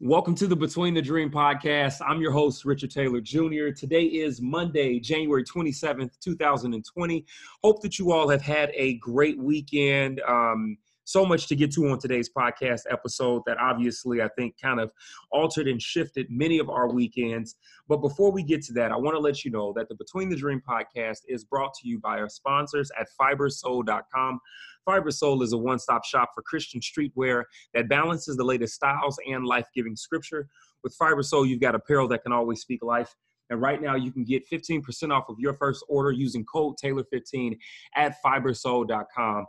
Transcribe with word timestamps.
Welcome 0.00 0.36
to 0.36 0.46
the 0.46 0.54
Between 0.54 0.94
the 0.94 1.02
Dream 1.02 1.28
podcast. 1.28 1.96
I'm 2.06 2.20
your 2.20 2.30
host, 2.30 2.64
Richard 2.64 2.92
Taylor 2.92 3.20
Jr. 3.20 3.70
Today 3.76 4.04
is 4.04 4.40
Monday, 4.40 5.00
January 5.00 5.42
27th, 5.42 6.16
2020. 6.20 7.26
Hope 7.64 7.82
that 7.82 7.98
you 7.98 8.12
all 8.12 8.28
have 8.28 8.40
had 8.40 8.70
a 8.74 8.94
great 8.98 9.36
weekend. 9.40 10.20
Um, 10.20 10.78
so 11.08 11.24
much 11.24 11.46
to 11.48 11.56
get 11.56 11.72
to 11.72 11.88
on 11.88 11.98
today's 11.98 12.28
podcast 12.28 12.82
episode 12.90 13.40
that 13.46 13.56
obviously 13.58 14.20
I 14.20 14.28
think 14.36 14.56
kind 14.60 14.78
of 14.78 14.92
altered 15.32 15.66
and 15.66 15.80
shifted 15.80 16.26
many 16.28 16.58
of 16.58 16.68
our 16.68 16.92
weekends. 16.92 17.54
But 17.88 18.02
before 18.02 18.30
we 18.30 18.42
get 18.42 18.60
to 18.64 18.74
that, 18.74 18.92
I 18.92 18.96
want 18.96 19.14
to 19.14 19.18
let 19.18 19.42
you 19.42 19.50
know 19.50 19.72
that 19.74 19.88
the 19.88 19.94
Between 19.94 20.28
the 20.28 20.36
Dream 20.36 20.60
podcast 20.68 21.20
is 21.26 21.44
brought 21.44 21.72
to 21.80 21.88
you 21.88 21.98
by 21.98 22.18
our 22.18 22.28
sponsors 22.28 22.90
at 23.00 23.06
fibersoul.com. 23.18 24.38
Fibersoul 24.86 25.42
is 25.42 25.54
a 25.54 25.58
one 25.58 25.78
stop 25.78 26.04
shop 26.04 26.32
for 26.34 26.42
Christian 26.42 26.80
streetwear 26.82 27.44
that 27.72 27.88
balances 27.88 28.36
the 28.36 28.44
latest 28.44 28.74
styles 28.74 29.18
and 29.26 29.46
life 29.46 29.66
giving 29.74 29.96
scripture. 29.96 30.46
With 30.84 30.94
Fibersoul, 31.00 31.48
you've 31.48 31.60
got 31.60 31.74
apparel 31.74 32.06
that 32.08 32.22
can 32.22 32.32
always 32.32 32.60
speak 32.60 32.82
life. 32.82 33.16
And 33.48 33.62
right 33.62 33.80
now, 33.80 33.96
you 33.96 34.12
can 34.12 34.24
get 34.24 34.42
15% 34.50 35.10
off 35.10 35.30
of 35.30 35.36
your 35.38 35.54
first 35.54 35.82
order 35.88 36.12
using 36.12 36.44
code 36.44 36.74
Taylor15 36.84 37.56
at 37.96 38.16
fibersoul.com. 38.22 39.46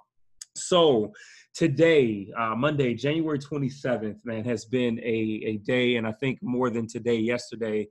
So, 0.55 1.13
today, 1.53 2.27
uh, 2.37 2.55
Monday, 2.55 2.93
January 2.93 3.39
27th, 3.39 4.25
man, 4.25 4.43
has 4.45 4.65
been 4.65 4.99
a, 4.99 5.41
a 5.45 5.57
day, 5.57 5.95
and 5.95 6.07
I 6.07 6.11
think 6.13 6.39
more 6.41 6.69
than 6.69 6.87
today, 6.87 7.17
yesterday, 7.17 7.87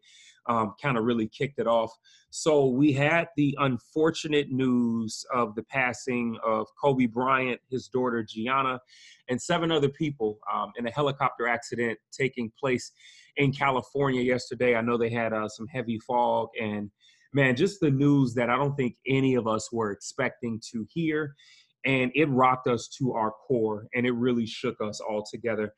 um, 0.49 0.75
kind 0.80 0.97
of 0.97 1.05
really 1.05 1.29
kicked 1.29 1.59
it 1.59 1.66
off. 1.66 1.93
So 2.30 2.66
we 2.66 2.93
had 2.93 3.29
the 3.37 3.57
unfortunate 3.61 4.51
news 4.51 5.25
of 5.33 5.55
the 5.55 5.63
passing 5.65 6.37
of 6.45 6.66
Kobe 6.83 7.07
Bryant, 7.07 7.61
his 7.71 7.89
daughter 7.89 8.23
Gianna, 8.23 8.80
and 9.29 9.41
seven 9.41 9.71
other 9.71 9.88
people 9.88 10.38
um, 10.52 10.73
in 10.77 10.87
a 10.87 10.91
helicopter 10.91 11.47
accident 11.47 11.99
taking 12.13 12.51
place 12.59 12.93
in 13.37 13.52
California 13.52 14.23
yesterday. 14.23 14.75
I 14.75 14.80
know 14.80 14.97
they 14.97 15.10
had 15.10 15.32
uh, 15.32 15.49
some 15.49 15.66
heavy 15.69 15.99
fog 15.99 16.49
and 16.60 16.91
man, 17.32 17.57
just 17.57 17.80
the 17.80 17.91
news 17.91 18.35
that 18.35 18.51
I 18.51 18.57
don't 18.57 18.75
think 18.75 18.97
any 19.07 19.35
of 19.35 19.47
us 19.47 19.71
were 19.73 19.91
expecting 19.91 20.60
to 20.73 20.87
hear. 20.88 21.35
And 21.84 22.10
it 22.15 22.26
rocked 22.26 22.66
us 22.66 22.88
to 22.98 23.12
our 23.12 23.30
core 23.30 23.87
and 23.95 24.07
it 24.07 24.12
really 24.12 24.46
shook 24.46 24.80
us 24.80 25.01
all 25.01 25.24
together. 25.24 25.73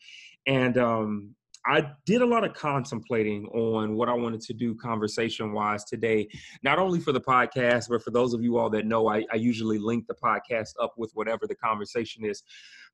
And 0.46 0.78
um, 0.78 1.34
I 1.66 1.90
did 2.06 2.22
a 2.22 2.26
lot 2.26 2.44
of 2.44 2.54
contemplating 2.54 3.46
on 3.48 3.94
what 3.94 4.08
I 4.08 4.14
wanted 4.14 4.40
to 4.42 4.54
do 4.54 4.74
conversation 4.74 5.52
wise 5.52 5.84
today, 5.84 6.28
not 6.62 6.78
only 6.78 7.00
for 7.00 7.12
the 7.12 7.20
podcast, 7.20 7.90
but 7.90 8.02
for 8.02 8.10
those 8.10 8.32
of 8.32 8.42
you 8.42 8.56
all 8.56 8.70
that 8.70 8.86
know, 8.86 9.08
I, 9.08 9.26
I, 9.30 9.36
usually 9.36 9.78
link 9.78 10.06
the 10.06 10.14
podcast 10.14 10.70
up 10.80 10.94
with 10.96 11.10
whatever 11.12 11.46
the 11.46 11.54
conversation 11.54 12.24
is 12.24 12.42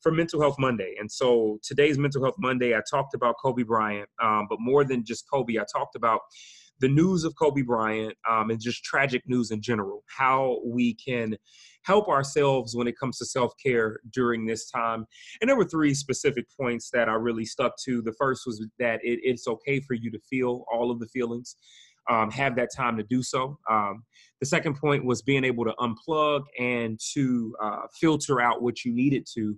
for 0.00 0.10
Mental 0.10 0.41
Health 0.41 0.56
Monday. 0.58 0.96
And 0.98 1.10
so 1.10 1.60
today's 1.62 1.96
Mental 1.96 2.22
Health 2.22 2.36
Monday, 2.38 2.74
I 2.74 2.80
talked 2.91 3.14
about 3.14 3.36
Kobe 3.41 3.62
Bryant, 3.62 4.08
um, 4.20 4.46
but 4.50 4.58
more 4.60 4.82
than 4.82 5.04
just 5.04 5.30
Kobe, 5.30 5.58
I 5.58 5.64
talked 5.72 5.94
about 5.94 6.22
the 6.80 6.88
news 6.88 7.24
of 7.24 7.34
Kobe 7.41 7.62
Bryant 7.62 8.14
um, 8.28 8.50
and 8.50 8.60
just 8.60 8.84
tragic 8.84 9.22
news 9.27 9.50
in 9.50 9.62
general, 9.62 10.05
how 10.08 10.60
we 10.64 10.94
can 10.94 11.36
help 11.82 12.08
ourselves 12.08 12.74
when 12.74 12.86
it 12.86 12.98
comes 12.98 13.19
to 13.19 13.27
self 13.27 13.52
care 13.64 14.00
during 14.12 14.44
this 14.44 14.69
time. 14.70 15.06
And 15.41 15.48
there 15.48 15.56
were 15.56 15.64
three 15.64 15.94
specific 15.94 16.47
points 16.58 16.91
that 16.92 17.08
I 17.08 17.14
really 17.14 17.44
stuck 17.44 17.72
to. 17.84 18.02
The 18.02 18.14
first 18.19 18.42
was 18.47 18.64
that 18.78 19.00
it, 19.02 19.20
it's 19.22 19.47
okay 19.47 19.80
for 19.80 19.94
you 19.94 20.10
to 20.10 20.19
feel 20.28 20.64
all 20.72 20.91
of 20.91 21.00
the 21.00 21.08
feelings. 21.08 21.56
Um, 22.08 22.30
have 22.30 22.54
that 22.54 22.69
time 22.77 22.97
to 22.98 23.02
do 23.02 23.20
so. 23.20 23.58
Um, 23.69 24.04
the 24.38 24.47
second 24.47 24.77
point 24.77 25.04
was 25.04 25.22
being 25.22 25.42
able 25.42 25.64
to 25.64 25.74
unplug 25.80 26.44
and 26.56 27.00
to 27.14 27.56
uh, 27.60 27.80
filter 28.00 28.41
out 28.41 28.62
what 28.62 28.84
you 28.84 28.94
needed 28.94 29.27
to 29.34 29.56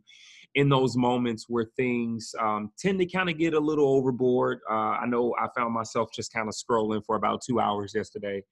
in 0.55 0.69
those 0.69 0.97
moments 0.97 1.47
where 1.49 1.67
things 1.77 2.35
um, 2.41 2.71
tend 2.79 2.99
to 2.99 3.07
kind 3.07 3.29
of 3.29 3.39
get 3.39 3.55
a 3.55 3.61
little 3.61 3.89
overboard. 3.89 4.61
Uh, 4.71 4.97
I 5.03 5.07
know 5.07 5.35
I 5.39 5.49
found 5.57 5.75
myself 5.75 6.11
just 6.13 6.33
kind 6.33 6.49
of 6.49 6.55
scrolling 6.55 7.05
for 7.05 7.17
about 7.17 7.43
two 7.47 7.61
hours 7.61 7.93
yesterday, 7.95 8.43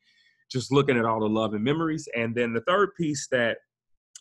just 0.50 0.72
looking 0.72 0.98
at 0.98 1.04
all 1.04 1.21
the 1.21 1.28
love 1.28 1.54
and 1.54 1.65
memories. 1.65 2.09
And 2.16 2.34
then 2.34 2.53
the 2.53 2.60
third 2.62 2.94
piece 2.97 3.26
that 3.31 3.59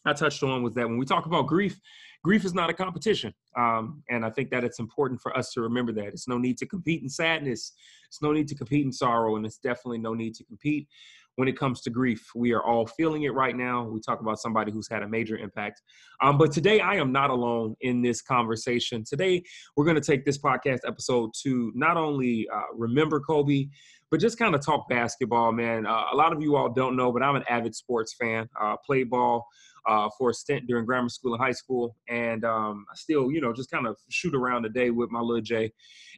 I 0.06 0.14
touched 0.14 0.44
on 0.44 0.64
was 0.64 0.74
that 0.76 0.88
when 0.88 0.98
we 0.98 1.06
talk 1.06 1.26
about 1.26 1.48
grief, 1.48 1.80
grief 2.24 2.46
is 2.46 2.54
not 2.54 2.70
a 2.70 2.74
competition. 2.74 3.34
Um, 3.58 4.04
and 4.10 4.26
I 4.26 4.30
think 4.30 4.50
that 4.52 4.64
it's 4.64 4.80
important 4.80 5.22
for 5.22 5.36
us 5.38 5.52
to 5.54 5.62
remember 5.62 5.92
that. 5.94 6.08
It's 6.08 6.28
no 6.28 6.38
need 6.38 6.58
to 6.60 6.66
compete 6.66 7.04
in 7.04 7.10
sadness, 7.10 7.74
it's 8.08 8.22
no 8.22 8.32
need 8.32 8.48
to 8.48 8.56
compete 8.56 8.86
in 8.86 8.92
sorrow, 8.92 9.36
and 9.36 9.46
it's 9.46 9.58
definitely 9.58 10.00
no 10.00 10.14
need 10.14 10.34
to 10.36 10.44
compete 10.44 10.88
when 11.36 11.48
it 11.48 11.58
comes 11.58 11.82
to 11.82 11.90
grief. 11.90 12.30
We 12.36 12.54
are 12.54 12.64
all 12.64 12.88
feeling 12.88 13.24
it 13.24 13.34
right 13.34 13.56
now. 13.56 13.84
We 13.84 14.00
talk 14.00 14.22
about 14.22 14.40
somebody 14.40 14.72
who's 14.72 14.88
had 14.90 15.04
a 15.04 15.08
major 15.08 15.38
impact. 15.38 15.82
Um, 16.22 16.38
but 16.38 16.52
today, 16.52 16.80
I 16.80 16.96
am 16.96 17.12
not 17.12 17.30
alone 17.30 17.76
in 17.82 18.02
this 18.02 18.22
conversation. 18.22 19.04
Today, 19.04 19.44
we're 19.76 19.86
going 19.86 20.00
to 20.00 20.02
take 20.02 20.26
this 20.26 20.38
podcast 20.38 20.80
episode 20.88 21.32
to 21.44 21.72
not 21.76 21.98
only 21.98 22.48
uh, 22.54 22.62
remember 22.74 23.20
Kobe, 23.20 23.68
but 24.12 24.20
just 24.20 24.38
kind 24.38 24.56
of 24.56 24.66
talk 24.66 24.88
basketball, 24.88 25.52
man. 25.52 25.86
Uh, 25.86 26.06
a 26.14 26.16
lot 26.16 26.32
of 26.32 26.42
you 26.42 26.56
all 26.56 26.70
don't 26.70 26.96
know, 26.96 27.12
but 27.12 27.24
I'm 27.24 27.36
an 27.36 27.44
avid 27.50 27.76
sports 27.76 28.14
fan. 28.14 28.48
Uh, 28.60 28.76
played 28.86 29.10
ball 29.10 29.46
uh, 29.88 30.10
for 30.18 30.32
a 30.32 30.34
stint 30.34 30.68
during 30.68 30.86
grammar 30.86 31.10
school 31.10 31.34
and 31.34 31.44
high 31.44 31.52
school, 31.52 31.96
and 32.10 32.44
um, 32.44 32.86
I 32.92 32.96
still, 32.96 33.32
you 33.32 33.42
know, 33.42 33.54
just 33.54 33.70
kind 33.70 33.88
of 33.88 33.98
shoot 34.10 34.34
around 34.34 34.64
the 34.64 34.70
day 34.70 34.90
with 34.90 35.12
my 35.12 35.20
little 35.20 35.42
J. 35.42 35.72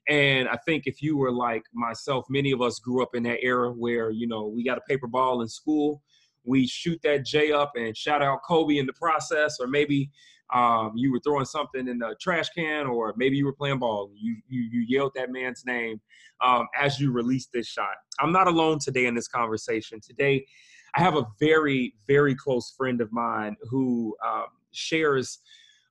And 0.09 0.47
I 0.47 0.57
think 0.65 0.83
if 0.85 1.01
you 1.01 1.17
were 1.17 1.31
like 1.31 1.63
myself, 1.73 2.25
many 2.29 2.51
of 2.51 2.61
us 2.61 2.79
grew 2.79 3.03
up 3.03 3.13
in 3.13 3.23
that 3.23 3.39
era 3.41 3.71
where 3.71 4.09
you 4.09 4.27
know 4.27 4.47
we 4.47 4.63
got 4.63 4.77
a 4.77 4.81
paper 4.81 5.07
ball 5.07 5.41
in 5.41 5.47
school, 5.47 6.01
we 6.45 6.65
shoot 6.65 6.99
that 7.03 7.25
J 7.25 7.51
up 7.51 7.73
and 7.75 7.95
shout 7.95 8.21
out 8.21 8.39
Kobe 8.47 8.77
in 8.77 8.85
the 8.85 8.93
process, 8.93 9.57
or 9.59 9.67
maybe 9.67 10.09
um, 10.53 10.93
you 10.95 11.11
were 11.11 11.19
throwing 11.19 11.45
something 11.45 11.87
in 11.87 11.99
the 11.99 12.15
trash 12.21 12.49
can, 12.49 12.87
or 12.87 13.13
maybe 13.17 13.35
you 13.35 13.45
were 13.45 13.53
playing 13.53 13.79
ball. 13.79 14.11
You 14.15 14.37
you, 14.47 14.61
you 14.61 14.85
yelled 14.87 15.11
that 15.15 15.31
man's 15.31 15.65
name 15.65 15.99
um, 16.43 16.67
as 16.79 16.99
you 16.99 17.11
released 17.11 17.49
this 17.53 17.67
shot. 17.67 17.95
I'm 18.19 18.31
not 18.31 18.47
alone 18.47 18.79
today 18.79 19.05
in 19.05 19.15
this 19.15 19.27
conversation. 19.27 19.99
Today, 19.99 20.45
I 20.97 21.01
have 21.01 21.15
a 21.15 21.27
very 21.39 21.93
very 22.07 22.35
close 22.35 22.73
friend 22.75 22.99
of 23.01 23.11
mine 23.11 23.55
who 23.69 24.15
um, 24.25 24.47
shares. 24.71 25.39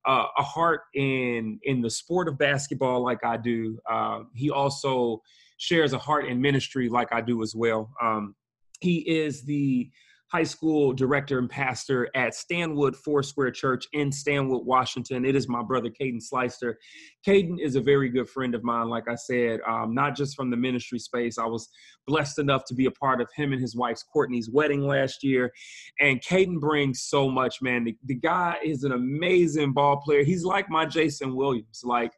Uh, 0.08 0.28
a 0.38 0.42
heart 0.44 0.82
in 0.94 1.58
in 1.64 1.82
the 1.82 1.90
sport 1.90 2.28
of 2.28 2.38
basketball 2.38 3.02
like 3.02 3.24
I 3.24 3.36
do. 3.36 3.76
Um, 3.90 4.30
he 4.36 4.50
also 4.52 5.20
shares 5.56 5.94
a 5.94 5.98
heart 5.98 6.26
in 6.26 6.40
ministry 6.40 6.88
like 6.88 7.12
I 7.12 7.20
do 7.20 7.42
as 7.42 7.56
well. 7.56 7.90
Um, 8.00 8.36
he 8.78 8.98
is 8.98 9.42
the 9.42 9.90
high 10.28 10.42
school 10.42 10.92
director 10.92 11.38
and 11.38 11.48
pastor 11.48 12.10
at 12.16 12.34
Stanwood 12.34 12.96
Foursquare 12.96 13.52
Church 13.52 13.86
in 13.92 14.10
Stanwood, 14.10 14.66
Washington. 14.66 15.24
It 15.24 15.36
is 15.36 15.48
my 15.48 15.62
brother, 15.62 15.88
Caden 15.88 16.20
Slicer. 16.20 16.78
Caden 17.24 17.60
is 17.60 17.76
a 17.76 17.80
very 17.80 18.08
good 18.08 18.28
friend 18.28 18.54
of 18.54 18.64
mine, 18.64 18.88
like 18.88 19.08
I 19.08 19.14
said, 19.14 19.60
um, 19.66 19.94
not 19.94 20.16
just 20.16 20.34
from 20.34 20.50
the 20.50 20.56
ministry 20.56 20.98
space. 20.98 21.38
I 21.38 21.46
was 21.46 21.68
blessed 22.08 22.40
enough 22.40 22.64
to 22.66 22.74
be 22.74 22.86
a 22.86 22.90
part 22.90 23.20
of 23.20 23.28
him 23.36 23.52
and 23.52 23.60
his 23.60 23.76
wife's 23.76 24.02
Courtney's 24.02 24.50
wedding 24.50 24.82
last 24.82 25.22
year. 25.22 25.52
And 26.00 26.20
Caden 26.20 26.58
brings 26.58 27.02
so 27.02 27.30
much, 27.30 27.62
man. 27.62 27.84
The, 27.84 27.96
the 28.04 28.16
guy 28.16 28.56
is 28.64 28.82
an 28.82 28.92
amazing 28.92 29.74
ball 29.74 29.98
player. 29.98 30.24
He's 30.24 30.44
like 30.44 30.68
my 30.68 30.86
Jason 30.86 31.36
Williams. 31.36 31.82
Like, 31.84 32.12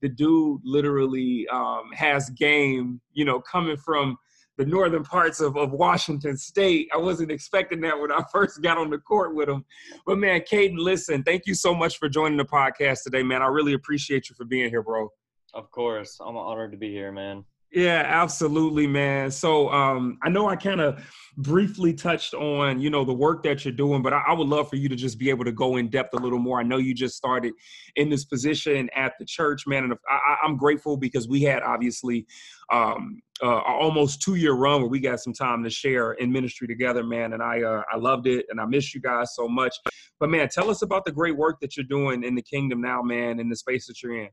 the 0.00 0.08
dude 0.08 0.62
literally 0.64 1.46
um, 1.52 1.90
has 1.92 2.30
game, 2.30 3.02
you 3.12 3.26
know, 3.26 3.38
coming 3.38 3.76
from– 3.76 4.16
the 4.60 4.66
northern 4.66 5.02
parts 5.02 5.40
of, 5.40 5.56
of 5.56 5.72
Washington 5.72 6.36
State. 6.36 6.90
I 6.92 6.98
wasn't 6.98 7.30
expecting 7.30 7.80
that 7.80 7.98
when 7.98 8.12
I 8.12 8.22
first 8.32 8.60
got 8.60 8.76
on 8.76 8.90
the 8.90 8.98
court 8.98 9.34
with 9.34 9.48
him. 9.48 9.64
But 10.04 10.18
man, 10.18 10.42
Caden, 10.42 10.76
listen, 10.76 11.22
thank 11.22 11.46
you 11.46 11.54
so 11.54 11.74
much 11.74 11.96
for 11.96 12.10
joining 12.10 12.36
the 12.36 12.44
podcast 12.44 13.04
today, 13.04 13.22
man. 13.22 13.40
I 13.40 13.46
really 13.46 13.72
appreciate 13.72 14.28
you 14.28 14.34
for 14.36 14.44
being 14.44 14.68
here, 14.68 14.82
bro. 14.82 15.08
Of 15.54 15.70
course. 15.70 16.18
I'm 16.20 16.36
honored 16.36 16.72
to 16.72 16.76
be 16.76 16.90
here, 16.90 17.10
man. 17.10 17.42
Yeah, 17.72 18.02
absolutely, 18.04 18.88
man. 18.88 19.30
So 19.30 19.70
um, 19.70 20.18
I 20.22 20.28
know 20.28 20.48
I 20.48 20.56
kind 20.56 20.80
of 20.80 21.04
briefly 21.36 21.94
touched 21.94 22.34
on, 22.34 22.80
you 22.80 22.90
know, 22.90 23.04
the 23.04 23.12
work 23.12 23.44
that 23.44 23.64
you're 23.64 23.72
doing, 23.72 24.02
but 24.02 24.12
I, 24.12 24.22
I, 24.28 24.32
would 24.32 24.48
love 24.48 24.68
for 24.68 24.74
you 24.74 24.88
to 24.88 24.96
just 24.96 25.18
be 25.18 25.30
able 25.30 25.44
to 25.44 25.52
go 25.52 25.76
in 25.76 25.88
depth 25.88 26.12
a 26.14 26.16
little 26.16 26.40
more. 26.40 26.58
I 26.58 26.64
know 26.64 26.78
you 26.78 26.92
just 26.94 27.16
started 27.16 27.52
in 27.94 28.10
this 28.10 28.24
position 28.24 28.90
at 28.96 29.12
the 29.20 29.24
church, 29.24 29.68
man, 29.68 29.84
and 29.84 29.94
I, 30.08 30.44
am 30.44 30.56
grateful 30.56 30.96
because 30.96 31.28
we 31.28 31.42
had 31.42 31.62
obviously 31.62 32.26
um, 32.72 33.22
uh, 33.40 33.60
almost 33.60 34.20
two 34.20 34.34
year 34.34 34.54
run 34.54 34.80
where 34.80 34.90
we 34.90 34.98
got 34.98 35.20
some 35.20 35.32
time 35.32 35.62
to 35.62 35.70
share 35.70 36.12
in 36.14 36.32
ministry 36.32 36.66
together, 36.66 37.04
man, 37.04 37.34
and 37.34 37.42
I 37.42 37.62
uh, 37.62 37.82
I 37.92 37.96
loved 37.96 38.26
it, 38.26 38.46
and 38.50 38.60
I 38.60 38.66
miss 38.66 38.94
you 38.94 39.00
guys 39.00 39.34
so 39.36 39.48
much. 39.48 39.76
But 40.18 40.28
man, 40.28 40.48
tell 40.48 40.70
us 40.70 40.82
about 40.82 41.04
the 41.04 41.12
great 41.12 41.36
work 41.36 41.60
that 41.60 41.76
you're 41.76 41.86
doing 41.86 42.24
in 42.24 42.34
the 42.34 42.42
kingdom 42.42 42.80
now, 42.80 43.00
man, 43.00 43.38
in 43.38 43.48
the 43.48 43.56
space 43.56 43.86
that 43.86 44.02
you're 44.02 44.20
in. 44.20 44.28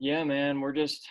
Yeah, 0.00 0.24
man, 0.24 0.60
we're 0.60 0.72
just 0.72 1.08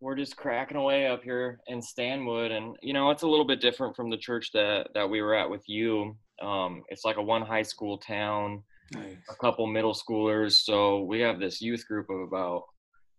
we're 0.00 0.16
just 0.16 0.36
cracking 0.36 0.76
away 0.76 1.06
up 1.06 1.22
here 1.22 1.60
in 1.66 1.80
Stanwood, 1.80 2.50
and 2.50 2.76
you 2.82 2.92
know 2.92 3.10
it's 3.10 3.22
a 3.22 3.28
little 3.28 3.46
bit 3.46 3.60
different 3.60 3.96
from 3.96 4.10
the 4.10 4.16
church 4.16 4.50
that 4.52 4.88
that 4.94 5.08
we 5.08 5.22
were 5.22 5.34
at 5.34 5.48
with 5.48 5.62
you. 5.66 6.16
Um, 6.42 6.82
it's 6.88 7.04
like 7.04 7.16
a 7.16 7.22
one 7.22 7.42
high 7.42 7.62
school 7.62 7.98
town, 7.98 8.62
nice. 8.92 9.16
a 9.30 9.34
couple 9.36 9.66
middle 9.66 9.94
schoolers. 9.94 10.52
So 10.64 11.02
we 11.04 11.20
have 11.20 11.40
this 11.40 11.60
youth 11.60 11.86
group 11.86 12.10
of 12.10 12.20
about 12.20 12.64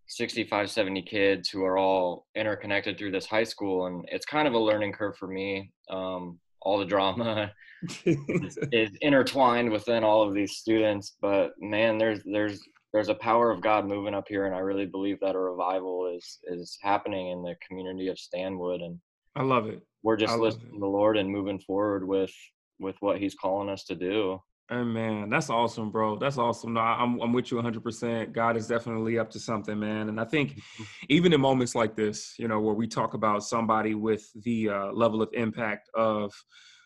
65, 0.07 0.69
70 0.69 1.01
kids 1.03 1.49
who 1.49 1.63
are 1.63 1.77
all 1.77 2.27
interconnected 2.35 2.97
through 2.97 3.11
this 3.11 3.25
high 3.25 3.43
school, 3.43 3.87
and 3.87 4.05
it's 4.11 4.25
kind 4.25 4.47
of 4.47 4.53
a 4.53 4.59
learning 4.59 4.93
curve 4.93 5.17
for 5.17 5.27
me. 5.27 5.71
Um, 5.89 6.39
all 6.61 6.77
the 6.77 6.85
drama 6.85 7.51
is, 8.05 8.57
is 8.71 8.89
intertwined 9.01 9.71
within 9.71 10.03
all 10.03 10.27
of 10.27 10.33
these 10.33 10.57
students, 10.57 11.15
but 11.21 11.51
man, 11.59 11.97
there's 11.97 12.21
there's 12.25 12.59
there's 12.95 13.09
a 13.09 13.15
power 13.15 13.51
of 13.51 13.59
God 13.59 13.85
moving 13.85 14.13
up 14.13 14.23
here, 14.29 14.45
and 14.45 14.55
I 14.55 14.59
really 14.59 14.85
believe 14.85 15.19
that 15.19 15.35
a 15.35 15.39
revival 15.39 16.07
is 16.15 16.39
is 16.45 16.77
happening 16.81 17.27
in 17.27 17.43
the 17.43 17.53
community 17.67 18.07
of 18.07 18.17
Stanwood, 18.17 18.79
and 18.79 18.97
I 19.35 19.43
love 19.43 19.67
it. 19.67 19.81
We're 20.01 20.15
just 20.15 20.37
listening 20.37 20.71
to 20.71 20.79
the 20.79 20.85
Lord 20.85 21.17
and 21.17 21.29
moving 21.29 21.59
forward 21.59 22.07
with 22.07 22.31
with 22.79 22.95
what 23.01 23.19
He's 23.19 23.35
calling 23.35 23.67
us 23.67 23.83
to 23.85 23.95
do. 23.95 24.39
And 24.69 24.93
man, 24.93 25.29
that's 25.29 25.49
awesome, 25.49 25.91
bro. 25.91 26.17
That's 26.17 26.37
awesome. 26.37 26.71
No, 26.71 26.79
I'm 26.79 27.19
I'm 27.19 27.33
with 27.33 27.51
you 27.51 27.57
100%. 27.57 28.31
God 28.31 28.55
is 28.55 28.65
definitely 28.65 29.19
up 29.19 29.29
to 29.31 29.39
something, 29.41 29.77
man. 29.77 30.07
And 30.07 30.17
I 30.17 30.23
think 30.23 30.51
mm-hmm. 30.51 30.83
even 31.09 31.33
in 31.33 31.41
moments 31.41 31.75
like 31.75 31.97
this, 31.97 32.35
you 32.39 32.47
know, 32.47 32.61
where 32.61 32.75
we 32.75 32.87
talk 32.87 33.13
about 33.13 33.43
somebody 33.43 33.93
with 33.93 34.25
the 34.43 34.69
uh, 34.69 34.91
level 34.93 35.21
of 35.21 35.27
impact 35.33 35.89
of 35.95 36.33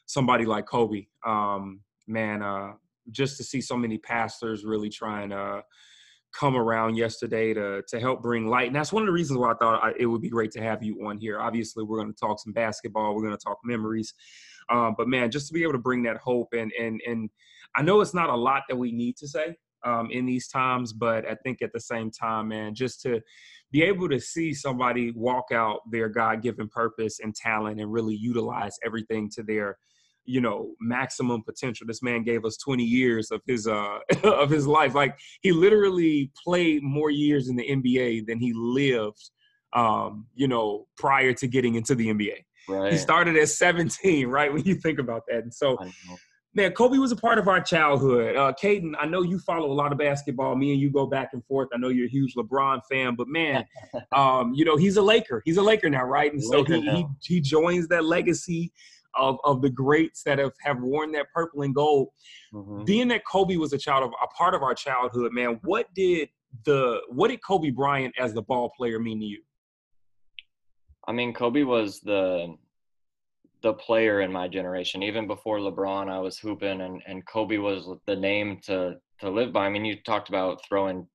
somebody 0.08 0.46
like 0.46 0.66
Kobe, 0.66 1.06
um, 1.24 1.82
man, 2.08 2.42
uh, 2.42 2.72
just 3.12 3.38
to 3.38 3.44
see 3.44 3.62
so 3.62 3.78
many 3.78 4.00
pastors 4.00 4.66
really 4.66 4.90
trying 4.90 5.30
to 5.30 5.62
come 6.32 6.56
around 6.56 6.96
yesterday 6.96 7.54
to 7.54 7.82
to 7.88 8.00
help 8.00 8.22
bring 8.22 8.48
light. 8.48 8.68
And 8.68 8.76
that's 8.76 8.94
one 8.94 9.04
of 9.04 9.08
the 9.08 9.14
reasons 9.14 9.40
why 9.40 9.52
I 9.52 9.56
thought 9.56 9.84
I, 9.84 9.94
it 9.98 10.06
would 10.06 10.22
be 10.22 10.30
great 10.30 10.52
to 10.52 10.62
have 10.62 10.84
you 10.84 11.08
on 11.08 11.18
here. 11.18 11.40
Obviously, 11.40 11.84
we're 11.84 11.98
going 11.98 12.14
to 12.14 12.20
talk 12.20 12.40
some 12.40 12.54
basketball. 12.54 13.16
We're 13.16 13.24
going 13.24 13.38
to 13.38 13.44
talk 13.44 13.58
memories. 13.64 14.14
Um, 14.70 14.96
but 14.98 15.08
man, 15.08 15.32
just 15.32 15.48
to 15.48 15.54
be 15.54 15.64
able 15.64 15.74
to 15.74 15.80
bring 15.80 16.04
that 16.04 16.18
hope 16.18 16.54
and 16.54 16.72
and 16.80 17.02
and 17.06 17.30
I 17.76 17.82
know 17.82 18.02
it's 18.02 18.14
not 18.14 18.30
a 18.30 18.36
lot 18.36 18.64
that 18.70 18.76
we 18.76 18.92
need 18.92 19.18
to 19.18 19.28
say 19.28 19.56
um, 19.86 20.10
in 20.12 20.26
these 20.26 20.48
times, 20.48 20.94
but 20.94 21.26
I 21.28 21.36
think 21.36 21.62
at 21.62 21.72
the 21.74 21.80
same 21.80 22.12
time, 22.12 22.50
man, 22.50 22.74
just 22.74 23.02
to 23.02 23.22
be 23.72 23.84
able 23.84 24.10
to 24.10 24.20
see 24.20 24.54
somebody 24.54 25.12
walk 25.12 25.46
out 25.54 25.82
their 25.92 26.10
God-given 26.10 26.70
purpose 26.70 27.20
and 27.20 27.36
talent 27.36 27.80
and 27.80 27.92
really 27.92 28.16
utilize 28.16 28.76
everything 28.84 29.30
to 29.36 29.44
their 29.44 29.78
you 30.30 30.40
know 30.40 30.76
maximum 30.80 31.44
potential. 31.44 31.88
This 31.88 32.04
man 32.04 32.24
gave 32.24 32.46
us 32.46 32.56
20 32.58 32.84
years 32.84 33.32
of 33.32 33.42
his 33.48 33.68
uh 33.68 34.00
of 34.24 34.50
his 34.50 34.68
life. 34.68 34.94
Like 34.94 35.18
he 35.42 35.52
literally 35.52 36.32
played 36.44 36.84
more 36.84 37.10
years 37.10 37.50
in 37.50 37.56
the 37.56 37.68
nba 37.68 38.26
than 38.28 38.40
he 38.40 38.54
lived 38.54 39.32
um 39.74 40.26
you 40.36 40.48
know 40.48 40.88
prior 40.98 41.34
to 41.34 41.48
getting 41.48 41.76
into 41.76 41.94
the 41.94 42.08
nba 42.08 42.34
right 42.68 42.92
he 42.92 42.98
started 42.98 43.36
at 43.36 43.48
17 43.50 44.28
right 44.38 44.52
when 44.54 44.64
you 44.64 44.76
think 44.76 45.00
about 45.00 45.24
that. 45.28 45.44
And 45.44 45.54
so 45.54 45.78
man 46.54 46.72
kobe 46.74 46.98
was 46.98 47.12
a 47.12 47.16
part 47.16 47.40
of 47.40 47.48
our 47.48 47.62
childhood. 47.62 48.36
Uh 48.36 48.54
Caden, 48.62 48.94
i 49.00 49.08
know 49.08 49.24
you 49.24 49.40
follow 49.40 49.72
a 49.72 49.78
lot 49.82 49.92
of 49.92 49.98
basketball. 49.98 50.56
Me 50.56 50.74
and 50.74 50.80
you 50.80 50.92
go 50.92 51.08
back 51.08 51.30
and 51.34 51.44
forth. 51.46 51.70
I 51.74 51.78
know 51.78 51.90
you're 51.90 52.08
a 52.08 52.10
huge 52.10 52.36
lebron 52.36 52.82
fan 52.90 53.16
but 53.16 53.28
man 53.28 53.66
um 54.12 54.54
you 54.54 54.64
know 54.64 54.78
he's 54.78 54.98
a 54.98 55.02
laker. 55.02 55.42
He's 55.44 55.58
a 55.58 55.64
laker 55.64 55.90
now 55.90 56.04
right? 56.04 56.32
And 56.32 56.44
so 56.44 56.64
he, 56.64 56.82
he 56.82 57.06
he 57.24 57.42
joins 57.42 57.88
that 57.88 58.06
legacy 58.06 58.72
of, 59.16 59.38
of 59.44 59.62
the 59.62 59.70
greats 59.70 60.24
that 60.24 60.40
have, 60.40 60.54
have 60.62 60.82
worn 60.82 61.12
that 61.14 61.28
purple 61.34 61.64
and 61.64 61.74
gold. 61.74 62.10
Mm-hmm. 62.54 62.84
Being 62.86 63.08
that 63.10 63.26
Kobe 63.26 63.56
was 63.58 63.74
a 63.74 63.78
child 63.78 64.04
of 64.04 64.12
a 64.24 64.28
part 64.28 64.54
of 64.54 64.64
our 64.64 64.74
childhood, 64.74 65.32
man, 65.34 65.60
what 65.64 65.94
did 65.94 66.30
the 66.66 67.02
what 67.10 67.30
did 67.30 67.44
Kobe 67.44 67.70
Bryant 67.70 68.14
as 68.20 68.34
the 68.34 68.42
ball 68.42 68.72
player 68.76 69.00
mean 69.00 69.20
to 69.20 69.26
you? 69.26 69.42
I 71.08 71.12
mean, 71.12 71.34
Kobe 71.34 71.64
was 71.64 72.00
the 72.02 72.56
the 73.62 73.74
player 73.74 74.22
in 74.22 74.32
my 74.32 74.48
generation. 74.48 75.04
Even 75.04 75.28
before 75.28 75.60
LeBron, 75.60 76.10
I 76.10 76.20
was 76.20 76.38
hooping, 76.38 76.82
and 76.82 77.02
and 77.08 77.26
Kobe 77.26 77.58
was 77.58 77.90
the 78.06 78.16
name 78.16 78.60
to 78.66 78.96
to 79.20 79.30
live 79.30 79.54
by. 79.54 79.66
I 79.66 79.70
mean, 79.70 79.86
you 79.86 79.96
talked 80.02 80.30
about 80.30 80.66
throwing 80.68 81.08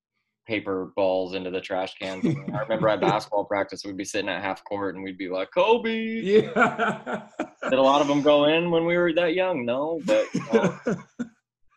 paper 0.46 0.93
balls 0.96 1.35
into 1.35 1.50
the 1.50 1.61
trash 1.61 1.94
cans. 1.94 2.25
I 2.26 2.61
remember 2.61 2.88
at 2.88 3.00
basketball 3.00 3.44
practice, 3.44 3.85
we'd 3.85 3.96
be 3.96 4.05
sitting 4.05 4.29
at 4.29 4.43
half 4.43 4.64
court 4.64 4.94
and 4.94 5.05
we'd 5.05 5.19
be 5.19 5.29
like, 5.29 5.49
Kobe. 5.52 5.93
Yeah. 5.93 7.23
Did 7.62 7.79
a 7.79 7.82
lot 7.82 8.00
of 8.00 8.08
them 8.08 8.23
go 8.23 8.44
in 8.44 8.70
when 8.70 8.85
we 8.85 8.96
were 8.96 9.12
that 9.14 9.35
young? 9.35 9.64
No, 9.64 10.00
but 10.05 10.26
you 10.35 10.43
know, 10.52 10.79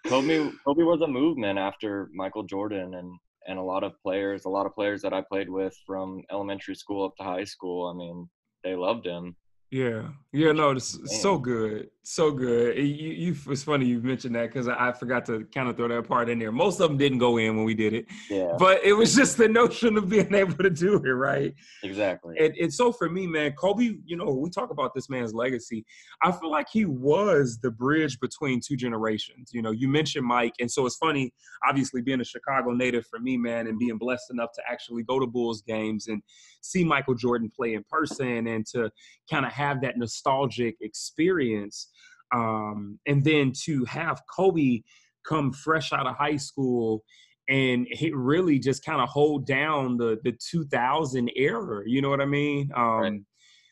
Kobe, 0.08 0.50
Kobe 0.66 0.84
was 0.84 1.02
a 1.02 1.08
movement 1.08 1.60
after 1.60 2.10
Michael 2.14 2.44
Jordan 2.44 2.96
and, 2.96 3.12
and 3.48 3.60
a 3.60 3.64
lot 3.64 3.84
of 3.84 3.94
players, 4.02 4.46
a 4.46 4.50
lot 4.50 4.66
of 4.66 4.76
players 4.76 5.02
that 5.02 5.14
I 5.14 5.22
played 5.22 5.50
with 5.50 5.76
from 5.86 6.24
elementary 6.32 6.76
school 6.76 7.06
up 7.06 7.16
to 7.18 7.24
high 7.24 7.44
school. 7.44 7.88
I 7.88 7.94
mean, 7.94 8.30
they 8.64 8.76
loved 8.76 9.06
him. 9.06 9.36
Yeah, 9.70 10.04
yeah, 10.32 10.54
no, 10.54 10.72
it's 10.72 10.98
so 11.22 11.38
good, 11.38 11.90
so 12.04 12.32
good. 12.32 12.78
You, 12.78 12.84
you, 12.84 13.36
it's 13.50 13.64
funny 13.64 13.86
you 13.86 14.00
mentioned 14.00 14.34
that 14.36 14.48
because 14.48 14.70
I, 14.70 14.90
I, 14.90 14.92
forgot 14.94 15.26
to 15.26 15.46
kind 15.54 15.68
of 15.68 15.76
throw 15.76 15.90
that 15.90 16.08
part 16.08 16.30
in 16.30 16.40
there. 16.40 16.54
Most 16.54 16.80
of 16.80 16.88
them 16.88 16.98
didn't 16.98 17.18
go 17.18 17.36
in 17.36 17.58
when 17.58 17.66
we 17.66 17.74
did 17.74 17.94
it, 17.94 18.06
yeah. 18.30 18.54
But 18.58 18.82
it 18.86 18.94
was 18.94 19.14
just 19.14 19.36
the 19.36 19.50
notion 19.50 19.98
of 19.98 20.08
being 20.08 20.34
able 20.34 20.56
to 20.64 20.70
do 20.70 20.96
it, 20.96 21.10
right? 21.10 21.54
Exactly. 21.84 22.36
And, 22.40 22.56
and 22.56 22.74
so 22.74 22.94
for 22.94 23.10
me, 23.10 23.28
man, 23.28 23.54
Kobe, 23.54 23.96
you 24.06 24.16
know, 24.16 24.32
we 24.32 24.50
talk 24.50 24.70
about 24.70 24.94
this 24.96 25.10
man's 25.10 25.34
legacy. 25.34 25.86
I 26.22 26.32
feel 26.32 26.50
like 26.50 26.68
he 26.72 26.86
was 26.86 27.60
the 27.62 27.72
bridge 27.72 28.20
between 28.22 28.62
two 28.66 28.78
generations. 28.78 29.52
You 29.54 29.62
know, 29.62 29.72
you 29.72 29.90
mentioned 29.90 30.26
Mike, 30.26 30.54
and 30.62 30.72
so 30.72 30.86
it's 30.86 30.96
funny, 30.96 31.34
obviously 31.68 32.02
being 32.02 32.22
a 32.22 32.26
Chicago 32.26 32.72
native 32.72 33.06
for 33.08 33.20
me, 33.20 33.36
man, 33.36 33.68
and 33.68 33.78
being 33.78 33.98
blessed 33.98 34.32
enough 34.32 34.52
to 34.54 34.62
actually 34.70 35.04
go 35.04 35.20
to 35.20 35.28
Bulls 35.28 35.62
games 35.62 36.08
and 36.08 36.22
see 36.62 36.84
Michael 36.84 37.16
Jordan 37.16 37.52
play 37.54 37.74
in 37.74 37.84
person 37.90 38.48
and 38.48 38.66
to 38.68 38.90
kind 39.30 39.46
of 39.46 39.52
have 39.58 39.82
that 39.82 39.98
nostalgic 39.98 40.76
experience. 40.82 41.90
Um, 42.34 43.00
and 43.08 43.24
then 43.24 43.54
to 43.64 43.86
have 43.86 44.22
Kobe 44.34 44.82
come 45.28 45.52
fresh 45.52 45.92
out 45.94 46.08
of 46.08 46.16
high 46.16 46.38
school 46.38 47.04
and 47.50 47.88
he 47.92 48.12
really 48.12 48.60
just 48.60 48.84
kind 48.84 49.02
of 49.02 49.10
hold 49.10 49.46
down 49.46 49.98
the 49.98 50.20
the 50.24 50.34
2000 50.52 51.32
era. 51.36 51.84
You 51.86 52.02
know 52.02 52.10
what 52.10 52.22
I 52.22 52.26
mean? 52.26 52.72
Um, 52.76 53.02
right. 53.02 53.22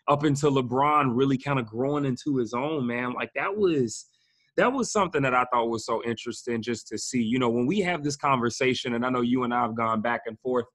Up 0.07 0.23
until 0.23 0.51
LeBron 0.51 1.11
really 1.13 1.37
kind 1.37 1.59
of 1.59 1.65
growing 1.65 2.05
into 2.05 2.37
his 2.37 2.53
own, 2.53 2.85
man. 2.85 3.13
Like 3.13 3.31
that 3.35 3.57
was 3.57 4.05
that 4.55 4.71
was 4.71 4.91
something 4.91 5.21
that 5.23 5.33
I 5.33 5.45
thought 5.51 5.69
was 5.69 5.85
so 5.85 6.03
interesting 6.03 6.61
just 6.61 6.87
to 6.87 6.97
see. 6.97 7.21
You 7.21 7.39
know, 7.39 7.49
when 7.49 7.65
we 7.65 7.79
have 7.81 8.03
this 8.03 8.15
conversation, 8.15 8.93
and 8.93 9.05
I 9.05 9.09
know 9.09 9.21
you 9.21 9.43
and 9.43 9.53
I 9.53 9.61
have 9.63 9.75
gone 9.75 10.01
back 10.01 10.21
and 10.27 10.39
forth 10.39 10.65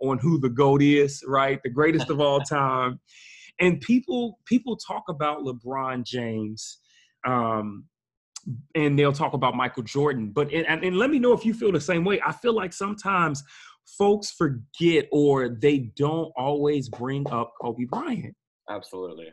on 0.00 0.18
who 0.18 0.38
the 0.40 0.50
GOAT 0.50 0.82
is, 0.82 1.22
right? 1.26 1.60
The 1.62 1.70
greatest 1.70 2.10
of 2.10 2.20
all 2.20 2.40
time. 2.40 3.00
And 3.58 3.80
people 3.80 4.38
people 4.46 4.76
talk 4.76 5.04
about 5.08 5.40
LeBron 5.40 6.04
James, 6.04 6.78
um, 7.26 7.84
and 8.74 8.98
they'll 8.98 9.12
talk 9.12 9.32
about 9.32 9.56
Michael 9.56 9.82
Jordan. 9.82 10.30
But 10.30 10.52
and, 10.52 10.84
and 10.84 10.96
let 10.96 11.10
me 11.10 11.18
know 11.18 11.32
if 11.32 11.44
you 11.44 11.54
feel 11.54 11.72
the 11.72 11.80
same 11.80 12.04
way. 12.04 12.20
I 12.24 12.32
feel 12.32 12.54
like 12.54 12.72
sometimes 12.72 13.42
folks 13.98 14.30
forget 14.30 15.06
or 15.10 15.48
they 15.48 15.90
don't 15.96 16.32
always 16.36 16.88
bring 16.88 17.28
up 17.30 17.52
Kobe 17.60 17.84
Bryant. 17.84 18.34
Absolutely. 18.68 19.32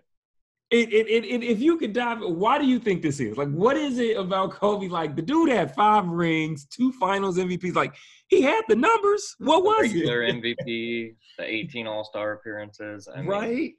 It, 0.70 0.92
it, 0.92 1.08
it, 1.08 1.24
it, 1.24 1.44
if 1.44 1.62
you 1.62 1.78
could 1.78 1.94
dive, 1.94 2.20
why 2.20 2.60
do 2.60 2.66
you 2.66 2.78
think 2.78 3.02
this 3.02 3.22
is? 3.22 3.38
Like, 3.38 3.50
what 3.50 3.78
is 3.78 4.00
it 4.00 4.18
about 4.18 4.52
Kobe? 4.52 4.90
Like, 4.90 5.16
the 5.16 5.22
dude 5.22 5.50
had 5.50 5.74
five 5.74 6.06
rings, 6.08 6.66
two 6.66 6.92
Finals 6.92 7.38
MVPs. 7.38 7.74
Like, 7.74 7.96
he 8.28 8.42
had 8.42 8.64
the 8.68 8.76
numbers. 8.76 9.36
What 9.40 9.64
was 9.64 9.84
regular 9.84 10.24
it? 10.24 10.36
MVP, 10.36 11.16
the 11.38 11.46
18 11.46 11.88
All 11.88 12.04
Star 12.04 12.34
appearances. 12.34 13.08
I 13.08 13.20
mean, 13.20 13.28
right. 13.28 13.72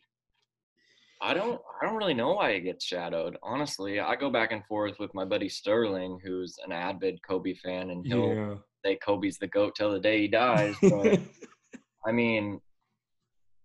I 1.20 1.34
don't. 1.34 1.60
I 1.80 1.86
don't 1.86 1.96
really 1.96 2.14
know 2.14 2.34
why 2.34 2.54
he 2.54 2.60
gets 2.60 2.84
shadowed. 2.84 3.36
Honestly, 3.42 3.98
I 3.98 4.14
go 4.14 4.30
back 4.30 4.52
and 4.52 4.64
forth 4.66 4.98
with 4.98 5.12
my 5.14 5.24
buddy 5.24 5.48
Sterling, 5.48 6.20
who's 6.24 6.56
an 6.64 6.70
avid 6.70 7.20
Kobe 7.26 7.54
fan, 7.54 7.90
and 7.90 8.06
he'll 8.06 8.34
yeah. 8.34 8.54
say 8.84 8.98
Kobe's 9.04 9.38
the 9.38 9.48
goat 9.48 9.74
till 9.74 9.92
the 9.92 9.98
day 9.98 10.22
he 10.22 10.28
dies. 10.28 10.76
But 10.80 11.20
I 12.06 12.12
mean, 12.12 12.60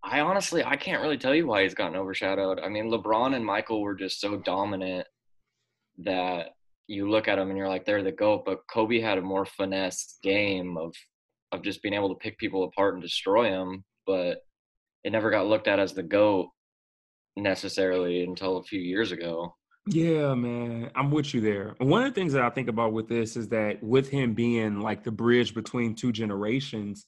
I 0.04 0.22
honestly 0.22 0.64
I 0.64 0.76
can't 0.76 1.02
really 1.02 1.18
tell 1.18 1.36
you 1.36 1.46
why 1.46 1.64
he's 1.64 1.76
gotten 1.76 1.98
overshadowed. 1.98 2.60
I 2.60 2.70
mean, 2.70 2.90
LeBron 2.90 3.36
and 3.36 3.46
Michael 3.46 3.82
were 3.82 3.96
just 3.96 4.20
so 4.20 4.38
dominant 4.38 5.08
that 6.00 6.50
you 6.88 7.10
look 7.10 7.28
at 7.28 7.36
them 7.36 7.50
and 7.50 7.58
you're 7.58 7.70
like 7.70 7.86
they're 7.86 8.04
the 8.04 8.12
goat, 8.12 8.44
but 8.46 8.62
Kobe 8.72 9.00
had 9.00 9.20
a 9.20 9.22
more 9.22 9.46
finesse 9.46 10.18
game 10.24 10.76
of 10.78 10.96
of 11.52 11.62
just 11.62 11.84
being 11.84 11.94
able 11.94 12.10
to 12.10 12.16
pick 12.16 12.40
people 12.40 12.64
apart 12.64 12.96
and 12.96 13.04
destroy 13.04 13.52
them, 13.52 13.84
but 14.08 14.40
it 15.04 15.12
never 15.12 15.30
got 15.30 15.46
looked 15.46 15.68
at 15.68 15.80
as 15.80 15.94
the 15.94 16.02
goat 16.02 16.50
necessarily 17.36 18.24
until 18.24 18.58
a 18.58 18.64
few 18.64 18.80
years 18.80 19.12
ago. 19.12 19.56
Yeah, 19.86 20.34
man, 20.34 20.92
I'm 20.96 21.12
with 21.12 21.34
you 21.34 21.42
there. 21.42 21.76
One 21.80 22.04
of 22.04 22.14
the 22.14 22.20
things 22.20 22.32
that 22.34 22.42
I 22.42 22.50
think 22.50 22.70
about 22.70 22.94
with 22.94 23.10
this 23.10 23.36
is 23.36 23.50
that 23.50 23.84
with 23.84 24.10
him 24.10 24.34
being 24.34 24.80
like 24.80 25.04
the 25.04 25.12
bridge 25.12 25.54
between 25.54 25.94
two 25.94 26.14
generations, 26.14 27.06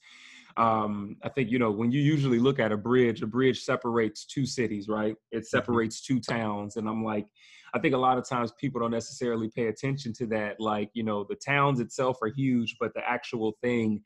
um, 0.58 1.16
I 1.24 1.30
think 1.30 1.52
you 1.52 1.60
know 1.60 1.72
when 1.72 1.92
you 1.92 2.02
usually 2.02 2.40
look 2.40 2.60
at 2.60 2.74
a 2.74 2.78
bridge, 2.78 3.22
a 3.22 3.28
bridge 3.28 3.62
separates 3.62 4.26
two 4.26 4.46
cities, 4.46 4.90
right? 4.90 5.16
It 5.32 5.38
mm-hmm. 5.38 5.44
separates 5.44 6.02
two 6.02 6.20
towns, 6.20 6.76
and 6.76 6.88
I'm 6.88 7.04
like, 7.04 7.28
I 7.74 7.80
think 7.80 7.94
a 7.94 7.98
lot 7.98 8.18
of 8.18 8.28
times 8.28 8.54
people 8.60 8.80
don't 8.80 8.92
necessarily 8.92 9.50
pay 9.54 9.68
attention 9.68 10.14
to 10.14 10.26
that. 10.28 10.60
Like, 10.60 10.90
you 10.94 11.04
know, 11.04 11.26
the 11.28 11.36
towns 11.36 11.82
itself 11.82 12.18
are 12.22 12.32
huge, 12.34 12.78
but 12.80 12.94
the 12.94 13.02
actual 13.08 13.58
thing 13.62 14.02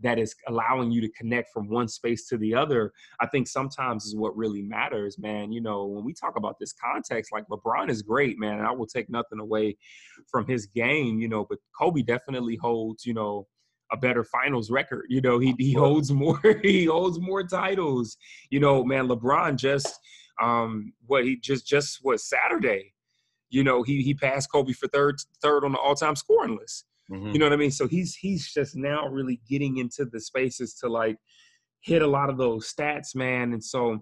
that 0.00 0.18
is 0.18 0.34
allowing 0.48 0.90
you 0.90 1.00
to 1.00 1.08
connect 1.10 1.52
from 1.52 1.68
one 1.68 1.88
space 1.88 2.26
to 2.28 2.36
the 2.36 2.54
other, 2.54 2.92
I 3.20 3.26
think 3.26 3.46
sometimes 3.48 4.04
is 4.04 4.16
what 4.16 4.36
really 4.36 4.62
matters, 4.62 5.18
man. 5.18 5.52
You 5.52 5.60
know, 5.60 5.86
when 5.86 6.04
we 6.04 6.12
talk 6.12 6.36
about 6.36 6.58
this 6.58 6.72
context, 6.72 7.32
like 7.32 7.46
LeBron 7.48 7.90
is 7.90 8.02
great, 8.02 8.38
man, 8.38 8.58
and 8.58 8.66
I 8.66 8.72
will 8.72 8.86
take 8.86 9.08
nothing 9.08 9.40
away 9.40 9.76
from 10.30 10.46
his 10.46 10.66
game, 10.66 11.18
you 11.20 11.28
know, 11.28 11.46
but 11.48 11.58
Kobe 11.78 12.02
definitely 12.02 12.56
holds, 12.56 13.06
you 13.06 13.14
know, 13.14 13.46
a 13.92 13.96
better 13.96 14.24
finals 14.24 14.70
record. 14.70 15.06
You 15.08 15.20
know, 15.20 15.38
he 15.38 15.54
he 15.58 15.72
holds 15.72 16.10
more 16.10 16.40
he 16.62 16.86
holds 16.86 17.20
more 17.20 17.44
titles. 17.44 18.16
You 18.50 18.60
know, 18.60 18.84
man, 18.84 19.08
LeBron 19.08 19.56
just 19.56 19.98
um 20.42 20.92
what 21.06 21.24
he 21.24 21.36
just 21.36 21.66
just 21.66 22.04
was 22.04 22.28
Saturday. 22.28 22.92
You 23.50 23.62
know, 23.62 23.82
he 23.82 24.02
he 24.02 24.14
passed 24.14 24.50
Kobe 24.50 24.72
for 24.72 24.88
third 24.88 25.16
third 25.40 25.64
on 25.64 25.72
the 25.72 25.78
all-time 25.78 26.16
scoring 26.16 26.56
list. 26.56 26.86
Mm-hmm. 27.10 27.32
You 27.32 27.38
know 27.38 27.46
what 27.46 27.52
I 27.52 27.56
mean? 27.56 27.70
So 27.70 27.86
he's 27.86 28.14
he's 28.14 28.52
just 28.52 28.76
now 28.76 29.06
really 29.08 29.40
getting 29.48 29.78
into 29.78 30.04
the 30.04 30.20
spaces 30.20 30.74
to 30.76 30.88
like 30.88 31.16
hit 31.80 32.02
a 32.02 32.06
lot 32.06 32.30
of 32.30 32.38
those 32.38 32.72
stats, 32.72 33.14
man. 33.14 33.52
And 33.52 33.62
so 33.62 34.00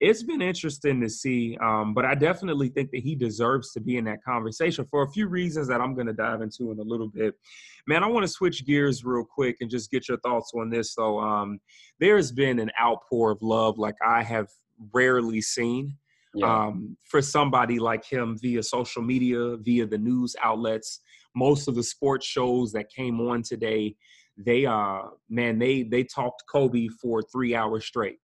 it's 0.00 0.22
been 0.22 0.42
interesting 0.42 1.00
to 1.00 1.08
see. 1.08 1.56
Um, 1.62 1.94
but 1.94 2.04
I 2.04 2.14
definitely 2.14 2.68
think 2.68 2.90
that 2.90 3.02
he 3.02 3.14
deserves 3.14 3.72
to 3.72 3.80
be 3.80 3.96
in 3.96 4.04
that 4.04 4.22
conversation 4.22 4.84
for 4.90 5.02
a 5.02 5.10
few 5.10 5.28
reasons 5.28 5.68
that 5.68 5.80
I'm 5.80 5.94
going 5.94 6.08
to 6.08 6.12
dive 6.12 6.42
into 6.42 6.72
in 6.72 6.78
a 6.78 6.82
little 6.82 7.08
bit. 7.08 7.34
Man, 7.86 8.02
I 8.02 8.08
want 8.08 8.24
to 8.24 8.28
switch 8.28 8.66
gears 8.66 9.04
real 9.04 9.24
quick 9.24 9.56
and 9.60 9.70
just 9.70 9.90
get 9.90 10.08
your 10.08 10.18
thoughts 10.18 10.50
on 10.54 10.70
this. 10.70 10.94
So, 10.94 11.20
um, 11.20 11.60
there's 12.00 12.32
been 12.32 12.58
an 12.58 12.70
outpour 12.80 13.30
of 13.30 13.38
love 13.42 13.78
like 13.78 13.94
I 14.04 14.22
have 14.24 14.48
rarely 14.92 15.40
seen 15.40 15.96
yeah. 16.34 16.66
um, 16.66 16.96
for 17.08 17.22
somebody 17.22 17.78
like 17.78 18.04
him 18.04 18.36
via 18.40 18.62
social 18.62 19.02
media, 19.02 19.56
via 19.56 19.86
the 19.86 19.98
news 19.98 20.34
outlets. 20.42 21.00
Most 21.34 21.68
of 21.68 21.74
the 21.74 21.82
sports 21.82 22.26
shows 22.26 22.72
that 22.72 22.90
came 22.90 23.20
on 23.20 23.42
today, 23.42 23.96
they 24.36 24.66
uh 24.66 25.02
man, 25.28 25.58
they 25.58 25.82
they 25.82 26.04
talked 26.04 26.44
Kobe 26.50 26.88
for 26.88 27.22
three 27.22 27.54
hours 27.54 27.84
straight. 27.84 28.18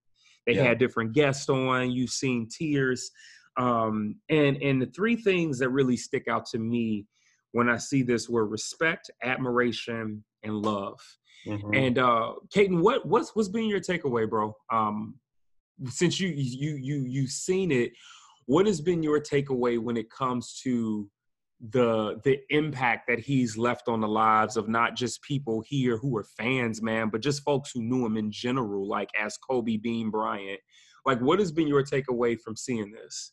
They 0.47 0.55
yeah. 0.55 0.65
had 0.65 0.79
different 0.79 1.13
guests 1.13 1.49
on. 1.49 1.91
You've 1.91 2.11
seen 2.11 2.49
tears. 2.49 3.11
Um, 3.59 4.17
and 4.31 4.57
and 4.63 4.81
the 4.81 4.87
three 4.87 5.17
things 5.17 5.59
that 5.59 5.71
really 5.71 5.97
stick 5.97 6.29
out 6.29 6.47
to 6.47 6.59
me 6.59 7.07
when 7.53 7.69
I 7.69 7.77
see 7.77 8.03
this 8.03 8.29
were 8.29 8.47
respect, 8.47 9.11
admiration, 9.23 10.25
and 10.43 10.55
love. 10.55 10.99
Mm-hmm. 11.47 11.75
And 11.75 11.99
uh 11.99 12.33
Caden, 12.55 12.81
what 12.83 13.07
what's 13.07 13.35
what's 13.35 13.49
been 13.49 13.67
your 13.67 13.81
takeaway, 13.81 14.29
bro? 14.29 14.55
Um 14.73 15.15
since 15.87 16.19
you 16.21 16.29
you 16.29 16.77
you 16.77 17.05
you've 17.07 17.31
seen 17.31 17.71
it, 17.71 17.93
what 18.47 18.67
has 18.67 18.81
been 18.81 19.03
your 19.03 19.21
takeaway 19.21 19.79
when 19.79 19.97
it 19.97 20.11
comes 20.11 20.59
to 20.63 21.09
the 21.61 22.21
the 22.23 22.39
impact 22.51 23.09
that 23.09 23.19
he's 23.19 23.57
left 23.57 23.89
on 23.89 24.01
the 24.01 24.09
lives 24.09 24.57
of 24.57 24.69
not 24.69 24.95
just 24.95 25.23
people 25.23 25.63
here 25.67 25.97
who 25.97 26.17
are 26.17 26.25
fans, 26.25 26.81
man, 26.81 27.09
but 27.09 27.21
just 27.21 27.43
folks 27.43 27.73
who 27.73 27.83
knew 27.83 28.07
him 28.07 28.17
in 28.17 28.31
general, 28.31 28.87
like 28.87 29.11
as 29.21 29.37
Kobe 29.37 29.77
Bean 29.77 30.11
Bryant. 30.11 30.61
Like, 31.05 31.21
what 31.21 31.39
has 31.39 31.51
been 31.51 31.67
your 31.67 31.83
takeaway 31.83 32.39
from 32.41 32.55
seeing 32.55 32.93
this? 32.93 33.33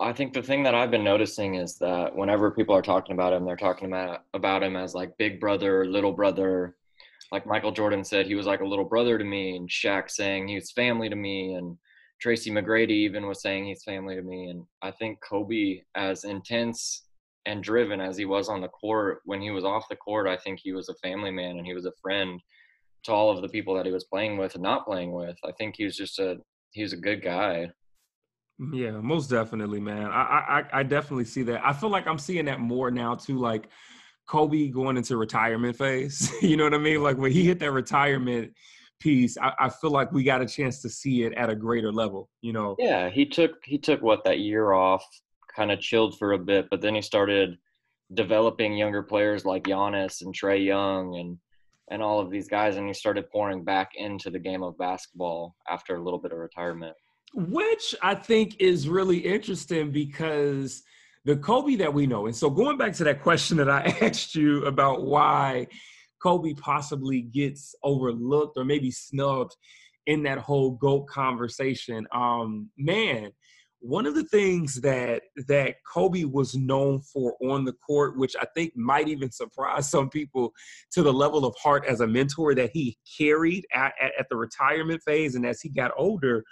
I 0.00 0.12
think 0.12 0.32
the 0.32 0.42
thing 0.42 0.62
that 0.62 0.74
I've 0.74 0.90
been 0.90 1.04
noticing 1.04 1.56
is 1.56 1.76
that 1.78 2.14
whenever 2.14 2.50
people 2.50 2.74
are 2.74 2.82
talking 2.82 3.14
about 3.14 3.32
him, 3.32 3.44
they're 3.44 3.56
talking 3.56 3.88
about 3.88 4.24
about 4.34 4.62
him 4.62 4.76
as 4.76 4.94
like 4.94 5.16
big 5.18 5.40
brother, 5.40 5.84
little 5.84 6.12
brother. 6.12 6.76
Like 7.30 7.46
Michael 7.46 7.72
Jordan 7.72 8.04
said, 8.04 8.26
he 8.26 8.34
was 8.34 8.46
like 8.46 8.60
a 8.60 8.66
little 8.66 8.84
brother 8.84 9.18
to 9.18 9.24
me, 9.24 9.56
and 9.56 9.68
Shaq 9.68 10.10
saying 10.10 10.48
he 10.48 10.54
was 10.54 10.72
family 10.72 11.08
to 11.08 11.16
me, 11.16 11.54
and 11.54 11.76
Tracy 12.20 12.50
McGrady 12.50 12.90
even 12.90 13.26
was 13.26 13.42
saying 13.42 13.66
he's 13.66 13.84
family 13.84 14.16
to 14.16 14.22
me. 14.22 14.48
And 14.48 14.64
I 14.82 14.90
think 14.90 15.18
Kobe, 15.26 15.82
as 15.94 16.24
intense 16.24 17.04
and 17.46 17.62
driven 17.62 18.00
as 18.00 18.16
he 18.16 18.24
was 18.24 18.48
on 18.48 18.60
the 18.60 18.68
court, 18.68 19.20
when 19.24 19.40
he 19.40 19.50
was 19.50 19.64
off 19.64 19.88
the 19.88 19.96
court, 19.96 20.26
I 20.26 20.36
think 20.36 20.60
he 20.60 20.72
was 20.72 20.88
a 20.88 20.94
family 20.96 21.30
man 21.30 21.58
and 21.58 21.66
he 21.66 21.74
was 21.74 21.86
a 21.86 21.92
friend 22.02 22.40
to 23.04 23.12
all 23.12 23.30
of 23.30 23.40
the 23.42 23.48
people 23.48 23.74
that 23.74 23.86
he 23.86 23.92
was 23.92 24.04
playing 24.04 24.36
with 24.36 24.54
and 24.54 24.62
not 24.62 24.84
playing 24.84 25.12
with. 25.12 25.36
I 25.44 25.52
think 25.52 25.76
he 25.76 25.84
was 25.84 25.96
just 25.96 26.18
a 26.18 26.36
he 26.72 26.82
was 26.82 26.92
a 26.92 26.98
good 26.98 27.22
guy. 27.22 27.70
Mm, 28.60 28.76
yeah, 28.76 28.90
most 28.90 29.30
definitely, 29.30 29.80
man. 29.80 30.06
I 30.06 30.64
I 30.72 30.80
I 30.80 30.82
definitely 30.82 31.24
see 31.24 31.42
that. 31.44 31.64
I 31.64 31.72
feel 31.72 31.90
like 31.90 32.06
I'm 32.06 32.18
seeing 32.18 32.46
that 32.46 32.60
more 32.60 32.90
now 32.90 33.14
too. 33.14 33.38
Like 33.38 33.68
Kobe 34.26 34.68
going 34.68 34.96
into 34.96 35.16
retirement 35.16 35.76
phase. 35.76 36.32
you 36.42 36.56
know 36.56 36.64
what 36.64 36.74
I 36.74 36.78
mean? 36.78 37.02
Like 37.02 37.16
when 37.16 37.32
he 37.32 37.44
hit 37.44 37.60
that 37.60 37.70
retirement 37.70 38.52
piece, 39.00 39.36
I, 39.38 39.52
I, 39.58 39.68
feel 39.68 39.90
like 39.90 40.12
we 40.12 40.22
got 40.24 40.40
a 40.40 40.46
chance 40.46 40.82
to 40.82 40.88
see 40.88 41.22
it 41.22 41.32
at 41.34 41.50
a 41.50 41.56
greater 41.56 41.92
level. 41.92 42.28
You 42.40 42.52
know? 42.52 42.76
Yeah, 42.78 43.08
he 43.08 43.26
took 43.26 43.52
he 43.64 43.78
took 43.78 44.02
what 44.02 44.24
that 44.24 44.40
year 44.40 44.72
off, 44.72 45.04
kind 45.54 45.70
of 45.70 45.80
chilled 45.80 46.18
for 46.18 46.32
a 46.32 46.38
bit, 46.38 46.68
but 46.70 46.80
then 46.80 46.94
he 46.94 47.02
started 47.02 47.58
developing 48.14 48.76
younger 48.76 49.02
players 49.02 49.44
like 49.44 49.64
Giannis 49.64 50.22
and 50.22 50.34
Trae 50.34 50.64
Young 50.64 51.16
and 51.16 51.38
and 51.90 52.02
all 52.02 52.20
of 52.20 52.30
these 52.30 52.48
guys, 52.48 52.76
and 52.76 52.86
he 52.86 52.92
started 52.92 53.30
pouring 53.30 53.64
back 53.64 53.92
into 53.96 54.30
the 54.30 54.38
game 54.38 54.62
of 54.62 54.76
basketball 54.76 55.56
after 55.68 55.96
a 55.96 56.02
little 56.02 56.18
bit 56.18 56.32
of 56.32 56.38
retirement. 56.38 56.94
Which 57.34 57.94
I 58.02 58.14
think 58.14 58.56
is 58.60 58.88
really 58.88 59.18
interesting 59.18 59.90
because 59.90 60.82
the 61.24 61.36
Kobe 61.36 61.76
that 61.76 61.92
we 61.92 62.06
know, 62.06 62.26
and 62.26 62.36
so 62.36 62.50
going 62.50 62.78
back 62.78 62.94
to 62.94 63.04
that 63.04 63.22
question 63.22 63.56
that 63.58 63.70
I 63.70 63.96
asked 64.00 64.34
you 64.34 64.64
about 64.64 65.04
why 65.04 65.68
Kobe 66.22 66.54
possibly 66.54 67.22
gets 67.22 67.74
overlooked 67.82 68.56
or 68.56 68.64
maybe 68.64 68.90
snubbed 68.90 69.56
in 70.06 70.22
that 70.22 70.38
whole 70.38 70.72
GOAT 70.72 71.06
conversation. 71.06 72.06
Um, 72.12 72.70
man, 72.78 73.30
one 73.80 74.06
of 74.06 74.14
the 74.14 74.24
things 74.24 74.80
that 74.80 75.22
that 75.46 75.76
Kobe 75.86 76.24
was 76.24 76.54
known 76.54 77.00
for 77.00 77.34
on 77.42 77.64
the 77.64 77.74
court, 77.74 78.18
which 78.18 78.34
I 78.40 78.46
think 78.54 78.76
might 78.76 79.08
even 79.08 79.30
surprise 79.30 79.90
some 79.90 80.08
people 80.08 80.52
to 80.92 81.02
the 81.02 81.12
level 81.12 81.44
of 81.44 81.54
heart 81.62 81.84
as 81.86 82.00
a 82.00 82.06
mentor 82.06 82.54
that 82.54 82.70
he 82.72 82.96
carried 83.18 83.64
at, 83.72 83.92
at, 84.00 84.12
at 84.18 84.26
the 84.28 84.36
retirement 84.36 85.02
phase 85.06 85.34
and 85.34 85.46
as 85.46 85.60
he 85.60 85.68
got 85.68 85.92
older, 85.96 86.44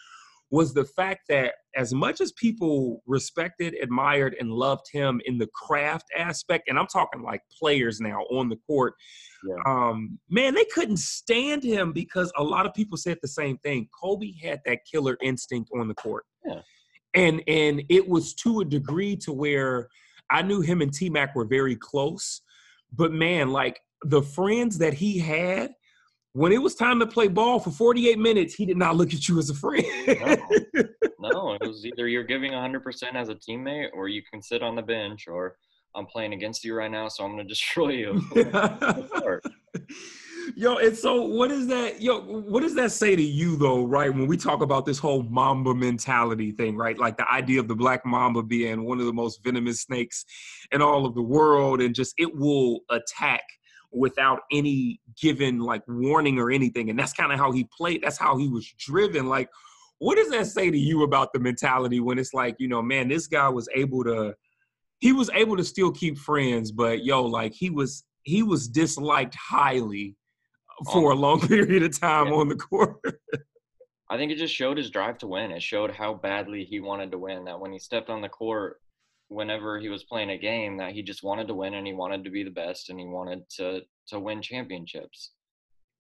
was 0.50 0.73
the 0.73 0.85
fact 0.85 1.23
that 1.29 1.55
as 1.75 1.93
much 1.93 2.21
as 2.21 2.33
people 2.33 3.03
respected, 3.07 3.75
admired, 3.83 4.37
and 4.38 4.50
loved 4.50 4.87
him 4.93 5.21
in 5.26 5.38
the 5.38 5.49
craft 5.49 6.07
aspect, 6.17 6.69
and 6.69 6.79
I'm 6.79 6.87
talking 6.87 7.23
like 7.23 7.43
players 7.59 8.00
now 8.00 8.21
on 8.31 8.49
the 8.49 8.57
court, 8.67 8.95
yeah. 9.45 9.57
um, 9.67 10.19
man, 10.31 10.55
they 10.55 10.65
couldn't 10.67 10.99
stand 10.99 11.65
him 11.65 11.93
because 11.93 12.33
a 12.37 12.45
lot 12.45 12.67
of 12.67 12.75
people 12.75 12.97
said 12.97 13.19
the 13.21 13.29
same 13.29 13.59
thing. 13.59 13.88
Kobe 13.99 14.33
had 14.41 14.61
that 14.67 14.81
killer 14.91 15.17
instinct 15.21 15.71
on 15.79 15.88
the 15.88 15.95
court. 15.95 16.25
Yeah. 16.45 16.61
And 17.15 17.43
and 17.49 17.83
it 17.88 18.07
was 18.07 18.35
to 18.35 18.61
a 18.61 18.65
degree 18.65 19.17
to 19.17 19.33
where 19.33 19.88
I 20.31 20.43
knew 20.43 20.61
him 20.61 20.83
and 20.83 20.93
T 20.93 21.09
Mac 21.09 21.35
were 21.35 21.47
very 21.47 21.76
close. 21.76 22.43
But 22.93 23.12
man, 23.12 23.50
like 23.50 23.81
the 24.03 24.23
friends 24.23 24.79
that 24.79 24.95
he 24.95 25.19
had, 25.19 25.73
when 26.37 26.52
it 26.52 26.61
was 26.61 26.75
time 26.75 27.00
to 27.00 27.07
play 27.07 27.28
ball 27.28 27.59
for 27.59 27.71
48 27.71 28.19
minutes, 28.19 28.55
he 28.55 28.66
did 28.66 28.76
not 28.76 28.95
look 28.95 29.14
at 29.14 29.26
you 29.26 29.38
as 29.38 29.49
a 29.49 29.55
friend. 29.55 29.87
no. 31.19 31.31
no, 31.31 31.52
it 31.55 31.66
was 31.66 31.87
either 31.87 32.09
you're 32.09 32.25
giving 32.25 32.52
100% 32.52 33.14
as 33.14 33.31
a 33.31 33.35
teammate 33.35 33.88
or 33.95 34.09
you 34.09 34.21
can 34.31 34.43
sit 34.43 34.62
on 34.62 34.76
the 34.76 34.83
bench 34.83 35.28
or 35.28 35.57
I'm 35.95 36.05
playing 36.05 36.35
against 36.35 36.62
you 36.62 36.75
right 36.75 36.90
now, 36.90 37.09
so 37.09 37.25
I'm 37.25 37.33
going 37.33 37.43
to 37.43 37.49
destroy 37.49 37.88
you. 37.88 38.23
yo, 40.57 40.76
and 40.76 40.95
so 40.95 41.23
what 41.23 41.50
is 41.50 41.69
that? 41.69 42.02
Yo, 42.02 42.21
what 42.21 42.62
does 42.62 42.75
that 42.75 42.93
say 42.93 43.16
to 43.16 43.23
you 43.23 43.57
though? 43.57 43.85
Right 43.85 44.12
when 44.12 44.26
we 44.26 44.37
talk 44.37 44.61
about 44.61 44.85
this 44.85 44.99
whole 44.99 45.23
Mamba 45.23 45.75
mentality 45.75 46.52
thing, 46.52 46.76
right? 46.76 46.99
Like 46.99 47.16
the 47.16 47.33
idea 47.33 47.61
of 47.61 47.69
the 47.69 47.75
black 47.75 48.05
Mamba 48.05 48.43
being 48.43 48.85
one 48.85 49.00
of 49.00 49.07
the 49.07 49.12
most 49.14 49.43
venomous 49.43 49.81
snakes 49.81 50.26
in 50.71 50.83
all 50.83 51.07
of 51.07 51.14
the 51.14 51.23
world, 51.23 51.81
and 51.81 51.95
just 51.95 52.12
it 52.19 52.37
will 52.37 52.81
attack 52.90 53.40
without 53.93 54.40
any 54.52 55.00
given 55.21 55.61
like 55.61 55.83
warning 55.88 56.38
or 56.38 56.50
anything. 56.50 56.90
And 56.90 56.99
that's 56.99 57.12
kind 57.12 57.33
of 57.33 57.38
how 57.38 57.52
he 57.52 57.69
played. 57.76 58.02
That's 58.02 58.19
how 58.19 58.37
he 58.37 58.49
was 58.49 58.66
driven. 58.78 59.26
Like, 59.26 59.49
what 59.99 60.16
does 60.16 60.31
that 60.31 60.47
say 60.47 60.71
to 60.71 60.78
you 60.78 61.02
about 61.02 61.33
the 61.33 61.38
mentality 61.38 62.00
when 62.00 62.19
it's 62.19 62.35
like, 62.35 62.57
you 62.59 62.69
know, 62.69 62.83
man, 62.83 63.09
this 63.09 63.26
guy 63.26 63.49
was 63.49 63.69
able 63.75 64.05
to 64.05 64.35
he 64.99 65.12
was 65.12 65.31
able 65.35 65.57
to 65.57 65.64
still 65.64 65.93
keep 65.93 66.19
friends, 66.19 66.73
but 66.73 67.05
yo, 67.05 67.23
like 67.23 67.52
he 67.52 67.71
was 67.71 68.05
he 68.23 68.43
was 68.43 68.69
disliked 68.69 69.35
highly 69.35 70.16
for 70.93 71.12
a 71.12 71.14
long 71.14 71.40
period 71.49 71.83
of 71.83 71.99
time 71.99 72.28
yeah. 72.28 72.35
on 72.35 72.49
the 72.49 72.57
court. 72.57 72.97
I 74.09 74.16
think 74.16 74.31
it 74.31 74.38
just 74.38 74.55
showed 74.55 74.78
his 74.78 74.90
drive 74.90 75.19
to 75.19 75.26
win. 75.26 75.50
It 75.50 75.62
showed 75.62 75.90
how 75.90 76.14
badly 76.14 76.64
he 76.64 76.81
wanted 76.81 77.11
to 77.11 77.19
win. 77.19 77.45
That 77.45 77.59
when 77.59 77.73
he 77.73 77.78
stepped 77.78 78.09
on 78.09 78.23
the 78.23 78.28
court, 78.28 78.81
whenever 79.28 79.78
he 79.78 79.88
was 79.88 80.04
playing 80.04 80.30
a 80.30 80.38
game 80.38 80.76
that 80.78 80.92
he 80.92 81.02
just 81.02 81.23
wanted 81.23 81.49
to 81.49 81.54
win 81.54 81.75
and 81.75 81.87
he 81.87 81.92
wanted 81.92 82.25
to 82.25 82.30
be 82.30 82.45
the 82.45 82.50
best 82.50 82.90
and 82.90 82.99
he 82.99 83.06
wanted 83.06 83.42
to 83.56 83.80
to 84.09 84.21
win 84.21 84.40
championships. 84.40 85.33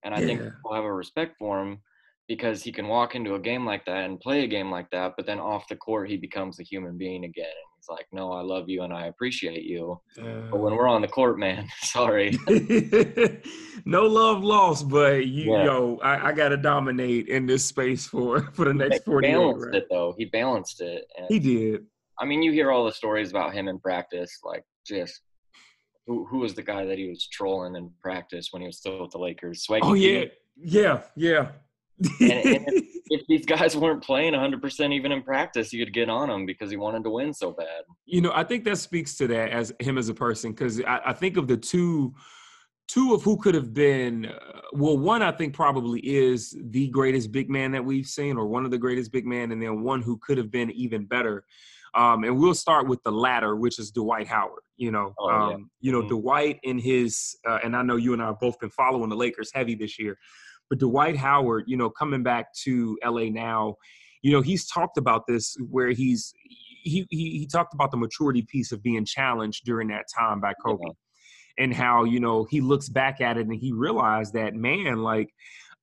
And 0.04 0.14
I 0.14 0.20
yeah. 0.20 0.26
think 0.26 0.40
people 0.42 0.74
have 0.74 0.84
a 0.84 0.92
respect 0.92 1.36
for 1.38 1.60
him 1.60 1.80
because 2.28 2.62
he 2.62 2.72
can 2.72 2.88
walk 2.88 3.14
into 3.14 3.34
a 3.34 3.40
game 3.40 3.64
like 3.64 3.84
that 3.86 4.04
and 4.04 4.20
play 4.20 4.44
a 4.44 4.48
game 4.48 4.70
like 4.70 4.90
that, 4.90 5.14
but 5.16 5.26
then 5.26 5.38
off 5.38 5.68
the 5.68 5.76
court 5.76 6.08
he 6.08 6.16
becomes 6.16 6.58
a 6.58 6.64
human 6.64 6.96
being 6.96 7.24
again. 7.24 7.46
And 7.46 7.76
he's 7.76 7.88
like, 7.88 8.06
"No, 8.12 8.32
I 8.32 8.40
love 8.42 8.68
you 8.68 8.82
and 8.82 8.92
I 8.92 9.06
appreciate 9.06 9.64
you." 9.64 10.00
Uh, 10.18 10.50
but 10.50 10.58
when 10.58 10.74
we're 10.74 10.88
on 10.88 11.02
the 11.02 11.08
court, 11.08 11.38
man, 11.38 11.68
sorry. 11.82 12.36
no 13.84 14.06
love 14.06 14.42
lost, 14.42 14.88
but 14.88 15.26
you, 15.26 15.52
yeah. 15.52 15.64
yo, 15.64 15.98
I, 16.02 16.28
I 16.28 16.32
got 16.32 16.48
to 16.48 16.56
dominate 16.56 17.28
in 17.28 17.46
this 17.46 17.64
space 17.64 18.06
for 18.06 18.42
for 18.54 18.64
the 18.66 18.74
next 18.74 19.04
forty. 19.04 19.28
He 19.28 19.34
balanced 19.34 19.74
it 19.74 19.86
though. 19.90 20.14
He 20.16 20.24
balanced 20.24 20.80
it. 20.80 21.06
he 21.28 21.38
did. 21.38 21.86
I 22.18 22.24
mean, 22.24 22.42
you 22.42 22.52
hear 22.52 22.70
all 22.70 22.84
the 22.84 22.92
stories 22.92 23.30
about 23.30 23.52
him 23.52 23.68
in 23.68 23.78
practice, 23.78 24.38
like 24.44 24.64
just 24.86 25.20
who 26.06 26.24
who 26.26 26.38
was 26.38 26.54
the 26.54 26.62
guy 26.62 26.84
that 26.84 26.98
he 26.98 27.08
was 27.08 27.26
trolling 27.26 27.76
in 27.76 27.90
practice 28.02 28.48
when 28.50 28.62
he 28.62 28.66
was 28.66 28.78
still 28.78 29.02
with 29.02 29.10
the 29.10 29.18
Lakers? 29.18 29.66
Swaggy 29.68 29.80
oh 29.82 29.94
yeah, 29.94 30.24
yeah, 30.56 31.02
yeah. 31.16 31.48
and, 32.20 32.30
and 32.30 32.64
if, 32.68 32.84
if, 33.06 33.26
these 33.26 33.46
guys 33.46 33.74
weren't 33.74 34.02
playing 34.02 34.34
100% 34.34 34.92
even 34.92 35.12
in 35.12 35.22
practice, 35.22 35.72
you 35.72 35.82
could 35.82 35.94
get 35.94 36.10
on 36.10 36.28
him 36.28 36.44
because 36.44 36.70
he 36.70 36.76
wanted 36.76 37.02
to 37.04 37.10
win 37.10 37.32
so 37.32 37.52
bad. 37.52 37.84
You 38.04 38.20
know, 38.20 38.32
I 38.34 38.44
think 38.44 38.64
that 38.64 38.76
speaks 38.76 39.16
to 39.16 39.26
that 39.28 39.50
as 39.50 39.72
him 39.80 39.96
as 39.96 40.10
a 40.10 40.14
person 40.14 40.52
because 40.52 40.80
I, 40.82 41.00
I, 41.06 41.12
think 41.14 41.38
of 41.38 41.48
the 41.48 41.56
two 41.56 42.14
two 42.88 43.14
of 43.14 43.22
who 43.22 43.36
could 43.38 43.54
have 43.54 43.74
been 43.74 44.26
uh, 44.26 44.60
well 44.72 44.96
one 44.96 45.22
i 45.22 45.32
think 45.32 45.52
probably 45.52 46.00
is 46.00 46.56
the 46.70 46.88
greatest 46.88 47.32
big 47.32 47.50
man 47.50 47.72
that 47.72 47.84
we've 47.84 48.06
seen 48.06 48.36
or 48.36 48.46
one 48.46 48.64
of 48.64 48.70
the 48.70 48.78
greatest 48.78 49.10
big 49.10 49.26
man 49.26 49.52
and 49.52 49.60
then 49.60 49.82
one 49.82 50.00
who 50.00 50.16
could 50.18 50.38
have 50.38 50.50
been 50.50 50.70
even 50.70 51.04
better 51.04 51.44
Um, 51.94 52.24
and 52.24 52.38
we'll 52.38 52.54
start 52.54 52.88
with 52.88 53.02
the 53.04 53.12
latter, 53.12 53.56
which 53.56 53.78
is 53.78 53.90
Dwight 53.90 54.26
Howard. 54.26 54.62
You 54.76 54.90
know, 54.90 55.14
Oh, 55.18 55.30
yeah. 55.48 55.54
um, 55.54 55.70
you 55.80 55.92
know 55.92 56.02
Mhm. 56.02 56.08
Dwight 56.08 56.58
in 56.62 56.78
his, 56.78 57.36
uh, 57.48 57.58
and 57.64 57.74
I 57.76 57.82
know 57.82 57.96
you 57.96 58.12
and 58.12 58.22
I 58.22 58.26
have 58.26 58.40
both 58.40 58.58
been 58.60 58.70
following 58.70 59.08
the 59.08 59.16
Lakers 59.16 59.50
heavy 59.54 59.74
this 59.74 59.98
year, 59.98 60.18
but 60.68 60.78
Dwight 60.78 61.16
Howard, 61.16 61.64
you 61.66 61.76
know, 61.76 61.88
coming 61.90 62.22
back 62.22 62.52
to 62.64 62.98
LA 63.04 63.30
now, 63.30 63.76
you 64.22 64.32
know, 64.32 64.40
he's 64.42 64.66
talked 64.66 64.98
about 64.98 65.26
this 65.26 65.56
where 65.70 65.90
he's 65.90 66.32
he 66.82 67.06
he, 67.10 67.38
he 67.38 67.46
talked 67.46 67.74
about 67.74 67.90
the 67.90 67.96
maturity 67.96 68.42
piece 68.42 68.72
of 68.72 68.82
being 68.82 69.04
challenged 69.04 69.64
during 69.64 69.88
that 69.88 70.04
time 70.16 70.40
by 70.40 70.52
Kobe 70.64 70.92
and 71.58 71.72
how 71.74 72.04
you 72.04 72.20
know 72.20 72.44
he 72.50 72.60
looks 72.60 72.88
back 72.88 73.20
at 73.20 73.36
it 73.36 73.46
and 73.46 73.54
he 73.54 73.72
realized 73.72 74.34
that 74.34 74.54
man 74.54 75.02
like 75.02 75.30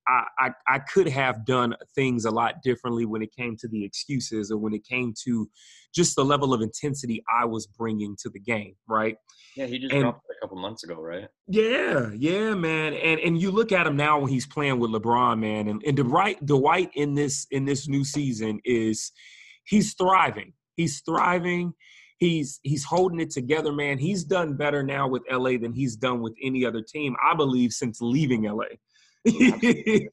I, 0.06 0.24
I 0.38 0.50
i 0.68 0.78
could 0.78 1.08
have 1.08 1.44
done 1.46 1.74
things 1.94 2.24
a 2.24 2.30
lot 2.30 2.56
differently 2.62 3.06
when 3.06 3.22
it 3.22 3.34
came 3.34 3.56
to 3.58 3.68
the 3.68 3.84
excuses 3.84 4.50
or 4.50 4.58
when 4.58 4.74
it 4.74 4.84
came 4.84 5.14
to 5.24 5.48
just 5.94 6.16
the 6.16 6.24
level 6.24 6.52
of 6.52 6.60
intensity 6.60 7.22
i 7.40 7.44
was 7.44 7.66
bringing 7.66 8.16
to 8.22 8.28
the 8.30 8.40
game 8.40 8.74
right 8.88 9.16
Yeah, 9.56 9.66
he 9.66 9.78
just 9.78 9.92
And- 9.92 10.02
dropped 10.02 10.20
a 10.30 10.40
couple 10.40 10.58
months 10.58 10.82
ago, 10.84 10.96
right? 11.00 11.28
yeah, 11.48 12.10
yeah, 12.16 12.54
man. 12.54 12.92
And 12.94 13.20
and 13.20 13.40
you 13.40 13.50
look 13.50 13.70
at 13.72 13.86
him 13.86 13.96
now 13.96 14.18
when 14.18 14.30
he's 14.30 14.46
playing 14.46 14.78
with 14.80 14.90
LeBron, 14.90 15.38
man, 15.38 15.68
and, 15.68 15.80
and 15.86 15.96
Dwight 15.96 16.44
Dwight 16.44 16.90
in 16.94 17.14
this 17.14 17.46
in 17.50 17.64
this 17.64 17.86
new 17.88 18.04
season 18.04 18.60
is 18.64 19.12
he's 19.64 19.94
thriving. 19.94 20.52
He's 20.76 21.00
thriving. 21.08 21.72
He's 22.18 22.58
he's 22.62 22.84
holding 22.84 23.20
it 23.20 23.30
together, 23.30 23.72
man. 23.72 23.98
He's 23.98 24.24
done 24.24 24.56
better 24.56 24.82
now 24.82 25.06
with 25.08 25.22
LA 25.30 25.56
than 25.62 25.72
he's 25.72 25.94
done 25.96 26.20
with 26.20 26.34
any 26.42 26.64
other 26.66 26.82
team, 26.82 27.14
I 27.22 27.34
believe, 27.36 27.72
since 27.72 27.98
leaving 28.00 28.42
LA. 28.42 28.70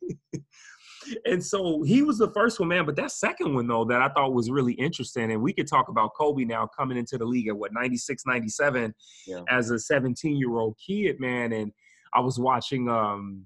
and 1.25 1.43
so 1.43 1.83
he 1.83 2.01
was 2.03 2.17
the 2.17 2.31
first 2.31 2.59
one, 2.59 2.69
man. 2.69 2.85
But 2.85 2.95
that 2.97 3.11
second 3.11 3.53
one, 3.53 3.67
though, 3.67 3.85
that 3.85 4.01
I 4.01 4.09
thought 4.09 4.33
was 4.33 4.49
really 4.49 4.73
interesting, 4.73 5.31
and 5.31 5.41
we 5.41 5.53
could 5.53 5.67
talk 5.67 5.89
about 5.89 6.11
Kobe 6.17 6.45
now 6.45 6.67
coming 6.77 6.97
into 6.97 7.17
the 7.17 7.25
league 7.25 7.47
at 7.47 7.57
what 7.57 7.73
96, 7.73 8.23
97 8.25 8.93
Yeah. 9.27 9.41
as 9.49 9.71
a 9.71 9.79
17 9.79 10.37
year 10.37 10.57
old 10.57 10.77
kid, 10.85 11.19
man. 11.19 11.53
And 11.53 11.71
I 12.13 12.19
was 12.19 12.39
watching 12.39 12.89
um 12.89 13.45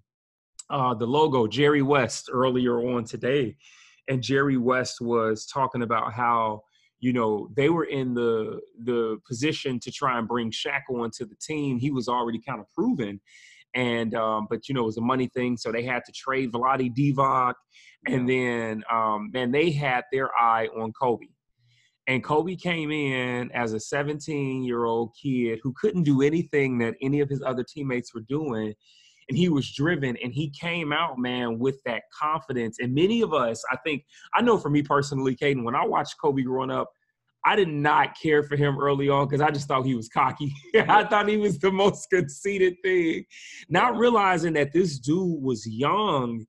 uh 0.69 0.93
the 0.95 1.05
logo 1.05 1.47
Jerry 1.47 1.81
West 1.81 2.29
earlier 2.31 2.79
on 2.95 3.03
today, 3.05 3.55
and 4.09 4.21
Jerry 4.21 4.57
West 4.57 5.01
was 5.01 5.45
talking 5.45 5.81
about 5.81 6.13
how 6.13 6.61
you 6.99 7.13
know 7.13 7.49
they 7.55 7.69
were 7.69 7.85
in 7.85 8.13
the 8.13 8.59
the 8.83 9.17
position 9.27 9.79
to 9.81 9.91
try 9.91 10.17
and 10.17 10.27
bring 10.27 10.51
Shaq 10.51 10.81
onto 10.89 11.25
the 11.25 11.35
team. 11.35 11.77
He 11.77 11.91
was 11.91 12.07
already 12.07 12.39
kind 12.39 12.59
of 12.59 12.71
proven. 12.73 13.21
And 13.75 14.15
um, 14.15 14.47
but 14.49 14.67
you 14.67 14.75
know 14.75 14.81
it 14.83 14.85
was 14.85 14.97
a 14.97 15.01
money 15.01 15.29
thing, 15.35 15.57
so 15.57 15.71
they 15.71 15.83
had 15.83 16.03
to 16.05 16.11
trade 16.13 16.51
Vlade 16.53 16.95
Divac, 16.95 17.53
and 18.07 18.27
then 18.27 18.83
um, 18.91 19.29
man 19.33 19.51
they 19.51 19.69
had 19.71 20.05
their 20.11 20.33
eye 20.35 20.67
on 20.67 20.93
Kobe. 20.93 21.27
And 22.07 22.23
Kobe 22.23 22.55
came 22.55 22.91
in 22.91 23.51
as 23.51 23.73
a 23.73 23.79
17 23.79 24.63
year 24.63 24.85
old 24.85 25.15
kid 25.21 25.59
who 25.63 25.73
couldn't 25.79 26.03
do 26.03 26.21
anything 26.21 26.77
that 26.79 26.95
any 27.01 27.19
of 27.19 27.29
his 27.29 27.41
other 27.41 27.63
teammates 27.67 28.13
were 28.13 28.25
doing. 28.29 28.73
And 29.27 29.37
he 29.37 29.49
was 29.49 29.73
driven 29.73 30.15
and 30.23 30.31
he 30.31 30.51
came 30.51 30.93
out, 30.93 31.17
man, 31.17 31.57
with 31.57 31.81
that 31.85 32.03
confidence. 32.13 32.77
And 32.79 32.93
many 32.93 33.21
of 33.21 33.33
us, 33.33 33.63
I 33.71 33.77
think, 33.77 34.03
I 34.35 34.43
know 34.43 34.59
for 34.59 34.69
me 34.69 34.83
personally, 34.83 35.35
Caden, 35.35 35.63
when 35.63 35.75
I 35.75 35.83
watched 35.83 36.15
Kobe 36.21 36.43
growing 36.43 36.69
up, 36.69 36.91
I 37.45 37.55
did 37.55 37.67
not 37.67 38.19
care 38.19 38.41
for 38.41 38.55
him 38.55 38.79
early 38.79 39.07
on 39.07 39.27
because 39.27 39.41
I 39.41 39.51
just 39.51 39.67
thought 39.67 39.85
he 39.85 39.95
was 39.95 40.09
cocky. 40.09 40.51
I 40.75 41.03
thought 41.03 41.29
he 41.29 41.37
was 41.37 41.59
the 41.59 41.71
most 41.71 42.09
conceited 42.09 42.75
thing, 42.83 43.25
not 43.69 43.95
realizing 43.95 44.53
that 44.53 44.73
this 44.73 44.97
dude 44.97 45.41
was 45.41 45.67
young. 45.67 46.45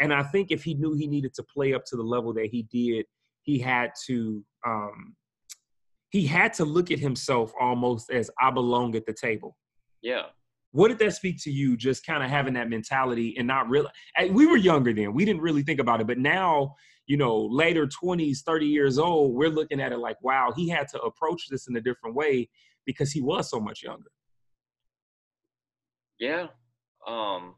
And 0.00 0.12
I 0.12 0.24
think 0.24 0.50
if 0.50 0.64
he 0.64 0.74
knew 0.74 0.94
he 0.94 1.06
needed 1.06 1.34
to 1.34 1.44
play 1.44 1.72
up 1.72 1.84
to 1.86 1.96
the 1.96 2.02
level 2.02 2.32
that 2.34 2.46
he 2.46 2.64
did, 2.64 3.06
he 3.42 3.58
had 3.58 3.92
to 4.06 4.44
um 4.66 5.14
he 6.10 6.26
had 6.26 6.52
to 6.54 6.64
look 6.64 6.90
at 6.90 6.98
himself 6.98 7.52
almost 7.58 8.10
as 8.10 8.30
I 8.40 8.50
belong 8.50 8.96
at 8.96 9.06
the 9.06 9.14
table. 9.14 9.56
Yeah. 10.02 10.24
What 10.72 10.88
did 10.88 10.98
that 10.98 11.14
speak 11.14 11.40
to 11.42 11.50
you? 11.50 11.76
Just 11.76 12.04
kind 12.04 12.22
of 12.22 12.30
having 12.30 12.54
that 12.54 12.68
mentality 12.68 13.34
and 13.38 13.46
not 13.46 13.68
really. 13.68 13.88
We 14.30 14.46
were 14.46 14.56
younger 14.56 14.92
then. 14.92 15.12
We 15.14 15.24
didn't 15.24 15.42
really 15.42 15.62
think 15.62 15.80
about 15.80 16.00
it, 16.00 16.06
but 16.06 16.18
now, 16.18 16.74
you 17.10 17.16
know, 17.16 17.36
later 17.50 17.88
twenties, 17.88 18.42
thirty 18.42 18.66
years 18.66 18.96
old, 18.96 19.34
we're 19.34 19.48
looking 19.48 19.80
at 19.80 19.90
it 19.90 19.98
like, 19.98 20.16
wow, 20.22 20.52
he 20.54 20.68
had 20.68 20.86
to 20.86 21.00
approach 21.00 21.48
this 21.50 21.66
in 21.66 21.74
a 21.74 21.80
different 21.80 22.14
way 22.14 22.48
because 22.86 23.10
he 23.10 23.20
was 23.20 23.50
so 23.50 23.58
much 23.58 23.82
younger. 23.82 24.12
Yeah. 26.20 26.46
Um 27.08 27.56